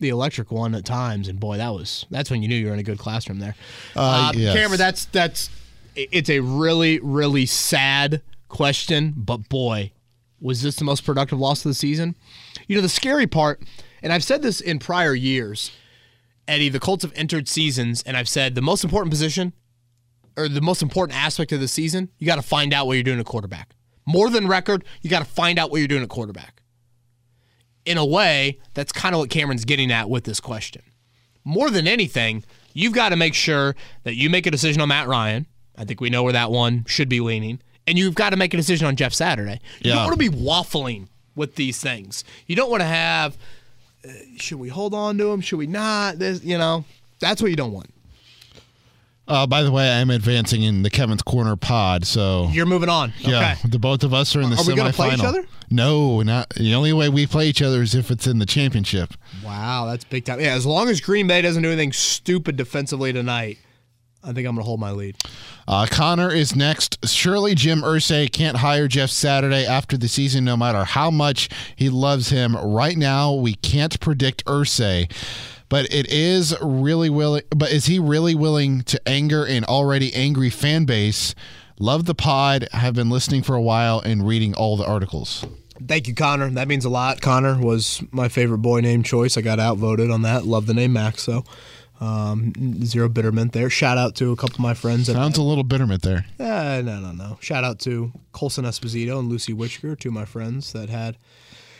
the 0.00 0.08
electric 0.08 0.50
one 0.50 0.74
at 0.74 0.84
times, 0.84 1.28
and 1.28 1.38
boy, 1.38 1.58
that 1.58 1.70
was 1.70 2.06
that's 2.10 2.30
when 2.30 2.42
you 2.42 2.48
knew 2.48 2.56
you 2.56 2.66
were 2.66 2.72
in 2.72 2.78
a 2.78 2.82
good 2.82 2.98
classroom 2.98 3.38
there. 3.38 3.54
Uh, 3.94 4.32
yes. 4.34 4.54
Cameron, 4.54 4.78
that's 4.78 5.04
that's 5.06 5.50
it's 5.94 6.30
a 6.30 6.40
really 6.40 6.98
really 7.00 7.46
sad 7.46 8.22
question, 8.48 9.12
but 9.16 9.48
boy, 9.48 9.92
was 10.40 10.62
this 10.62 10.76
the 10.76 10.84
most 10.84 11.04
productive 11.04 11.38
loss 11.38 11.64
of 11.64 11.70
the 11.70 11.74
season? 11.74 12.16
You 12.70 12.76
know, 12.76 12.82
the 12.82 12.88
scary 12.88 13.26
part, 13.26 13.64
and 14.00 14.12
I've 14.12 14.22
said 14.22 14.42
this 14.42 14.60
in 14.60 14.78
prior 14.78 15.12
years, 15.12 15.72
Eddie, 16.46 16.68
the 16.68 16.78
Colts 16.78 17.02
have 17.02 17.12
entered 17.16 17.48
seasons, 17.48 18.00
and 18.06 18.16
I've 18.16 18.28
said 18.28 18.54
the 18.54 18.62
most 18.62 18.84
important 18.84 19.10
position 19.10 19.54
or 20.36 20.48
the 20.48 20.60
most 20.60 20.80
important 20.80 21.18
aspect 21.18 21.50
of 21.50 21.58
the 21.58 21.66
season, 21.66 22.10
you 22.18 22.28
got 22.28 22.36
to 22.36 22.42
find 22.42 22.72
out 22.72 22.86
what 22.86 22.92
you're 22.92 23.02
doing 23.02 23.18
at 23.18 23.26
quarterback. 23.26 23.74
More 24.06 24.30
than 24.30 24.46
record, 24.46 24.84
you 25.02 25.10
got 25.10 25.18
to 25.18 25.24
find 25.28 25.58
out 25.58 25.72
what 25.72 25.78
you're 25.78 25.88
doing 25.88 26.04
at 26.04 26.08
quarterback. 26.10 26.62
In 27.86 27.98
a 27.98 28.06
way, 28.06 28.60
that's 28.74 28.92
kind 28.92 29.16
of 29.16 29.18
what 29.18 29.30
Cameron's 29.30 29.64
getting 29.64 29.90
at 29.90 30.08
with 30.08 30.22
this 30.22 30.38
question. 30.38 30.82
More 31.42 31.70
than 31.70 31.88
anything, 31.88 32.44
you've 32.72 32.92
got 32.94 33.08
to 33.08 33.16
make 33.16 33.34
sure 33.34 33.74
that 34.04 34.14
you 34.14 34.30
make 34.30 34.46
a 34.46 34.50
decision 34.52 34.80
on 34.80 34.86
Matt 34.86 35.08
Ryan. 35.08 35.48
I 35.76 35.84
think 35.84 36.00
we 36.00 36.08
know 36.08 36.22
where 36.22 36.34
that 36.34 36.52
one 36.52 36.84
should 36.86 37.08
be 37.08 37.18
leaning. 37.18 37.62
And 37.88 37.98
you've 37.98 38.14
got 38.14 38.30
to 38.30 38.36
make 38.36 38.54
a 38.54 38.56
decision 38.56 38.86
on 38.86 38.94
Jeff 38.94 39.12
Saturday. 39.12 39.58
You 39.80 39.90
Yeah. 39.90 39.94
don't 39.96 40.04
want 40.04 40.20
to 40.20 40.30
be 40.30 40.36
waffling 40.36 41.08
with 41.36 41.54
these 41.56 41.80
things. 41.80 42.24
You 42.46 42.56
don't 42.56 42.70
want 42.70 42.80
to 42.82 42.86
have, 42.86 43.36
uh, 44.04 44.08
should 44.38 44.58
we 44.58 44.68
hold 44.68 44.94
on 44.94 45.18
to 45.18 45.24
them? 45.24 45.40
Should 45.40 45.58
we 45.58 45.66
not? 45.66 46.18
This, 46.18 46.42
you 46.44 46.58
know, 46.58 46.84
that's 47.20 47.40
what 47.42 47.50
you 47.50 47.56
don't 47.56 47.72
want. 47.72 47.90
Uh, 49.28 49.46
by 49.46 49.62
the 49.62 49.70
way, 49.70 49.88
I'm 49.92 50.10
advancing 50.10 50.64
in 50.64 50.82
the 50.82 50.90
Kevin's 50.90 51.22
Corner 51.22 51.54
pod, 51.54 52.04
so 52.04 52.48
You're 52.50 52.66
moving 52.66 52.88
on. 52.88 53.12
yeah, 53.20 53.52
Okay. 53.60 53.68
the 53.68 53.78
both 53.78 54.02
of 54.02 54.12
us 54.12 54.34
are 54.34 54.40
in 54.40 54.50
the 54.50 54.56
Are 54.56 54.64
we 54.64 54.72
semifinal. 54.72 54.76
gonna 54.76 54.92
play 54.92 55.14
each 55.14 55.20
other? 55.22 55.44
No, 55.70 56.20
not 56.22 56.50
the 56.50 56.74
only 56.74 56.92
way 56.92 57.08
we 57.08 57.28
play 57.28 57.46
each 57.48 57.62
other 57.62 57.80
is 57.80 57.94
if 57.94 58.10
it's 58.10 58.26
in 58.26 58.40
the 58.40 58.46
championship. 58.46 59.14
Wow, 59.44 59.86
that's 59.86 60.02
big 60.02 60.24
time. 60.24 60.40
Yeah, 60.40 60.54
as 60.54 60.66
long 60.66 60.88
as 60.88 61.00
Green 61.00 61.28
Bay 61.28 61.42
doesn't 61.42 61.62
do 61.62 61.68
anything 61.68 61.92
stupid 61.92 62.56
defensively 62.56 63.12
tonight, 63.12 63.58
I 64.22 64.32
think 64.32 64.46
I'm 64.46 64.54
going 64.54 64.58
to 64.58 64.62
hold 64.64 64.80
my 64.80 64.90
lead. 64.90 65.16
Uh, 65.66 65.86
Connor 65.90 66.30
is 66.30 66.54
next. 66.54 66.98
Surely 67.08 67.54
Jim 67.54 67.80
Irsay 67.80 68.30
can't 68.30 68.58
hire 68.58 68.86
Jeff 68.86 69.10
Saturday 69.10 69.64
after 69.64 69.96
the 69.96 70.08
season, 70.08 70.44
no 70.44 70.56
matter 70.56 70.84
how 70.84 71.10
much 71.10 71.48
he 71.74 71.88
loves 71.88 72.28
him. 72.28 72.54
Right 72.56 72.96
now, 72.96 73.32
we 73.32 73.54
can't 73.54 73.98
predict 73.98 74.44
Irsay, 74.44 75.10
but 75.68 75.86
it 75.92 76.06
is 76.10 76.54
really 76.60 77.08
willing. 77.08 77.42
But 77.50 77.70
is 77.70 77.86
he 77.86 77.98
really 77.98 78.34
willing 78.34 78.82
to 78.82 79.00
anger 79.08 79.44
an 79.44 79.64
already 79.64 80.12
angry 80.14 80.50
fan 80.50 80.84
base? 80.84 81.34
Love 81.78 82.04
the 82.04 82.14
pod. 82.14 82.68
Have 82.72 82.94
been 82.94 83.08
listening 83.08 83.42
for 83.42 83.56
a 83.56 83.62
while 83.62 84.00
and 84.00 84.26
reading 84.26 84.54
all 84.54 84.76
the 84.76 84.84
articles. 84.84 85.46
Thank 85.86 86.08
you, 86.08 86.14
Connor. 86.14 86.50
That 86.50 86.68
means 86.68 86.84
a 86.84 86.90
lot. 86.90 87.22
Connor 87.22 87.58
was 87.58 88.02
my 88.10 88.28
favorite 88.28 88.58
boy 88.58 88.80
name 88.80 89.02
choice. 89.02 89.38
I 89.38 89.40
got 89.40 89.58
outvoted 89.58 90.10
on 90.10 90.20
that. 90.22 90.44
Love 90.44 90.66
the 90.66 90.74
name 90.74 90.92
Max, 90.92 91.24
though. 91.24 91.42
Um, 92.00 92.54
zero 92.84 93.10
bitterment 93.10 93.52
there. 93.52 93.68
Shout 93.68 93.98
out 93.98 94.14
to 94.16 94.32
a 94.32 94.36
couple 94.36 94.54
of 94.54 94.60
my 94.60 94.72
friends. 94.72 95.06
Sounds 95.12 95.36
a 95.36 95.42
little 95.42 95.64
bitterment 95.64 96.02
there. 96.02 96.24
uh, 96.38 96.80
no, 96.82 96.98
no, 96.98 97.12
no. 97.12 97.38
Shout 97.40 97.62
out 97.62 97.78
to 97.80 98.12
Colson 98.32 98.64
Esposito 98.64 99.18
and 99.18 99.28
Lucy 99.28 99.52
Witchker, 99.52 99.98
two 99.98 100.08
of 100.08 100.14
my 100.14 100.24
friends 100.24 100.72
that 100.72 100.88
had 100.88 101.18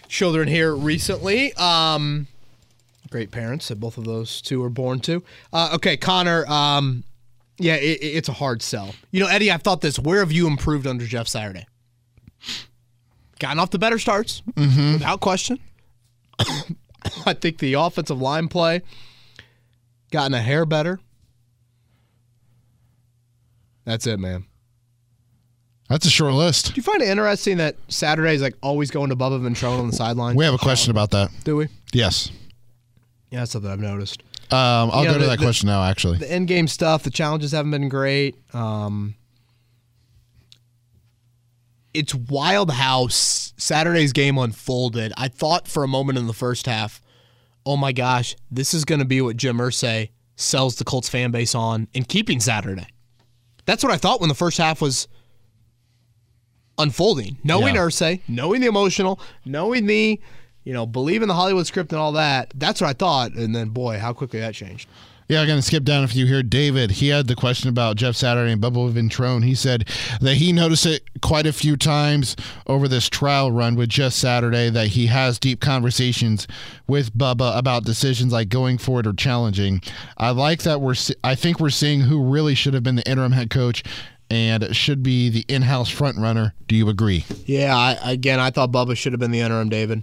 children 0.08 0.46
here 0.46 0.74
recently. 0.74 1.54
Um, 1.54 2.26
great 3.10 3.30
parents 3.30 3.68
that 3.68 3.80
both 3.80 3.96
of 3.96 4.04
those 4.04 4.42
two 4.42 4.60
were 4.60 4.68
born 4.68 5.00
to. 5.00 5.22
Uh, 5.54 5.70
okay, 5.74 5.96
Connor. 5.96 6.44
Um, 6.46 7.04
yeah, 7.58 7.76
it, 7.76 7.98
it's 8.02 8.28
a 8.28 8.34
hard 8.34 8.60
sell. 8.60 8.94
You 9.10 9.20
know, 9.20 9.26
Eddie, 9.26 9.50
I've 9.50 9.62
thought 9.62 9.80
this. 9.80 9.98
Where 9.98 10.20
have 10.20 10.32
you 10.32 10.46
improved 10.46 10.86
under 10.86 11.06
Jeff 11.06 11.28
Saturday? 11.28 11.66
Gotten 13.38 13.58
off 13.58 13.70
the 13.70 13.78
better 13.78 13.98
starts, 13.98 14.42
without 14.54 15.20
question. 15.20 15.58
I 17.24 17.32
think 17.32 17.56
the 17.58 17.72
offensive 17.74 18.20
line 18.20 18.48
play 18.48 18.82
gotten 20.10 20.34
a 20.34 20.40
hair 20.42 20.64
better. 20.66 20.98
That's 23.84 24.06
it, 24.06 24.18
man. 24.20 24.44
That's 25.88 26.06
a 26.06 26.10
short 26.10 26.34
list. 26.34 26.66
Do 26.66 26.72
you 26.76 26.82
find 26.82 27.02
it 27.02 27.08
interesting 27.08 27.56
that 27.56 27.76
Saturday 27.88 28.34
is 28.34 28.42
like 28.42 28.54
always 28.62 28.90
going 28.90 29.10
to 29.10 29.16
Bubba 29.16 29.40
Ventrone 29.40 29.80
on 29.80 29.86
the 29.88 29.92
sideline? 29.96 30.36
We 30.36 30.44
have 30.44 30.54
a 30.54 30.58
question 30.58 30.92
about 30.92 31.10
that. 31.10 31.30
Do 31.44 31.56
we? 31.56 31.66
Yes. 31.92 32.30
Yeah, 33.30 33.40
that's 33.40 33.52
something 33.52 33.70
I've 33.70 33.80
noticed. 33.80 34.22
Um, 34.52 34.90
I'll 34.92 35.00
You 35.02 35.08
know, 35.08 35.12
go 35.14 35.18
to 35.18 35.24
the- 35.24 35.30
that 35.30 35.38
the- 35.38 35.44
question 35.44 35.66
now. 35.68 35.82
Actually, 35.82 36.18
The 36.18 36.30
end 36.30 36.46
game 36.48 36.68
stuff, 36.68 37.02
the 37.02 37.10
challenges 37.10 37.52
haven't 37.52 37.70
been 37.72 37.88
great. 37.88 38.36
Um, 38.54 39.14
it's 41.92 42.14
wild 42.14 42.70
how 42.70 43.08
Saturday's 43.08 44.12
game 44.12 44.38
unfolded. 44.38 45.12
I 45.16 45.26
thought 45.28 45.66
for 45.66 45.82
a 45.82 45.88
moment 45.88 46.18
in 46.18 46.26
the 46.28 46.32
first 46.32 46.66
half, 46.66 47.00
oh 47.66 47.76
my 47.76 47.92
gosh, 47.92 48.36
this 48.50 48.74
is 48.74 48.84
going 48.84 48.98
to 48.98 49.04
be 49.04 49.20
what 49.20 49.36
Jim 49.36 49.58
Irsay 49.58 50.10
sells 50.36 50.76
the 50.76 50.84
Colts 50.84 51.08
fan 51.08 51.30
base 51.30 51.54
on 51.54 51.88
in 51.92 52.04
keeping 52.04 52.40
Saturday. 52.40 52.86
That's 53.66 53.84
what 53.84 53.92
I 53.92 53.96
thought 53.96 54.20
when 54.20 54.28
the 54.28 54.34
first 54.34 54.58
half 54.58 54.80
was 54.80 55.06
unfolding. 56.78 57.38
Knowing 57.44 57.74
Yeah. 57.74 57.82
Irsay, 57.82 58.20
knowing 58.26 58.60
the 58.60 58.66
emotional, 58.66 59.20
knowing 59.44 59.86
the, 59.86 60.18
you 60.64 60.72
know, 60.72 60.86
believing 60.86 61.28
the 61.28 61.34
Hollywood 61.34 61.66
script 61.66 61.92
and 61.92 62.00
all 62.00 62.12
that. 62.12 62.52
That's 62.54 62.80
what 62.80 62.88
I 62.88 62.94
thought. 62.94 63.32
And 63.32 63.54
then, 63.54 63.68
boy, 63.68 63.98
how 63.98 64.12
quickly 64.12 64.40
that 64.40 64.54
changed. 64.54 64.88
Yeah, 65.30 65.42
I'm 65.42 65.46
going 65.46 65.60
to 65.60 65.62
skip 65.62 65.84
down 65.84 66.02
a 66.02 66.08
few 66.08 66.26
here. 66.26 66.42
David, 66.42 66.90
he 66.90 67.06
had 67.06 67.28
the 67.28 67.36
question 67.36 67.68
about 67.68 67.94
Jeff 67.94 68.16
Saturday 68.16 68.50
and 68.50 68.60
Bubba 68.60 68.92
Ventrone. 68.92 69.44
He 69.44 69.54
said 69.54 69.88
that 70.20 70.34
he 70.34 70.52
noticed 70.52 70.86
it 70.86 71.04
quite 71.22 71.46
a 71.46 71.52
few 71.52 71.76
times 71.76 72.34
over 72.66 72.88
this 72.88 73.08
trial 73.08 73.52
run 73.52 73.76
with 73.76 73.90
Jeff 73.90 74.12
Saturday 74.12 74.70
that 74.70 74.88
he 74.88 75.06
has 75.06 75.38
deep 75.38 75.60
conversations 75.60 76.48
with 76.88 77.16
Bubba 77.16 77.56
about 77.56 77.84
decisions 77.84 78.32
like 78.32 78.48
going 78.48 78.76
for 78.76 78.98
it 78.98 79.06
or 79.06 79.12
challenging. 79.12 79.80
I 80.18 80.30
like 80.30 80.64
that 80.64 80.80
we're, 80.80 80.96
I 81.22 81.36
think 81.36 81.60
we're 81.60 81.70
seeing 81.70 82.00
who 82.00 82.24
really 82.24 82.56
should 82.56 82.74
have 82.74 82.82
been 82.82 82.96
the 82.96 83.08
interim 83.08 83.30
head 83.30 83.50
coach 83.50 83.84
and 84.30 84.74
should 84.74 85.04
be 85.04 85.28
the 85.28 85.44
in-house 85.46 85.90
front 85.90 86.18
runner. 86.18 86.54
Do 86.66 86.74
you 86.74 86.88
agree? 86.88 87.24
Yeah, 87.46 87.76
I, 87.76 87.92
again, 88.10 88.40
I 88.40 88.50
thought 88.50 88.72
Bubba 88.72 88.96
should 88.96 89.12
have 89.12 89.20
been 89.20 89.30
the 89.30 89.42
interim, 89.42 89.68
David. 89.68 90.02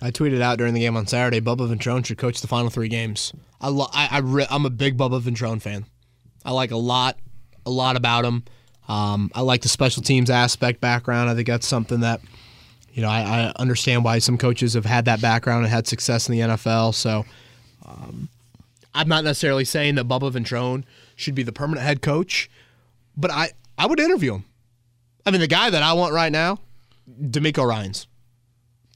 I 0.00 0.12
tweeted 0.12 0.40
out 0.40 0.58
during 0.58 0.74
the 0.74 0.80
game 0.80 0.96
on 0.96 1.08
Saturday, 1.08 1.40
Bubba 1.40 1.68
Ventrone 1.68 2.06
should 2.06 2.18
coach 2.18 2.40
the 2.40 2.46
final 2.46 2.70
three 2.70 2.86
games. 2.86 3.32
I, 3.60 3.68
lo- 3.68 3.90
I, 3.92 4.08
I 4.10 4.18
re- 4.18 4.46
I'm 4.50 4.66
a 4.66 4.70
big 4.70 4.96
Bubba 4.96 5.20
Ventrone 5.20 5.60
fan. 5.60 5.86
I 6.44 6.52
like 6.52 6.70
a 6.70 6.76
lot, 6.76 7.18
a 7.66 7.70
lot 7.70 7.96
about 7.96 8.24
him. 8.24 8.44
Um, 8.88 9.30
I 9.34 9.42
like 9.42 9.62
the 9.62 9.68
special 9.68 10.02
teams 10.02 10.30
aspect 10.30 10.80
background. 10.80 11.28
I 11.28 11.34
think 11.34 11.46
that's 11.46 11.66
something 11.66 12.00
that, 12.00 12.20
you 12.92 13.02
know, 13.02 13.08
I, 13.08 13.20
I 13.20 13.52
understand 13.56 14.04
why 14.04 14.18
some 14.18 14.38
coaches 14.38 14.74
have 14.74 14.86
had 14.86 15.04
that 15.06 15.20
background 15.20 15.64
and 15.64 15.72
had 15.72 15.86
success 15.86 16.28
in 16.28 16.36
the 16.36 16.40
NFL. 16.40 16.94
So, 16.94 17.26
um, 17.84 18.28
I'm 18.94 19.08
not 19.08 19.24
necessarily 19.24 19.64
saying 19.64 19.96
that 19.96 20.08
Bubba 20.08 20.32
Ventrone 20.32 20.84
should 21.14 21.34
be 21.34 21.42
the 21.42 21.52
permanent 21.52 21.86
head 21.86 22.00
coach, 22.00 22.48
but 23.16 23.30
I, 23.30 23.50
I 23.76 23.86
would 23.86 24.00
interview 24.00 24.34
him. 24.36 24.44
I 25.26 25.30
mean, 25.30 25.40
the 25.40 25.46
guy 25.46 25.68
that 25.68 25.82
I 25.82 25.92
want 25.92 26.14
right 26.14 26.32
now, 26.32 26.58
DeMeco 27.20 27.66
Ryans. 27.66 28.06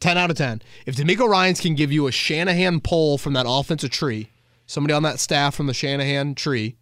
10 0.01 0.19
out 0.19 0.31
of 0.31 0.37
10. 0.37 0.63
If 0.87 0.97
DeMeco 0.97 1.29
Ryans 1.29 1.61
can 1.61 1.75
give 1.77 1.93
you 1.93 2.09
a 2.09 2.13
Shanahan 2.13 2.81
pull 2.81 3.19
from 3.19 3.35
that 3.35 3.47
offensive 3.47 3.91
tree, 3.91 4.31
somebody 4.67 4.95
on 4.95 5.03
that 5.03 5.21
staff 5.21 5.55
from 5.55 5.67
the 5.67 5.75
Shanahan 5.75 6.35
tree, 6.35 6.77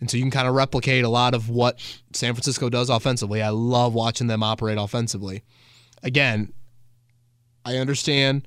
and 0.00 0.10
so 0.10 0.16
you 0.16 0.22
can 0.22 0.30
kind 0.30 0.48
of 0.48 0.54
replicate 0.54 1.04
a 1.04 1.08
lot 1.08 1.34
of 1.34 1.48
what 1.48 1.80
San 2.12 2.34
Francisco 2.34 2.68
does 2.68 2.88
offensively. 2.88 3.42
I 3.42 3.50
love 3.50 3.94
watching 3.94 4.26
them 4.26 4.42
operate 4.42 4.78
offensively. 4.78 5.42
Again, 6.02 6.52
I 7.64 7.76
understand 7.76 8.46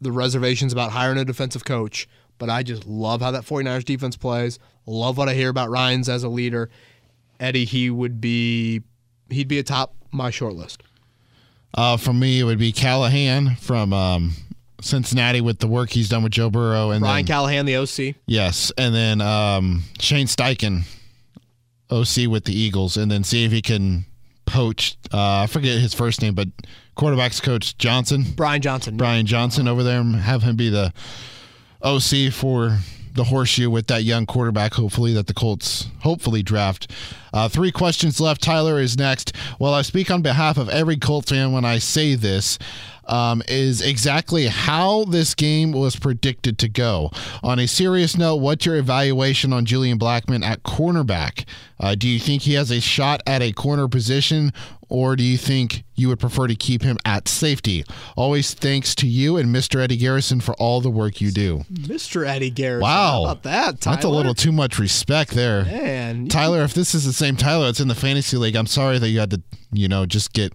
the 0.00 0.12
reservations 0.12 0.72
about 0.72 0.92
hiring 0.92 1.18
a 1.18 1.24
defensive 1.24 1.64
coach, 1.64 2.08
but 2.38 2.48
I 2.48 2.62
just 2.62 2.86
love 2.86 3.20
how 3.20 3.32
that 3.32 3.44
49ers 3.44 3.84
defense 3.84 4.16
plays. 4.16 4.58
Love 4.86 5.18
what 5.18 5.28
I 5.28 5.34
hear 5.34 5.50
about 5.50 5.70
Ryans 5.70 6.08
as 6.08 6.22
a 6.22 6.28
leader. 6.28 6.70
Eddie, 7.38 7.64
he 7.64 7.90
would 7.90 8.20
be 8.20 8.82
he'd 9.30 9.48
be 9.48 9.58
atop 9.58 9.94
my 10.10 10.30
short 10.30 10.54
list. 10.54 10.82
Uh, 11.74 11.96
from 11.96 12.18
me, 12.18 12.40
it 12.40 12.44
would 12.44 12.58
be 12.58 12.72
Callahan 12.72 13.56
from 13.56 13.92
um, 13.92 14.32
Cincinnati 14.82 15.40
with 15.40 15.58
the 15.58 15.66
work 15.66 15.90
he's 15.90 16.08
done 16.08 16.22
with 16.22 16.32
Joe 16.32 16.50
Burrow, 16.50 16.90
and 16.90 17.02
Ryan 17.02 17.16
then 17.16 17.26
Callahan, 17.26 17.66
the 17.66 17.76
OC. 17.76 18.16
yes, 18.26 18.72
and 18.78 18.94
then 18.94 19.20
um, 19.20 19.82
Shane 19.98 20.26
Steichen, 20.26 20.82
OC 21.90 22.28
with 22.30 22.44
the 22.44 22.54
Eagles, 22.54 22.96
and 22.96 23.10
then 23.10 23.24
see 23.24 23.44
if 23.44 23.52
he 23.52 23.62
can 23.62 24.04
poach. 24.46 24.96
Uh, 25.12 25.40
I 25.42 25.46
forget 25.46 25.78
his 25.78 25.94
first 25.94 26.22
name, 26.22 26.34
but 26.34 26.48
quarterbacks 26.96 27.42
coach 27.42 27.76
Johnson, 27.78 28.24
Brian 28.36 28.62
Johnson. 28.62 28.96
Brian 28.96 29.26
Johnson 29.26 29.68
over 29.68 29.82
there, 29.82 30.00
and 30.00 30.16
have 30.16 30.42
him 30.42 30.56
be 30.56 30.68
the 30.68 30.92
OC 31.82 32.32
for 32.32 32.78
the 33.12 33.24
horseshoe 33.24 33.68
with 33.68 33.88
that 33.88 34.04
young 34.04 34.24
quarterback, 34.24 34.74
hopefully, 34.74 35.12
that 35.14 35.26
the 35.26 35.34
Colts 35.34 35.88
hopefully 36.00 36.42
draft. 36.42 36.90
Uh, 37.32 37.48
three 37.48 37.72
questions 37.72 38.20
left. 38.20 38.40
Tyler 38.42 38.80
is 38.80 38.96
next. 38.96 39.34
Well, 39.58 39.74
I 39.74 39.82
speak 39.82 40.10
on 40.10 40.22
behalf 40.22 40.56
of 40.58 40.68
every 40.68 40.96
Colts 40.96 41.30
fan 41.30 41.52
when 41.52 41.64
I 41.64 41.78
say 41.78 42.14
this. 42.14 42.58
Um, 43.10 43.42
is 43.48 43.80
exactly 43.82 44.46
how 44.46 45.04
this 45.04 45.34
game 45.34 45.72
was 45.72 45.96
predicted 45.96 46.58
to 46.58 46.68
go. 46.68 47.10
On 47.42 47.58
a 47.58 47.66
serious 47.66 48.16
note, 48.16 48.36
what's 48.36 48.64
your 48.64 48.76
evaluation 48.76 49.52
on 49.52 49.64
Julian 49.64 49.98
Blackmon 49.98 50.44
at 50.44 50.62
cornerback? 50.62 51.44
Uh, 51.80 51.96
do 51.96 52.06
you 52.06 52.20
think 52.20 52.42
he 52.42 52.54
has 52.54 52.70
a 52.70 52.80
shot 52.80 53.20
at 53.26 53.42
a 53.42 53.52
corner 53.52 53.88
position, 53.88 54.52
or 54.88 55.16
do 55.16 55.24
you 55.24 55.36
think 55.38 55.82
you 55.96 56.08
would 56.08 56.20
prefer 56.20 56.46
to 56.46 56.54
keep 56.54 56.82
him 56.82 56.98
at 57.04 57.26
safety? 57.26 57.84
Always 58.16 58.54
thanks 58.54 58.94
to 58.96 59.06
you 59.08 59.36
and 59.38 59.52
Mr. 59.54 59.80
Eddie 59.80 59.96
Garrison 59.96 60.40
for 60.40 60.54
all 60.54 60.80
the 60.80 60.90
work 60.90 61.20
you 61.20 61.30
do. 61.32 61.64
Mr. 61.72 62.26
Eddie 62.26 62.50
Garrison. 62.50 62.82
Wow. 62.82 63.24
How 63.24 63.32
about 63.32 63.42
that, 63.44 63.80
Tyler? 63.80 63.96
That's 63.96 64.04
a 64.04 64.10
little 64.10 64.34
too 64.34 64.52
much 64.52 64.78
respect 64.78 65.32
there. 65.32 65.64
Man, 65.64 66.28
Tyler, 66.28 66.62
if 66.62 66.74
this 66.74 66.94
is 66.94 67.06
the 67.06 67.12
same 67.12 67.36
Tyler 67.36 67.66
that's 67.66 67.80
in 67.80 67.88
the 67.88 67.94
fantasy 67.94 68.36
league, 68.36 68.56
I'm 68.56 68.66
sorry 68.66 68.98
that 68.98 69.08
you 69.08 69.18
had 69.18 69.30
to, 69.30 69.42
you 69.72 69.88
know, 69.88 70.06
just 70.06 70.32
get 70.32 70.52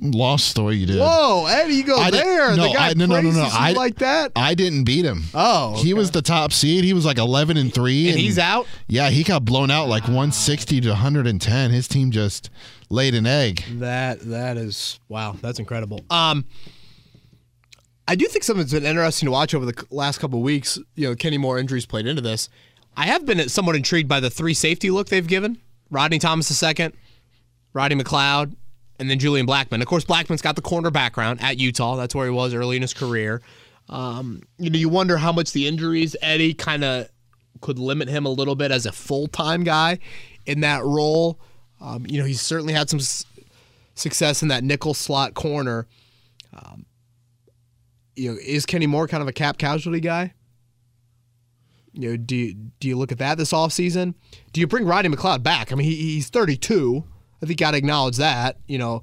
lost 0.00 0.54
the 0.54 0.62
way 0.62 0.74
you 0.74 0.86
did. 0.86 0.98
Whoa, 1.00 1.46
Eddie, 1.46 1.74
you 1.74 1.84
go 1.84 1.96
I 1.98 2.10
there. 2.10 2.56
no, 2.56 2.68
the 2.68 2.74
guy 2.74 2.88
I- 2.90 2.94
no, 2.94 3.06
no, 3.06 3.20
no, 3.20 3.30
no, 3.30 3.48
I- 3.50 3.72
like 3.72 3.96
that. 3.96 4.32
I 4.36 4.54
didn't 4.54 4.84
beat 4.84 5.04
him. 5.04 5.24
Oh, 5.34 5.82
He 5.82 5.94
was 5.94 6.10
the 6.12 6.22
top 6.22 6.52
seed. 6.52 6.84
He 6.84 6.92
was 6.92 7.04
like 7.04 7.18
11 7.18 7.56
and 7.56 7.72
3 7.74 8.10
and 8.10 8.18
he's 8.18 8.38
out. 8.38 8.66
Yeah, 8.88 9.10
he 9.10 9.24
got 9.24 9.44
blown 9.44 9.70
out 9.70 9.88
like 9.88 10.04
160 10.04 10.80
to 10.82 10.88
110. 10.90 11.70
His 11.70 11.88
team 11.88 12.10
just 12.10 12.50
laid 12.88 13.14
an 13.14 13.26
egg. 13.26 13.64
That 13.78 14.20
that 14.20 14.56
is 14.56 15.00
wow. 15.08 15.36
That's 15.40 15.58
incredible. 15.58 16.00
Um, 16.10 16.44
I 18.06 18.16
do 18.16 18.26
think 18.26 18.42
something 18.44 18.62
that's 18.62 18.72
been 18.72 18.84
interesting 18.84 19.26
to 19.26 19.30
watch 19.30 19.54
over 19.54 19.64
the 19.66 19.86
last 19.90 20.18
couple 20.18 20.38
of 20.40 20.44
weeks. 20.44 20.78
You 20.96 21.08
know, 21.08 21.14
Kenny 21.14 21.38
Moore 21.38 21.58
injuries 21.58 21.86
played 21.86 22.06
into 22.06 22.22
this. 22.22 22.48
I 22.96 23.06
have 23.06 23.24
been 23.24 23.48
somewhat 23.48 23.76
intrigued 23.76 24.08
by 24.08 24.18
the 24.20 24.30
three 24.30 24.54
safety 24.54 24.90
look 24.90 25.08
they've 25.08 25.26
given: 25.26 25.58
Rodney 25.90 26.18
Thomas 26.18 26.48
the 26.48 26.54
second, 26.54 26.94
Rodney 27.72 28.02
McLeod, 28.02 28.56
and 29.00 29.08
then 29.08 29.18
Julian 29.18 29.46
Blackmon. 29.46 29.80
Of 29.80 29.86
course, 29.86 30.04
Blackmon's 30.04 30.42
got 30.42 30.56
the 30.56 30.62
corner 30.62 30.90
background 30.90 31.40
at 31.42 31.58
Utah. 31.58 31.96
That's 31.96 32.14
where 32.14 32.26
he 32.26 32.30
was 32.30 32.52
early 32.52 32.76
in 32.76 32.82
his 32.82 32.92
career. 32.92 33.40
Um, 33.88 34.42
you 34.58 34.68
know, 34.68 34.78
you 34.78 34.90
wonder 34.90 35.16
how 35.16 35.32
much 35.32 35.52
the 35.52 35.66
injuries 35.66 36.14
Eddie 36.20 36.52
kind 36.52 36.84
of 36.84 37.08
could 37.62 37.78
limit 37.78 38.08
him 38.08 38.26
a 38.26 38.28
little 38.28 38.54
bit 38.54 38.70
as 38.70 38.84
a 38.84 38.92
full 38.92 39.26
time 39.26 39.64
guy 39.64 39.98
in 40.44 40.60
that 40.60 40.84
role. 40.84 41.40
Um, 41.80 42.04
you 42.06 42.20
know, 42.20 42.26
he's 42.26 42.42
certainly 42.42 42.74
had 42.74 42.90
some 42.90 43.00
s- 43.00 43.24
success 43.94 44.42
in 44.42 44.48
that 44.48 44.62
nickel 44.62 44.92
slot 44.92 45.32
corner. 45.32 45.86
Um, 46.52 46.84
you 48.16 48.30
know, 48.30 48.38
is 48.44 48.66
Kenny 48.66 48.86
Moore 48.86 49.08
kind 49.08 49.22
of 49.22 49.28
a 49.28 49.32
cap 49.32 49.56
casualty 49.56 50.00
guy? 50.00 50.34
You 51.92 52.10
know, 52.10 52.16
do 52.18 52.36
you, 52.36 52.54
do 52.54 52.86
you 52.86 52.98
look 52.98 53.12
at 53.12 53.18
that 53.18 53.38
this 53.38 53.52
offseason? 53.52 54.12
Do 54.52 54.60
you 54.60 54.66
bring 54.66 54.84
Rodney 54.84 55.08
McLeod 55.08 55.42
back? 55.42 55.72
I 55.72 55.74
mean, 55.74 55.86
he, 55.86 55.96
he's 55.96 56.28
32. 56.28 57.04
I 57.42 57.46
think 57.46 57.60
you 57.60 57.64
got 57.64 57.70
to 57.72 57.76
acknowledge 57.78 58.16
that. 58.18 58.58
You 58.66 58.78
know, 58.78 59.02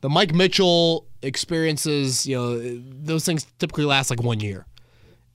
the 0.00 0.08
Mike 0.08 0.34
Mitchell 0.34 1.06
experiences, 1.22 2.26
you 2.26 2.36
know, 2.36 2.58
those 3.02 3.24
things 3.24 3.46
typically 3.58 3.84
last 3.84 4.10
like 4.10 4.22
one 4.22 4.40
year. 4.40 4.66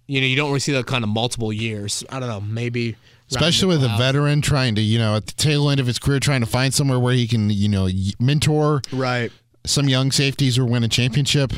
You 0.07 0.19
know, 0.21 0.27
you 0.27 0.35
don't 0.35 0.49
really 0.49 0.59
see 0.59 0.73
that 0.73 0.85
kind 0.85 1.03
of 1.03 1.09
multiple 1.09 1.51
years. 1.53 2.03
I 2.09 2.19
don't 2.19 2.29
know, 2.29 2.41
maybe. 2.41 2.95
Especially 3.31 3.69
with 3.69 3.83
a 3.83 3.87
veteran 3.97 4.41
trying 4.41 4.75
to, 4.75 4.81
you 4.81 4.99
know, 4.99 5.15
at 5.15 5.25
the 5.25 5.33
tail 5.33 5.69
end 5.69 5.79
of 5.79 5.87
his 5.87 5.97
career, 5.97 6.19
trying 6.19 6.41
to 6.41 6.45
find 6.45 6.73
somewhere 6.73 6.99
where 6.99 7.13
he 7.13 7.25
can, 7.27 7.49
you 7.49 7.69
know, 7.69 7.87
mentor 8.19 8.81
Right. 8.91 9.31
some 9.65 9.87
young 9.89 10.11
safeties 10.11 10.59
or 10.59 10.65
win 10.65 10.83
a 10.83 10.87
championship. 10.89 11.53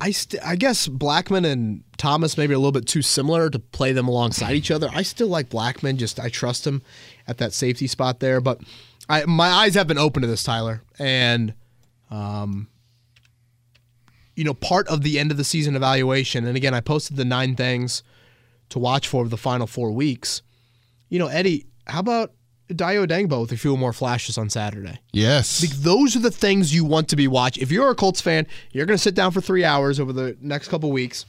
I 0.00 0.12
st- 0.12 0.42
I 0.46 0.54
guess 0.54 0.86
Blackmon 0.86 1.44
and 1.44 1.82
Thomas 1.96 2.38
maybe 2.38 2.54
a 2.54 2.58
little 2.58 2.72
bit 2.72 2.86
too 2.86 3.02
similar 3.02 3.50
to 3.50 3.58
play 3.58 3.92
them 3.92 4.06
alongside 4.06 4.54
each 4.54 4.70
other. 4.70 4.88
I 4.94 5.02
still 5.02 5.26
like 5.26 5.50
Blackmon. 5.50 5.96
Just 5.96 6.20
I 6.20 6.28
trust 6.28 6.64
him 6.66 6.82
at 7.26 7.38
that 7.38 7.52
safety 7.52 7.88
spot 7.88 8.20
there. 8.20 8.40
But 8.40 8.60
I 9.08 9.24
my 9.24 9.48
eyes 9.48 9.74
have 9.74 9.86
been 9.86 9.98
open 9.98 10.22
to 10.22 10.28
this, 10.28 10.42
Tyler, 10.42 10.82
and 10.98 11.54
um, 12.10 12.68
you 14.34 14.44
know, 14.44 14.54
part 14.54 14.86
of 14.88 15.02
the 15.02 15.18
end 15.18 15.30
of 15.30 15.36
the 15.36 15.44
season 15.44 15.74
evaluation. 15.74 16.46
And 16.46 16.56
again, 16.56 16.74
I 16.74 16.80
posted 16.80 17.16
the 17.16 17.24
nine 17.24 17.56
things 17.56 18.02
to 18.68 18.78
watch 18.78 19.08
for 19.08 19.26
the 19.26 19.36
final 19.36 19.66
four 19.66 19.90
weeks. 19.90 20.42
You 21.08 21.18
know, 21.18 21.26
Eddie, 21.26 21.66
how 21.86 22.00
about 22.00 22.32
Dayo 22.68 23.06
Odeyingbo 23.06 23.40
with 23.40 23.52
a 23.52 23.56
few 23.56 23.76
more 23.76 23.92
flashes 23.92 24.38
on 24.38 24.50
Saturday? 24.50 25.00
Yes. 25.12 25.62
Like, 25.62 25.72
those 25.72 26.14
are 26.14 26.20
the 26.20 26.30
things 26.30 26.74
you 26.74 26.84
want 26.84 27.08
to 27.08 27.16
be 27.16 27.26
watching. 27.26 27.62
If 27.62 27.72
you're 27.72 27.90
a 27.90 27.94
Colts 27.94 28.20
fan, 28.20 28.46
you're 28.70 28.86
going 28.86 28.96
to 28.96 29.02
sit 29.02 29.14
down 29.14 29.32
for 29.32 29.40
three 29.40 29.64
hours 29.64 29.98
over 29.98 30.12
the 30.12 30.36
next 30.40 30.68
couple 30.68 30.92
weeks. 30.92 31.24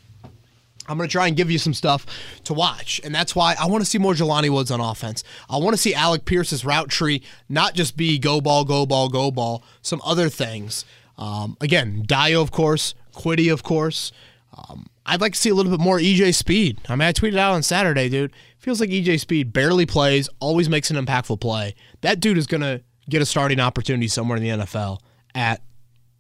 I'm 0.90 0.98
going 0.98 1.08
to 1.08 1.12
try 1.12 1.28
and 1.28 1.38
give 1.38 1.52
you 1.52 1.60
some 1.60 1.74
stuff 1.74 2.06
to 2.46 2.54
watch. 2.54 3.00
And 3.04 3.14
that's 3.14 3.36
why 3.36 3.56
I 3.60 3.68
want 3.68 3.84
to 3.84 3.90
see 3.90 4.00
more 4.00 4.14
Jelani 4.14 4.50
Woods 4.50 4.72
on 4.72 4.82
offense. 4.82 5.24
I 5.50 5.58
want 5.58 5.76
to 5.76 5.78
see 5.78 5.94
Alec 5.94 6.26
Pierce's 6.26 6.66
route 6.66 6.90
tree 6.90 7.22
not 7.48 7.76
just 7.76 7.96
be 7.96 8.18
go 8.18 8.42
ball, 8.42 8.66
go 8.66 8.86
ball, 8.86 9.08
go 9.08 9.32
ball, 9.32 9.64
some 9.82 10.02
other 10.04 10.30
things. 10.30 10.86
Um, 11.18 11.58
again, 11.62 12.04
Dayo, 12.08 12.42
of 12.42 12.52
course, 12.52 12.96
Kwity, 13.14 13.52
of 13.54 13.62
course. 13.64 14.12
Um, 14.54 14.88
I'd 15.06 15.22
like 15.22 15.34
to 15.34 15.40
see 15.40 15.50
a 15.50 15.54
little 15.54 15.72
bit 15.72 15.80
more 15.80 16.00
EJ 16.00 16.34
Speed. 16.36 16.80
I 16.90 16.96
mean, 16.96 17.08
I 17.08 17.14
tweeted 17.14 17.38
out 17.38 17.54
on 17.54 17.64
Saturday, 17.64 18.10
dude. 18.10 18.32
Feels 18.58 18.80
like 18.80 18.90
EJ 18.90 19.20
Speed 19.20 19.54
barely 19.54 19.86
plays, 19.86 20.30
always 20.40 20.70
makes 20.70 20.92
an 20.92 21.04
impactful 21.04 21.40
play. 21.40 21.76
That 22.02 22.20
dude 22.20 22.38
is 22.38 22.48
going 22.48 22.62
to 22.62 22.82
get 23.10 23.22
a 23.22 23.26
starting 23.26 23.60
opportunity 23.60 24.08
somewhere 24.08 24.38
in 24.38 24.44
the 24.44 24.50
NFL 24.50 25.00
at 25.34 25.62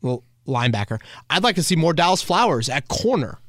well, 0.01 0.23
linebacker. 0.47 0.99
I'd 1.29 1.43
like 1.43 1.55
to 1.55 1.63
see 1.63 1.75
more 1.75 1.93
Dallas 1.93 2.21
Flowers 2.21 2.69
at 2.69 2.87
corner. 2.87 3.39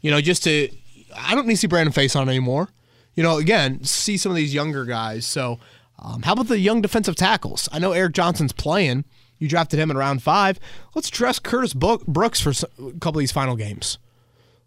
You 0.00 0.10
know, 0.10 0.20
just 0.20 0.44
to 0.44 0.68
I 1.16 1.34
don't 1.34 1.46
need 1.46 1.54
to 1.54 1.58
see 1.58 1.66
Brandon 1.66 1.92
Facyson 1.92 2.28
anymore. 2.28 2.68
You 3.14 3.22
know, 3.22 3.38
again, 3.38 3.82
see 3.84 4.16
some 4.16 4.30
of 4.30 4.36
these 4.36 4.54
younger 4.54 4.84
guys. 4.84 5.26
So, 5.26 5.58
um, 5.98 6.22
how 6.22 6.34
about 6.34 6.48
the 6.48 6.58
young 6.58 6.80
defensive 6.80 7.16
tackles? 7.16 7.68
I 7.72 7.78
know 7.78 7.92
Eric 7.92 8.14
Johnson's 8.14 8.52
playing. 8.52 9.04
You 9.38 9.48
drafted 9.48 9.78
him 9.78 9.90
in 9.90 9.96
round 9.96 10.22
five. 10.22 10.58
Let's 10.94 11.10
dress 11.10 11.38
Curtis 11.38 11.74
Brooks 11.74 12.40
for 12.40 12.50
a 12.50 12.92
couple 12.98 13.18
of 13.18 13.22
these 13.22 13.32
final 13.32 13.56
games. 13.56 13.98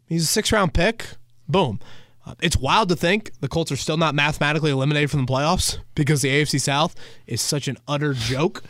He's 0.07 0.23
a 0.23 0.27
six 0.27 0.51
round 0.51 0.73
pick. 0.73 1.05
Boom. 1.47 1.79
Uh, 2.25 2.36
it's 2.41 2.57
wild 2.57 2.89
to 2.89 2.95
think 2.95 3.32
the 3.39 3.47
Colts 3.47 3.71
are 3.71 3.77
still 3.77 3.97
not 3.97 4.13
mathematically 4.13 4.71
eliminated 4.71 5.09
from 5.09 5.25
the 5.25 5.32
playoffs 5.32 5.79
because 5.95 6.21
the 6.21 6.29
AFC 6.29 6.61
South 6.61 6.95
is 7.25 7.41
such 7.41 7.67
an 7.67 7.77
utter 7.88 8.13
joke. 8.13 8.63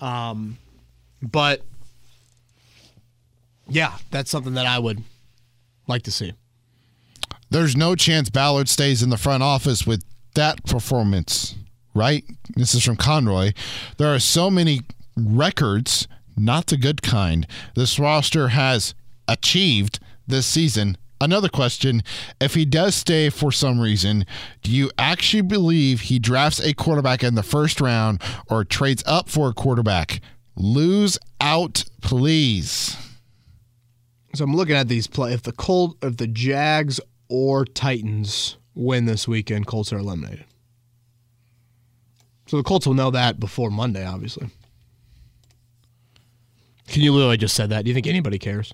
Um, 0.00 0.58
but 1.22 1.62
yeah, 3.68 3.94
that's 4.10 4.30
something 4.30 4.54
that 4.54 4.66
I 4.66 4.78
would 4.78 5.02
like 5.88 6.02
to 6.02 6.12
see. 6.12 6.32
There's 7.50 7.76
no 7.76 7.94
chance 7.94 8.28
Ballard 8.30 8.68
stays 8.68 9.02
in 9.02 9.10
the 9.10 9.16
front 9.16 9.42
office 9.42 9.86
with 9.86 10.04
that 10.34 10.64
performance, 10.64 11.54
right? 11.94 12.24
This 12.54 12.74
is 12.74 12.84
from 12.84 12.96
Conroy. 12.96 13.52
There 13.96 14.14
are 14.14 14.18
so 14.18 14.50
many 14.50 14.82
records, 15.16 16.06
not 16.36 16.66
the 16.66 16.76
good 16.76 17.02
kind, 17.02 17.46
this 17.74 17.98
roster 17.98 18.48
has 18.48 18.94
achieved 19.26 19.98
this 20.26 20.46
season. 20.46 20.96
Another 21.20 21.48
question 21.48 22.02
if 22.40 22.54
he 22.54 22.64
does 22.64 22.94
stay 22.94 23.28
for 23.30 23.50
some 23.50 23.80
reason, 23.80 24.24
do 24.62 24.70
you 24.70 24.90
actually 24.98 25.42
believe 25.42 26.02
he 26.02 26.18
drafts 26.18 26.60
a 26.60 26.74
quarterback 26.74 27.24
in 27.24 27.34
the 27.34 27.42
first 27.42 27.80
round 27.80 28.22
or 28.48 28.62
trades 28.62 29.02
up 29.06 29.28
for 29.28 29.48
a 29.48 29.54
quarterback? 29.54 30.20
Lose 30.54 31.18
out, 31.40 31.84
please. 32.02 32.96
So 34.34 34.44
I'm 34.44 34.54
looking 34.54 34.76
at 34.76 34.88
these 34.88 35.06
play. 35.06 35.32
If 35.32 35.42
the 35.42 35.52
Colt, 35.52 35.96
if 36.02 36.16
the 36.18 36.26
Jags 36.26 37.00
or 37.28 37.64
Titans 37.64 38.56
win 38.74 39.06
this 39.06 39.26
weekend, 39.26 39.66
Colts 39.66 39.92
are 39.92 39.98
eliminated. 39.98 40.44
So 42.46 42.56
the 42.56 42.62
Colts 42.62 42.86
will 42.86 42.94
know 42.94 43.10
that 43.10 43.38
before 43.40 43.70
Monday, 43.70 44.04
obviously. 44.06 44.48
Can 46.88 47.02
you 47.02 47.12
literally 47.12 47.36
just 47.36 47.54
said 47.54 47.70
that? 47.70 47.84
Do 47.84 47.88
you 47.90 47.94
think 47.94 48.06
anybody 48.06 48.38
cares? 48.38 48.72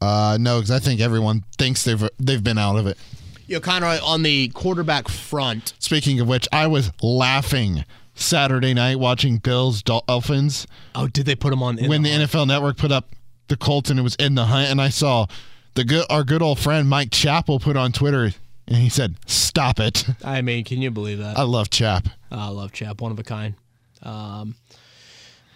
Uh, 0.00 0.36
no, 0.38 0.58
because 0.58 0.70
I 0.70 0.78
think 0.78 1.00
everyone 1.00 1.44
thinks 1.56 1.84
they've 1.84 2.06
they've 2.18 2.44
been 2.44 2.58
out 2.58 2.76
of 2.76 2.86
it. 2.86 2.98
You 3.46 3.56
know, 3.56 3.60
Conroy 3.60 3.98
on 4.04 4.22
the 4.22 4.48
quarterback 4.48 5.08
front. 5.08 5.72
Speaking 5.78 6.20
of 6.20 6.28
which, 6.28 6.46
I 6.52 6.66
was 6.66 6.90
laughing 7.02 7.84
Saturday 8.14 8.74
night 8.74 8.98
watching 8.98 9.38
Bills 9.38 9.82
Dolphins 9.82 10.66
Oh, 10.94 11.08
did 11.08 11.24
they 11.26 11.34
put 11.34 11.50
them 11.50 11.62
on? 11.62 11.78
when 11.78 12.02
the? 12.02 12.10
NFL 12.10 12.46
Network 12.46 12.76
put 12.76 12.92
up 12.92 13.14
the 13.48 13.56
Colts 13.56 13.90
and 13.90 13.98
it 13.98 14.02
was 14.02 14.14
in 14.16 14.34
the 14.34 14.46
hunt, 14.46 14.70
and 14.70 14.80
I 14.80 14.88
saw 14.88 15.26
the 15.74 15.84
good 15.84 16.06
our 16.10 16.24
good 16.24 16.42
old 16.42 16.58
friend 16.58 16.88
Mike 16.88 17.10
Chappell 17.10 17.60
put 17.60 17.76
on 17.76 17.92
Twitter, 17.92 18.32
and 18.66 18.76
he 18.76 18.88
said, 18.88 19.16
"Stop 19.26 19.80
it." 19.80 20.04
I 20.24 20.42
mean, 20.42 20.64
can 20.64 20.80
you 20.80 20.90
believe 20.90 21.18
that? 21.18 21.38
I 21.38 21.42
love 21.42 21.70
Chap. 21.70 22.08
I 22.30 22.48
love 22.48 22.72
Chap, 22.72 23.00
one 23.00 23.12
of 23.12 23.18
a 23.18 23.24
kind. 23.24 23.54
Um, 24.02 24.54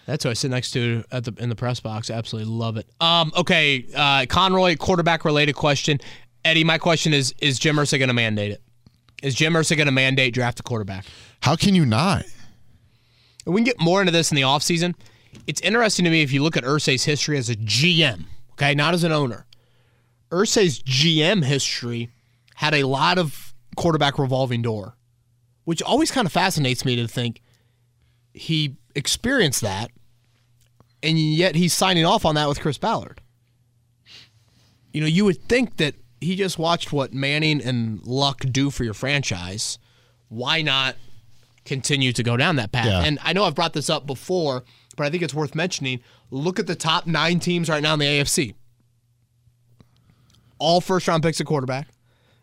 that's 0.07 0.25
who 0.25 0.31
I 0.31 0.33
sit 0.33 0.51
next 0.51 0.71
to 0.73 1.05
at 1.13 1.25
the 1.25 1.35
in 1.39 1.49
the 1.49 1.55
press 1.57 1.81
box. 1.81 2.11
Absolutely 2.11 2.51
love 2.51 2.77
it. 2.77 2.87
Um, 3.01 3.33
okay, 3.37 3.85
uh, 3.95 4.27
Conroy, 4.29 4.77
quarterback 4.77 5.25
related 5.25 5.55
question. 5.55 5.99
Eddie, 6.45 6.65
my 6.65 6.79
question 6.79 7.13
is: 7.13 7.35
Is 7.41 7.59
Jim 7.59 7.77
Irsay 7.77 7.99
going 7.99 8.09
to 8.09 8.15
mandate 8.15 8.53
it? 8.53 8.63
Is 9.23 9.35
Jim 9.35 9.53
Irsay 9.53 9.77
going 9.77 9.87
to 9.87 9.93
mandate 9.93 10.33
draft 10.33 10.61
a 10.61 10.63
quarterback? 10.63 11.05
How 11.41 11.57
can 11.57 11.75
you 11.75 11.85
not? 11.85 12.25
We 13.45 13.61
can 13.61 13.65
get 13.65 13.81
more 13.81 14.01
into 14.01 14.13
this 14.13 14.31
in 14.31 14.37
the 14.37 14.43
offseason. 14.43 14.95
It's 15.47 15.61
interesting 15.61 16.05
to 16.05 16.11
me 16.11 16.23
if 16.23 16.33
you 16.33 16.43
look 16.43 16.57
at 16.57 16.65
Irsay's 16.65 17.05
history 17.05 17.39
as 17.39 17.49
a 17.49 17.57
GM, 17.57 18.25
okay, 18.53 18.75
not 18.75 18.95
as 18.95 19.05
an 19.05 19.13
owner. 19.13 19.47
Irsay's 20.31 20.83
GM 20.83 21.45
history 21.45 22.11
had 22.57 22.75
a 22.75 22.85
lot 22.85 23.19
of 23.19 23.55
quarterback 23.77 24.19
revolving 24.19 24.63
door, 24.63 24.97
which 25.65 25.83
always 25.83 26.11
kind 26.11 26.27
of 26.27 26.33
fascinates 26.33 26.85
me 26.85 26.97
to 26.97 27.09
think 27.09 27.41
he 28.35 28.77
experienced 28.95 29.63
that, 29.63 29.91
and 31.03 31.19
yet 31.19 31.55
he's 31.55 31.73
signing 31.73 32.05
off 32.05 32.25
on 32.25 32.35
that 32.35 32.49
with 32.49 32.61
Chris 32.61 32.79
Ballard. 32.79 33.21
You 34.93 35.01
know, 35.01 35.07
you 35.07 35.25
would 35.25 35.43
think 35.45 35.77
that 35.77 35.95
he 36.21 36.37
just 36.37 36.59
watched 36.59 36.93
what 36.93 37.13
Manning 37.13 37.63
and 37.63 38.05
Luck 38.05 38.41
do 38.51 38.71
for 38.71 38.85
your 38.85 38.95
franchise. 38.95 39.79
Why 40.29 40.63
not 40.63 40.97
continue 41.65 42.13
to 42.13 42.23
go 42.23 42.37
down 42.37 42.57
that 42.57 42.73
path? 42.73 42.87
Yeah. 42.87 43.05
And 43.05 43.19
I 43.23 43.33
know 43.33 43.45
I've 43.45 43.55
brought 43.55 43.75
this 43.75 43.89
up 43.89 44.07
before, 44.07 44.65
but 44.99 45.07
I 45.07 45.11
think 45.11 45.23
it's 45.23 45.33
worth 45.33 45.55
mentioning. 45.55 46.01
Look 46.31 46.59
at 46.59 46.67
the 46.67 46.75
top 46.75 47.07
nine 47.07 47.41
teams 47.41 47.71
right 47.71 47.83
now 47.83 47.95
in 47.95 48.01
the 48.01 48.05
AFC. 48.05 48.55
All 50.59 50.83
first 50.83 51.09
round 51.09 51.23
picks 51.23 51.41
at 51.41 51.47
quarterback. 51.47 51.89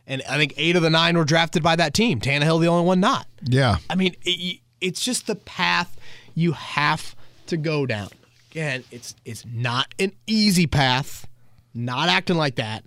And 0.07 0.23
I 0.29 0.37
think 0.37 0.53
eight 0.57 0.75
of 0.75 0.81
the 0.81 0.89
nine 0.89 1.17
were 1.17 1.25
drafted 1.25 1.61
by 1.61 1.75
that 1.75 1.93
team. 1.93 2.19
Tannehill, 2.19 2.61
the 2.61 2.67
only 2.67 2.85
one 2.85 2.99
not. 2.99 3.27
Yeah. 3.43 3.77
I 3.89 3.95
mean, 3.95 4.15
it, 4.23 4.59
it's 4.79 5.03
just 5.03 5.27
the 5.27 5.35
path 5.35 5.95
you 6.33 6.53
have 6.53 7.15
to 7.47 7.57
go 7.57 7.85
down. 7.85 8.09
Again, 8.51 8.83
it's 8.89 9.15
it's 9.25 9.45
not 9.45 9.93
an 9.99 10.13
easy 10.27 10.65
path. 10.65 11.27
Not 11.73 12.07
acting 12.07 12.37
like 12.37 12.55
that. 12.55 12.85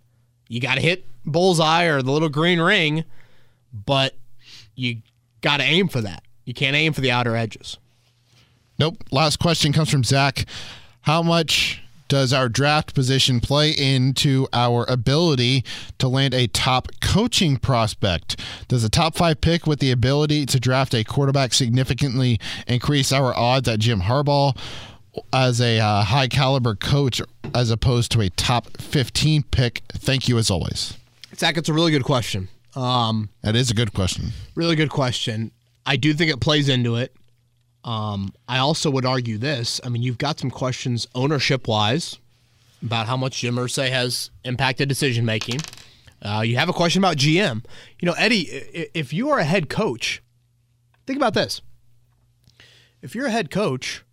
You 0.49 0.61
got 0.61 0.77
to 0.77 0.81
hit 0.81 1.05
bullseye 1.27 1.85
or 1.85 2.01
the 2.01 2.11
little 2.11 2.31
green 2.31 2.59
ring, 2.59 3.05
but 3.73 4.15
you 4.75 5.03
got 5.43 5.59
to 5.59 5.65
aim 5.65 5.89
for 5.89 6.01
that. 6.01 6.23
You 6.47 6.55
can't 6.55 6.75
aim 6.75 6.95
for 6.95 7.03
the 7.03 7.11
outer 7.11 7.37
edges. 7.37 7.77
Nope. 8.79 9.03
Last 9.11 9.39
question 9.39 9.73
comes 9.73 9.91
from 9.91 10.05
Zach. 10.05 10.45
How 11.03 11.23
much 11.23 11.83
does 12.09 12.33
our 12.33 12.49
draft 12.49 12.95
position 12.95 13.41
play 13.41 13.71
into 13.71 14.47
our 14.53 14.87
ability 14.89 15.65
to 15.99 16.09
land 16.09 16.33
a 16.33 16.47
top 16.47 16.89
coaching 17.03 17.57
prospect? 17.57 18.41
Does 18.69 18.85
a 18.85 18.89
top 18.89 19.15
five 19.17 19.41
pick 19.41 19.67
with 19.67 19.81
the 19.81 19.91
ability 19.91 20.47
to 20.47 20.61
draft 20.61 20.95
a 20.95 21.05
quarterback 21.05 21.53
significantly 21.53 22.39
increase 22.67 23.13
our 23.13 23.37
odds 23.37 23.69
at 23.69 23.81
Jim 23.81 24.03
Harbaugh 24.03 24.57
as 25.33 25.61
a 25.61 25.81
uh, 25.81 26.03
high 26.05 26.29
caliber 26.29 26.75
coach 26.77 27.21
as 27.55 27.71
opposed 27.71 28.13
to 28.13 28.21
a 28.21 28.31
top 28.31 28.77
15 28.81 29.43
pick? 29.51 29.83
Thank 29.93 30.29
you 30.29 30.39
as 30.39 30.51
always. 30.51 30.97
Zach, 31.37 31.57
it's 31.57 31.69
a 31.69 31.73
really 31.75 31.91
good 31.91 32.05
question. 32.05 32.49
Um, 32.77 33.29
That 33.43 33.57
is 33.57 33.71
a 33.71 33.75
good 33.75 33.93
question. 33.93 34.27
really 34.55 34.77
good 34.77 34.91
question. 34.91 35.51
I 35.85 35.97
do 35.97 36.15
think 36.15 36.31
it 36.31 36.41
plays 36.41 36.69
into 36.69 36.97
it. 36.97 37.15
Um, 37.89 38.35
I 38.47 38.59
also 38.59 38.91
would 38.91 39.07
argue 39.07 39.39
this. 39.39 39.81
I 39.83 39.89
mean, 39.89 40.03
you've 40.03 40.19
got 40.19 40.39
some 40.39 40.51
questions 40.51 41.09
ownership 41.15 41.67
wise 41.67 42.19
about 42.83 43.07
how 43.07 43.17
much 43.17 43.39
Jim 43.39 43.57
Irsay 43.57 43.89
has 43.89 44.31
impacted 44.45 44.91
decision 44.91 45.25
making. 45.25 45.61
Uh, 46.21 46.43
you 46.45 46.59
have 46.59 46.69
a 46.69 46.75
question 46.75 47.03
about 47.03 47.17
GM. 47.17 47.65
You 47.99 48.07
know, 48.07 48.13
Eddie, 48.19 48.43
if 48.93 49.15
you 49.15 49.31
are 49.31 49.39
a 49.39 49.45
head 49.45 49.71
coach, 49.71 50.23
think 51.07 51.17
about 51.17 51.33
this. 51.33 51.63
If 53.01 53.15
you're 53.15 53.29
a 53.29 53.31
head 53.31 53.51
coach, 53.51 54.05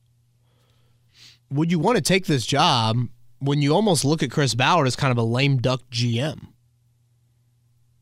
would 1.49 1.69
you 1.69 1.77
want 1.77 1.97
to 1.97 2.01
take 2.01 2.27
this 2.27 2.45
job 2.45 3.09
when 3.39 3.61
you 3.61 3.73
almost 3.73 4.05
look 4.05 4.23
at 4.23 4.31
Chris 4.31 4.55
Ballard 4.55 4.87
as 4.87 4.95
kind 4.95 5.11
of 5.11 5.17
a 5.17 5.23
lame 5.23 5.57
duck 5.57 5.81
GM? 5.91 6.47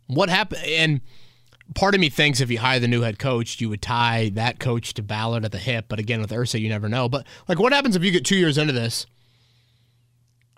What 0.05 0.29
happened? 0.29 0.65
And 0.65 1.01
part 1.75 1.95
of 1.95 2.01
me 2.01 2.09
thinks 2.09 2.39
if 2.41 2.49
you 2.51 2.59
hire 2.59 2.79
the 2.79 2.87
new 2.87 3.01
head 3.01 3.19
coach, 3.19 3.59
you 3.61 3.69
would 3.69 3.81
tie 3.81 4.29
that 4.33 4.59
coach 4.59 4.93
to 4.95 5.01
Ballard 5.03 5.45
at 5.45 5.51
the 5.51 5.57
hip. 5.59 5.85
But 5.87 5.99
again, 5.99 6.21
with 6.21 6.31
Irsay, 6.31 6.59
you 6.59 6.69
never 6.69 6.89
know. 6.89 7.09
But 7.09 7.25
like, 7.47 7.59
what 7.59 7.73
happens 7.73 7.95
if 7.95 8.03
you 8.03 8.11
get 8.11 8.25
two 8.25 8.35
years 8.35 8.57
into 8.57 8.73
this? 8.73 9.05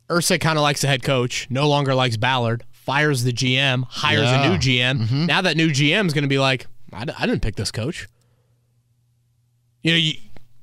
Irsay 0.10 0.39
kind 0.39 0.58
of 0.58 0.62
likes 0.64 0.82
the 0.82 0.88
head 0.88 1.03
coach, 1.03 1.47
no 1.49 1.68
longer 1.68 1.95
likes 1.95 2.16
Ballard, 2.18 2.64
fires 2.72 3.24
the 3.24 3.32
GM, 3.34 3.84
hires 3.88 4.22
Yeah. 4.24 4.43
a 4.45 4.49
new 4.49 4.58
GM. 4.58 4.99
Mm-hmm. 5.01 5.26
Now 5.26 5.41
that 5.41 5.58
new 5.58 5.70
GM 5.70 6.06
is 6.06 6.14
going 6.14 6.24
to 6.24 6.28
be 6.30 6.38
like, 6.39 6.68
I, 6.93 7.06
d- 7.06 7.14
I 7.18 7.26
didn't 7.26 7.41
pick 7.41 7.56
this 7.56 7.72
coach. 7.72 8.08
You 9.82 9.91
know, 9.91 9.97
you, 9.97 10.14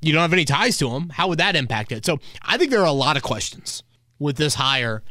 you 0.01 0.13
don't 0.13 0.23
have 0.23 0.33
any 0.33 0.45
ties 0.45 0.79
to 0.79 0.91
him. 0.91 1.09
How 1.11 1.29
would 1.29 1.39
that 1.39 1.57
impact 1.57 1.93
it? 1.93 2.05
So 2.07 2.19
I 2.43 2.57
think 2.57 2.71
there 2.71 2.81
are 2.81 2.87
a 2.87 2.93
lot 2.93 3.17
of 3.17 3.23
questions 3.23 3.83
with 4.19 4.37
this 4.37 4.55
hire. 4.55 5.03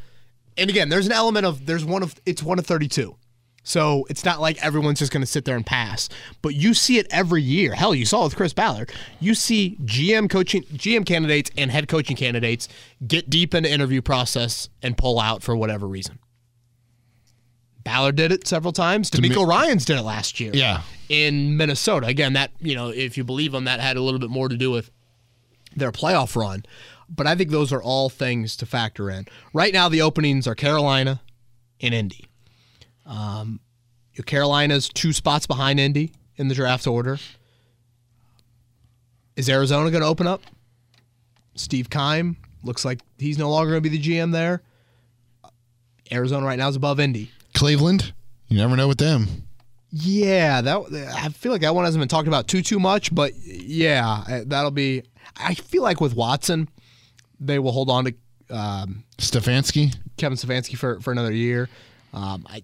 And 0.57 0.69
again, 0.69 0.89
there's 0.89 1.05
an 1.05 1.11
element 1.13 1.45
of 1.45 1.65
there's 1.65 1.83
one 1.85 2.03
of 2.03 2.15
it's 2.25 2.43
one 2.43 2.59
of 2.59 2.65
32. 2.65 3.15
So 3.63 4.07
it's 4.09 4.25
not 4.25 4.41
like 4.41 4.57
everyone's 4.65 4.97
just 4.99 5.11
going 5.11 5.21
to 5.21 5.27
sit 5.27 5.45
there 5.45 5.55
and 5.55 5.65
pass. 5.65 6.09
But 6.41 6.55
you 6.55 6.73
see 6.73 6.97
it 6.97 7.05
every 7.11 7.43
year. 7.43 7.75
Hell, 7.75 7.93
you 7.93 8.05
saw 8.07 8.21
it 8.21 8.25
with 8.25 8.35
Chris 8.35 8.53
Ballard. 8.53 8.91
You 9.19 9.35
see 9.35 9.77
GM 9.83 10.29
coaching 10.29 10.63
GM 10.63 11.05
candidates 11.05 11.51
and 11.57 11.69
head 11.69 11.87
coaching 11.87 12.15
candidates 12.17 12.67
get 13.07 13.29
deep 13.29 13.53
into 13.53 13.71
interview 13.71 14.01
process 14.01 14.69
and 14.81 14.97
pull 14.97 15.19
out 15.19 15.43
for 15.43 15.55
whatever 15.55 15.87
reason. 15.87 16.17
Ballard 17.83 18.15
did 18.15 18.31
it 18.31 18.47
several 18.47 18.73
times. 18.73 19.09
DeMeco 19.09 19.45
Ryans 19.47 19.85
did 19.85 19.97
it 19.97 20.03
last 20.03 20.39
year 20.39 20.51
Yeah. 20.53 20.81
in 21.09 21.57
Minnesota. 21.57 22.07
Again, 22.07 22.33
that 22.33 22.51
you 22.59 22.75
know, 22.75 22.89
if 22.89 23.17
you 23.17 23.23
believe 23.23 23.51
them, 23.51 23.65
that 23.65 23.79
had 23.79 23.97
a 23.97 24.01
little 24.01 24.19
bit 24.19 24.29
more 24.29 24.49
to 24.49 24.57
do 24.57 24.69
with 24.71 24.91
their 25.75 25.91
playoff 25.91 26.35
run. 26.35 26.63
But 27.09 27.27
I 27.27 27.35
think 27.35 27.49
those 27.49 27.73
are 27.73 27.81
all 27.81 28.09
things 28.09 28.55
to 28.57 28.65
factor 28.65 29.09
in. 29.09 29.25
Right 29.53 29.73
now, 29.73 29.89
the 29.89 30.01
openings 30.01 30.47
are 30.47 30.55
Carolina 30.55 31.21
and 31.81 31.93
Indy. 31.93 32.25
Um, 33.11 33.59
Carolina's 34.25 34.87
two 34.87 35.13
spots 35.13 35.45
behind 35.45 35.79
Indy 35.79 36.13
in 36.37 36.47
the 36.47 36.55
draft 36.55 36.87
order. 36.87 37.17
Is 39.35 39.49
Arizona 39.49 39.91
going 39.91 40.01
to 40.01 40.07
open 40.07 40.27
up? 40.27 40.41
Steve 41.55 41.89
Keim 41.89 42.37
looks 42.63 42.85
like 42.85 42.99
he's 43.17 43.37
no 43.37 43.49
longer 43.49 43.71
going 43.71 43.83
to 43.83 43.89
be 43.89 43.97
the 43.97 44.03
GM 44.03 44.31
there. 44.31 44.61
Arizona 46.11 46.45
right 46.45 46.57
now 46.57 46.69
is 46.69 46.75
above 46.75 46.99
Indy. 46.99 47.31
Cleveland, 47.53 48.13
you 48.47 48.57
never 48.57 48.75
know 48.75 48.87
with 48.87 48.97
them. 48.97 49.27
Yeah, 49.91 50.61
that 50.61 51.11
I 51.15 51.29
feel 51.29 51.51
like 51.51 51.61
that 51.61 51.75
one 51.75 51.83
hasn't 51.83 52.01
been 52.01 52.07
talked 52.07 52.27
about 52.27 52.47
too 52.47 52.61
too 52.61 52.79
much, 52.79 53.13
but 53.13 53.33
yeah, 53.35 54.43
that'll 54.45 54.71
be. 54.71 55.03
I 55.35 55.53
feel 55.53 55.83
like 55.83 55.99
with 55.99 56.15
Watson, 56.15 56.69
they 57.39 57.59
will 57.59 57.71
hold 57.73 57.89
on 57.89 58.05
to 58.05 58.13
um, 58.49 59.03
Stefanski, 59.17 59.95
Kevin 60.17 60.37
Stefanski 60.37 60.77
for, 60.77 60.99
for 61.01 61.11
another 61.11 61.31
year. 61.31 61.67
Um, 62.13 62.45
I 62.49 62.63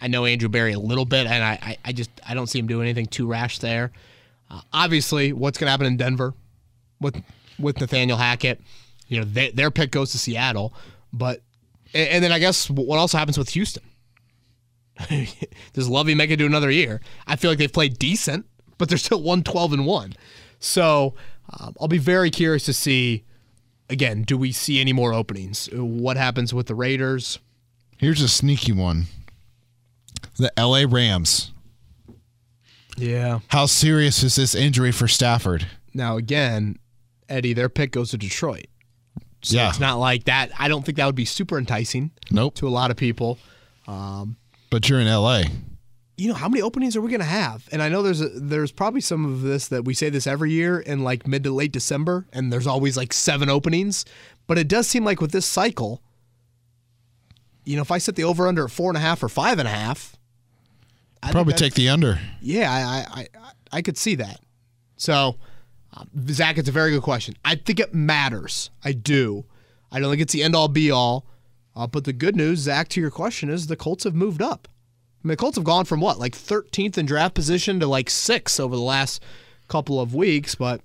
I 0.00 0.08
know 0.08 0.24
Andrew 0.24 0.48
Berry 0.48 0.72
a 0.72 0.78
little 0.78 1.04
bit, 1.04 1.26
and 1.26 1.44
I, 1.44 1.58
I, 1.62 1.76
I 1.86 1.92
just 1.92 2.10
I 2.26 2.34
don't 2.34 2.46
see 2.46 2.58
him 2.58 2.66
doing 2.66 2.86
anything 2.86 3.06
too 3.06 3.26
rash 3.26 3.58
there. 3.58 3.92
Uh, 4.50 4.60
obviously, 4.72 5.32
what's 5.32 5.58
going 5.58 5.66
to 5.66 5.70
happen 5.70 5.86
in 5.86 5.96
Denver 5.96 6.34
with 7.00 7.22
with 7.58 7.80
Nathaniel 7.80 8.18
Hackett? 8.18 8.60
You 9.08 9.18
know, 9.18 9.24
they, 9.24 9.50
their 9.50 9.70
pick 9.70 9.90
goes 9.90 10.12
to 10.12 10.18
Seattle, 10.18 10.72
but 11.12 11.42
and, 11.92 12.08
and 12.08 12.24
then 12.24 12.32
I 12.32 12.38
guess 12.38 12.70
what 12.70 12.98
also 12.98 13.18
happens 13.18 13.38
with 13.38 13.50
Houston? 13.50 13.82
Does 15.72 15.88
Lovie 15.88 16.14
make 16.14 16.30
it 16.30 16.36
to 16.36 16.46
another 16.46 16.70
year? 16.70 17.00
I 17.26 17.36
feel 17.36 17.50
like 17.50 17.58
they've 17.58 17.72
played 17.72 17.98
decent, 17.98 18.46
but 18.78 18.88
they're 18.88 18.98
still 18.98 19.22
one 19.22 19.42
twelve 19.42 19.72
and 19.72 19.86
one. 19.86 20.14
So 20.58 21.14
um, 21.58 21.74
I'll 21.80 21.88
be 21.88 21.98
very 21.98 22.30
curious 22.30 22.64
to 22.64 22.72
see. 22.72 23.24
Again, 23.88 24.22
do 24.22 24.38
we 24.38 24.52
see 24.52 24.80
any 24.80 24.92
more 24.92 25.12
openings? 25.12 25.68
What 25.72 26.16
happens 26.16 26.54
with 26.54 26.68
the 26.68 26.76
Raiders? 26.76 27.40
here's 28.00 28.22
a 28.22 28.28
sneaky 28.28 28.72
one. 28.72 29.04
The 30.36 30.52
LA 30.58 30.84
Rams. 30.88 31.52
Yeah. 32.96 33.40
How 33.48 33.66
serious 33.66 34.22
is 34.22 34.36
this 34.36 34.54
injury 34.54 34.92
for 34.92 35.08
Stafford? 35.08 35.66
Now 35.94 36.16
again, 36.16 36.78
Eddie, 37.28 37.52
their 37.54 37.68
pick 37.68 37.92
goes 37.92 38.10
to 38.10 38.18
Detroit. 38.18 38.66
So 39.42 39.56
Yeah. 39.56 39.70
it's 39.70 39.80
not 39.80 39.98
like 39.98 40.24
that. 40.24 40.50
I 40.58 40.68
don't 40.68 40.84
think 40.84 40.96
that 40.98 41.06
would 41.06 41.14
be 41.14 41.24
super 41.24 41.58
enticing 41.58 42.10
Nope. 42.30 42.54
to 42.56 42.68
a 42.68 42.70
lot 42.70 42.90
of 42.90 42.96
people. 42.96 43.38
Um, 43.86 44.36
but 44.70 44.88
you're 44.88 45.00
in 45.00 45.06
LA. 45.08 45.44
You 46.18 46.28
know, 46.28 46.34
how 46.34 46.48
many 46.50 46.60
openings 46.60 46.94
are 46.96 47.00
we 47.00 47.08
going 47.08 47.20
to 47.20 47.26
have? 47.26 47.66
And 47.72 47.82
I 47.82 47.88
know 47.88 48.02
there's 48.02 48.20
a, 48.20 48.28
there's 48.28 48.70
probably 48.72 49.00
some 49.00 49.24
of 49.24 49.40
this 49.40 49.68
that 49.68 49.86
we 49.86 49.94
say 49.94 50.10
this 50.10 50.26
every 50.26 50.50
year 50.52 50.78
in 50.78 51.02
like 51.02 51.26
mid 51.26 51.42
to 51.44 51.50
late 51.50 51.72
December, 51.72 52.26
and 52.32 52.52
there's 52.52 52.66
always 52.66 52.96
like 52.98 53.14
seven 53.14 53.48
openings. 53.48 54.04
But 54.46 54.58
it 54.58 54.68
does 54.68 54.86
seem 54.86 55.02
like 55.04 55.22
with 55.22 55.32
this 55.32 55.46
cycle, 55.46 56.02
you 57.70 57.76
know, 57.76 57.82
if 57.82 57.92
I 57.92 57.98
set 57.98 58.16
the 58.16 58.24
over 58.24 58.48
under 58.48 58.64
at 58.64 58.70
four 58.72 58.90
and 58.90 58.96
a 58.96 59.00
half 59.00 59.22
or 59.22 59.28
five 59.28 59.60
and 59.60 59.68
a 59.68 59.70
half, 59.70 60.16
I 61.22 61.26
think 61.26 61.34
Probably 61.34 61.54
take 61.54 61.74
the 61.74 61.88
under. 61.88 62.18
Yeah, 62.40 62.68
I, 62.68 62.80
I, 62.80 63.20
I, 63.20 63.50
I 63.78 63.82
could 63.82 63.96
see 63.96 64.16
that. 64.16 64.40
So, 64.96 65.36
uh, 65.96 66.04
Zach, 66.30 66.58
it's 66.58 66.68
a 66.68 66.72
very 66.72 66.90
good 66.90 67.02
question. 67.02 67.36
I 67.44 67.54
think 67.54 67.78
it 67.78 67.94
matters. 67.94 68.70
I 68.84 68.90
do. 68.90 69.44
I 69.92 70.00
don't 70.00 70.10
think 70.10 70.20
it's 70.20 70.32
the 70.32 70.42
end 70.42 70.56
all 70.56 70.66
be 70.66 70.90
all. 70.90 71.26
Uh, 71.76 71.86
but 71.86 72.02
the 72.02 72.12
good 72.12 72.34
news, 72.34 72.58
Zach, 72.58 72.88
to 72.88 73.00
your 73.00 73.12
question, 73.12 73.48
is 73.48 73.68
the 73.68 73.76
Colts 73.76 74.02
have 74.02 74.16
moved 74.16 74.42
up. 74.42 74.66
I 75.22 75.28
mean, 75.28 75.34
the 75.34 75.36
Colts 75.36 75.56
have 75.56 75.64
gone 75.64 75.84
from 75.84 76.00
what, 76.00 76.18
like 76.18 76.32
13th 76.32 76.98
in 76.98 77.06
draft 77.06 77.36
position 77.36 77.78
to 77.78 77.86
like 77.86 78.10
six 78.10 78.58
over 78.58 78.74
the 78.74 78.82
last 78.82 79.22
couple 79.68 80.00
of 80.00 80.12
weeks. 80.12 80.56
But 80.56 80.80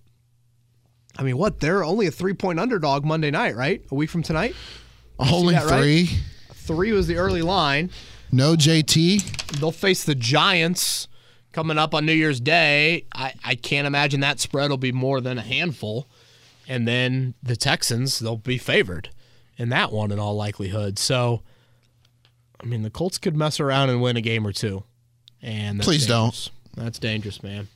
I 1.18 1.24
mean, 1.24 1.38
what? 1.38 1.62
They're 1.62 1.84
only 1.84 2.06
a 2.06 2.12
three 2.12 2.34
point 2.34 2.60
underdog 2.60 3.06
Monday 3.06 3.32
night, 3.32 3.56
right? 3.56 3.84
A 3.90 3.96
week 3.96 4.12
from 4.12 4.22
tonight. 4.22 4.56
Only 5.18 5.56
that 5.56 5.66
right? 5.66 6.08
Three. 6.66 6.92
Was 6.92 7.08
the 7.08 7.18
early 7.18 7.42
line. 7.42 7.90
No 8.32 8.56
JT. 8.56 9.60
They'll 9.60 9.72
face 9.72 10.04
the 10.04 10.16
Giants 10.16 11.08
coming 11.52 11.78
up 11.78 11.94
on 11.94 12.06
New 12.06 12.14
Year's 12.14 12.40
Day. 12.40 13.06
I, 13.14 13.34
I 13.44 13.56
can't 13.56 13.88
imagine 13.88 14.20
that 14.20 14.40
spread 14.40 14.70
will 14.70 14.78
be 14.78 14.92
more 14.92 15.22
than 15.22 15.38
a 15.38 15.42
handful. 15.42 16.08
And 16.68 16.88
then 16.88 17.36
the 17.42 17.56
Texans, 17.56 18.20
they'll 18.20 18.38
be 18.38 18.58
favored 18.58 19.10
in 19.58 19.70
that 19.70 19.92
one 19.92 20.12
in 20.12 20.20
all 20.20 20.36
likelihood. 20.36 21.00
So, 21.00 21.44
I 22.62 22.66
mean, 22.66 22.82
the 22.82 22.90
Colts 22.90 23.18
could 23.18 23.38
mess 23.38 23.60
around 23.60 23.90
and 23.90 24.02
win 24.02 24.18
a 24.18 24.22
game 24.22 24.46
or 24.46 24.52
two. 24.52 24.84
And 25.42 25.80
Please 25.80 26.08
don't. 26.08 26.52
That's 26.76 27.00
dangerous, 27.00 27.42
man. 27.42 27.68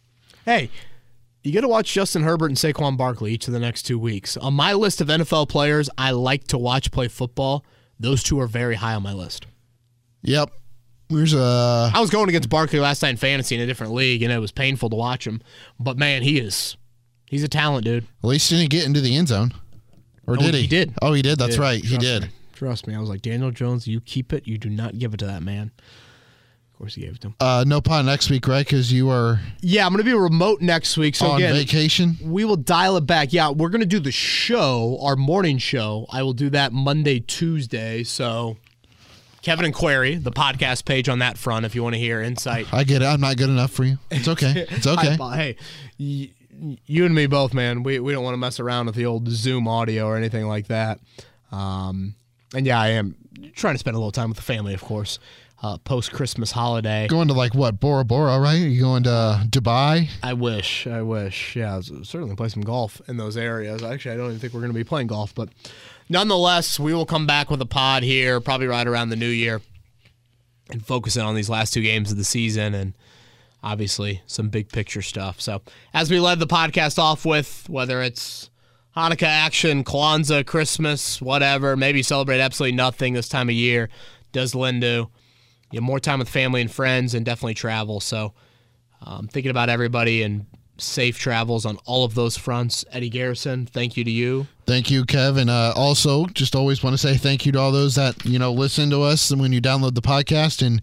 Hey, 0.44 0.70
you 1.44 1.54
got 1.54 1.62
to 1.62 1.68
watch 1.68 1.94
Justin 1.94 2.24
Herbert 2.24 2.48
and 2.48 2.58
Saquon 2.58 2.98
Barkley 2.98 3.34
each 3.34 3.48
of 3.48 3.54
the 3.54 3.60
next 3.60 3.84
two 3.84 3.98
weeks. 3.98 4.36
On 4.36 4.54
my 4.54 4.74
list 4.74 5.00
of 5.00 5.08
NFL 5.08 5.48
players 5.48 5.90
I 5.98 6.12
like 6.12 6.46
to 6.48 6.58
watch 6.58 6.92
play 6.92 7.08
football, 7.08 7.64
those 8.00 8.24
two 8.24 8.40
are 8.40 8.48
very 8.48 8.76
high 8.76 8.94
on 8.96 9.04
my 9.04 9.14
list. 9.14 9.46
Yep. 10.22 10.52
Here's 11.10 11.34
a 11.34 11.92
I 11.94 12.00
was 12.00 12.10
going 12.12 12.30
against 12.30 12.50
Barkley 12.50 12.80
last 12.80 13.02
night 13.02 13.10
in 13.10 13.18
fantasy 13.18 13.56
in 13.56 13.62
a 13.62 13.66
different 13.66 13.94
league, 13.94 14.22
and 14.22 14.32
it 14.32 14.38
was 14.40 14.52
painful 14.52 14.90
to 14.92 14.96
watch 14.96 15.26
him. 15.26 15.42
But 15.80 15.98
man, 15.98 16.22
he 16.22 16.38
is. 16.40 16.78
He's 17.26 17.44
a 17.44 17.48
talent, 17.48 17.86
dude. 17.86 18.06
at 18.24 18.28
least 18.28 18.50
he 18.50 18.58
didn't 18.58 18.70
get 18.72 18.86
into 18.86 19.02
the 19.02 19.16
end 19.16 19.28
zone. 19.28 19.54
Or 20.28 20.36
did 20.38 20.54
he? 20.54 20.62
he 20.62 20.68
did. 20.68 20.94
Oh, 21.02 21.14
he 21.14 21.24
did. 21.24 21.40
That's 21.40 21.56
Did. 21.56 21.62
right. 21.62 21.84
He 21.84 21.98
did. 21.98 22.24
me. 22.24 22.30
Trust 22.54 22.86
me. 22.86 22.94
I 22.94 23.00
was 23.00 23.10
like, 23.10 23.22
Daniel 23.24 23.50
Jones, 23.50 23.88
you 23.88 24.00
keep 24.00 24.32
it. 24.34 24.46
You 24.48 24.60
do 24.60 24.70
not 24.70 25.00
give 25.00 25.14
it 25.14 25.18
to 25.18 25.26
that 25.26 25.42
man. 25.42 25.72
Of 26.80 26.84
course, 26.84 26.96
he 26.96 27.02
gave 27.02 27.16
it 27.16 27.22
to 27.22 27.28
him. 27.28 27.36
Uh, 27.42 27.66
no 27.68 27.82
pod 27.82 28.06
next 28.06 28.30
week, 28.30 28.48
right? 28.48 28.66
Because 28.66 28.94
you 28.94 29.10
are 29.10 29.42
Yeah, 29.60 29.86
I'm 29.86 29.92
going 29.92 29.98
to 29.98 30.10
be 30.10 30.14
remote 30.14 30.62
next 30.62 30.98
week. 30.98 31.14
So 31.14 31.28
on 31.28 31.36
again, 31.36 31.54
vacation. 31.54 32.16
we 32.24 32.46
will 32.46 32.56
dial 32.56 32.96
it 32.96 33.06
back. 33.06 33.34
Yeah, 33.34 33.50
we're 33.50 33.68
going 33.68 33.82
to 33.82 33.86
do 33.86 34.00
the 34.00 34.14
show, 34.14 34.98
our 35.02 35.18
morning 35.18 35.58
show. 35.58 36.06
I 36.10 36.24
will 36.24 36.32
do 36.32 36.50
that 36.52 36.72
Monday, 36.72 37.20
Tuesday. 37.20 38.04
So 38.04 38.56
Kevin 39.42 39.66
and 39.66 39.74
Query, 39.74 40.16
the 40.16 40.32
podcast 40.32 40.86
page 40.86 41.10
on 41.10 41.20
that 41.20 41.38
front, 41.38 41.66
if 41.66 41.76
you 41.76 41.84
want 41.84 41.96
to 41.96 42.00
hear 42.00 42.22
insight 42.22 42.74
I 42.74 42.86
get 42.86 43.02
it. 43.02 43.06
I'm 43.08 43.20
not 43.20 43.36
good 43.36 43.50
enough 43.50 43.72
for 43.72 43.84
you. 43.84 43.98
It's 44.10 44.30
okay. 44.30 44.66
It's 44.70 44.88
okay. 44.88 45.18
Hi, 45.18 45.36
hey, 45.36 45.56
y- 46.00 46.78
you 46.86 47.06
and 47.06 47.14
me 47.14 47.26
both, 47.26 47.54
man. 47.54 47.84
We 47.84 48.00
we 48.00 48.14
don't 48.14 48.24
want 48.24 48.36
to 48.36 48.38
mess 48.40 48.58
around 48.58 48.86
with 48.86 48.96
the 48.96 49.06
old 49.06 49.28
Zoom 49.28 49.68
audio 49.68 50.06
or 50.06 50.16
anything 50.16 50.48
like 50.48 50.68
that. 50.68 51.02
Um, 51.52 52.16
and 52.56 52.66
yeah, 52.66 52.80
I 52.80 52.90
am 52.92 53.16
trying 53.54 53.76
to 53.76 53.80
spend 53.80 53.96
a 53.96 54.00
little 54.00 54.14
time 54.14 54.30
with 54.30 54.38
the 54.38 54.44
family, 54.44 54.74
of 54.74 54.82
course. 54.82 55.20
Uh, 55.62 55.78
Post 55.80 56.14
Christmas 56.14 56.52
holiday. 56.52 57.08
Going 57.10 57.28
to 57.28 57.34
like 57.34 57.54
what 57.54 57.82
Bora 57.82 58.06
Bora, 58.06 58.40
right? 58.40 58.56
Are 58.62 58.68
you 58.68 58.80
going 58.80 59.04
to 59.04 59.46
Dubai? 59.50 60.10
I 60.24 60.32
wish, 60.34 60.88
I 60.88 61.02
wish. 61.02 61.56
Yeah, 61.56 61.82
certainly 61.82 62.36
play 62.36 62.48
some 62.48 62.64
golf 62.64 63.02
in 63.10 63.18
those 63.18 63.36
areas. 63.36 63.84
Actually, 63.84 64.14
I 64.14 64.18
don't 64.18 64.28
even 64.28 64.40
think 64.40 64.54
we're 64.54 64.62
going 64.62 64.72
to 64.72 64.78
be 64.78 64.86
playing 64.86 65.08
golf, 65.08 65.36
but 65.36 65.50
nonetheless, 66.08 66.80
we 66.80 66.94
will 66.94 67.06
come 67.06 67.28
back 67.28 67.50
with 67.52 67.62
a 67.62 67.66
pod 67.66 68.04
here, 68.04 68.40
probably 68.40 68.68
right 68.68 68.88
around 68.88 69.10
the 69.10 69.18
new 69.18 69.28
year, 69.28 69.62
and 70.72 70.86
focus 70.86 71.18
in 71.18 71.24
on 71.24 71.36
these 71.36 71.50
last 71.50 71.74
two 71.74 71.82
games 71.82 72.10
of 72.10 72.18
the 72.18 72.24
season 72.24 72.74
and 72.74 72.94
obviously 73.62 74.22
some 74.28 74.48
big 74.48 74.70
picture 74.70 75.02
stuff. 75.02 75.42
So, 75.42 75.62
as 75.94 76.10
we 76.10 76.22
led 76.22 76.40
the 76.40 76.48
podcast 76.48 76.98
off 76.98 77.26
with, 77.26 77.66
whether 77.70 78.02
it's 78.02 78.50
Hanukkah 78.96 79.24
action, 79.24 79.84
Kwanzaa, 79.84 80.46
Christmas, 80.46 81.22
whatever, 81.22 81.76
maybe 81.76 82.02
celebrate 82.02 82.40
absolutely 82.40 82.78
nothing 82.78 83.14
this 83.14 83.28
time 83.28 83.50
of 83.50 83.56
year, 83.56 83.90
does 84.32 84.56
Lynn 84.56 84.80
do? 84.80 85.10
You 85.72 85.78
have 85.78 85.84
more 85.84 86.00
time 86.00 86.20
with 86.20 86.30
family 86.30 86.62
and 86.62 86.72
friends 86.72 87.14
and 87.14 87.26
definitely 87.26 87.54
travel. 87.54 88.00
So, 88.00 88.34
um, 89.06 89.28
thinking 89.28 89.52
about 89.52 89.70
everybody 89.70 90.24
and 90.24 90.46
safe 90.82 91.20
travels 91.20 91.66
on 91.66 91.78
all 91.86 92.04
of 92.04 92.16
those 92.16 92.38
fronts. 92.38 92.86
Eddie 92.92 93.10
Garrison, 93.10 93.66
thank 93.66 93.98
you 93.98 94.04
to 94.04 94.12
you. 94.12 94.48
Thank 94.66 94.90
you, 94.90 95.06
Kev. 95.06 95.38
And 95.38 95.50
uh, 95.50 95.74
also, 95.76 96.26
just 96.28 96.56
always 96.56 96.84
want 96.84 96.94
to 96.94 96.98
say 96.98 97.18
thank 97.18 97.46
you 97.46 97.52
to 97.54 97.60
all 97.60 97.72
those 97.72 97.96
that, 97.96 98.26
you 98.26 98.40
know, 98.40 98.52
listen 98.52 98.90
to 98.92 99.02
us 99.02 99.32
and 99.32 99.42
when 99.42 99.54
you 99.54 99.62
download 99.62 99.96
the 99.96 100.02
podcast 100.02 100.66
and 100.66 100.82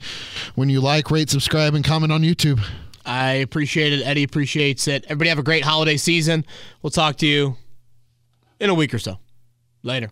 when 0.55 0.69
you 0.69 0.81
like, 0.81 1.11
rate, 1.11 1.31
subscribe, 1.31 1.75
and 1.75 1.85
comment 1.85 2.13
on 2.13 2.23
YouTube. 2.23 2.61
I 3.05 3.35
appreciate 3.35 3.93
it. 3.93 4.05
Eddie 4.05 4.25
appreciates 4.25 4.89
it. 4.89 5.05
Everybody 5.05 5.29
have 5.29 5.39
a 5.39 5.45
great 5.45 5.65
holiday 5.65 5.97
season. 5.97 6.45
We'll 6.83 6.91
talk 6.91 7.17
to 7.19 7.27
you 7.27 7.57
in 8.59 8.69
a 8.69 8.75
week 8.75 8.93
or 8.93 8.99
so. 8.99 9.19
Later. 9.83 10.11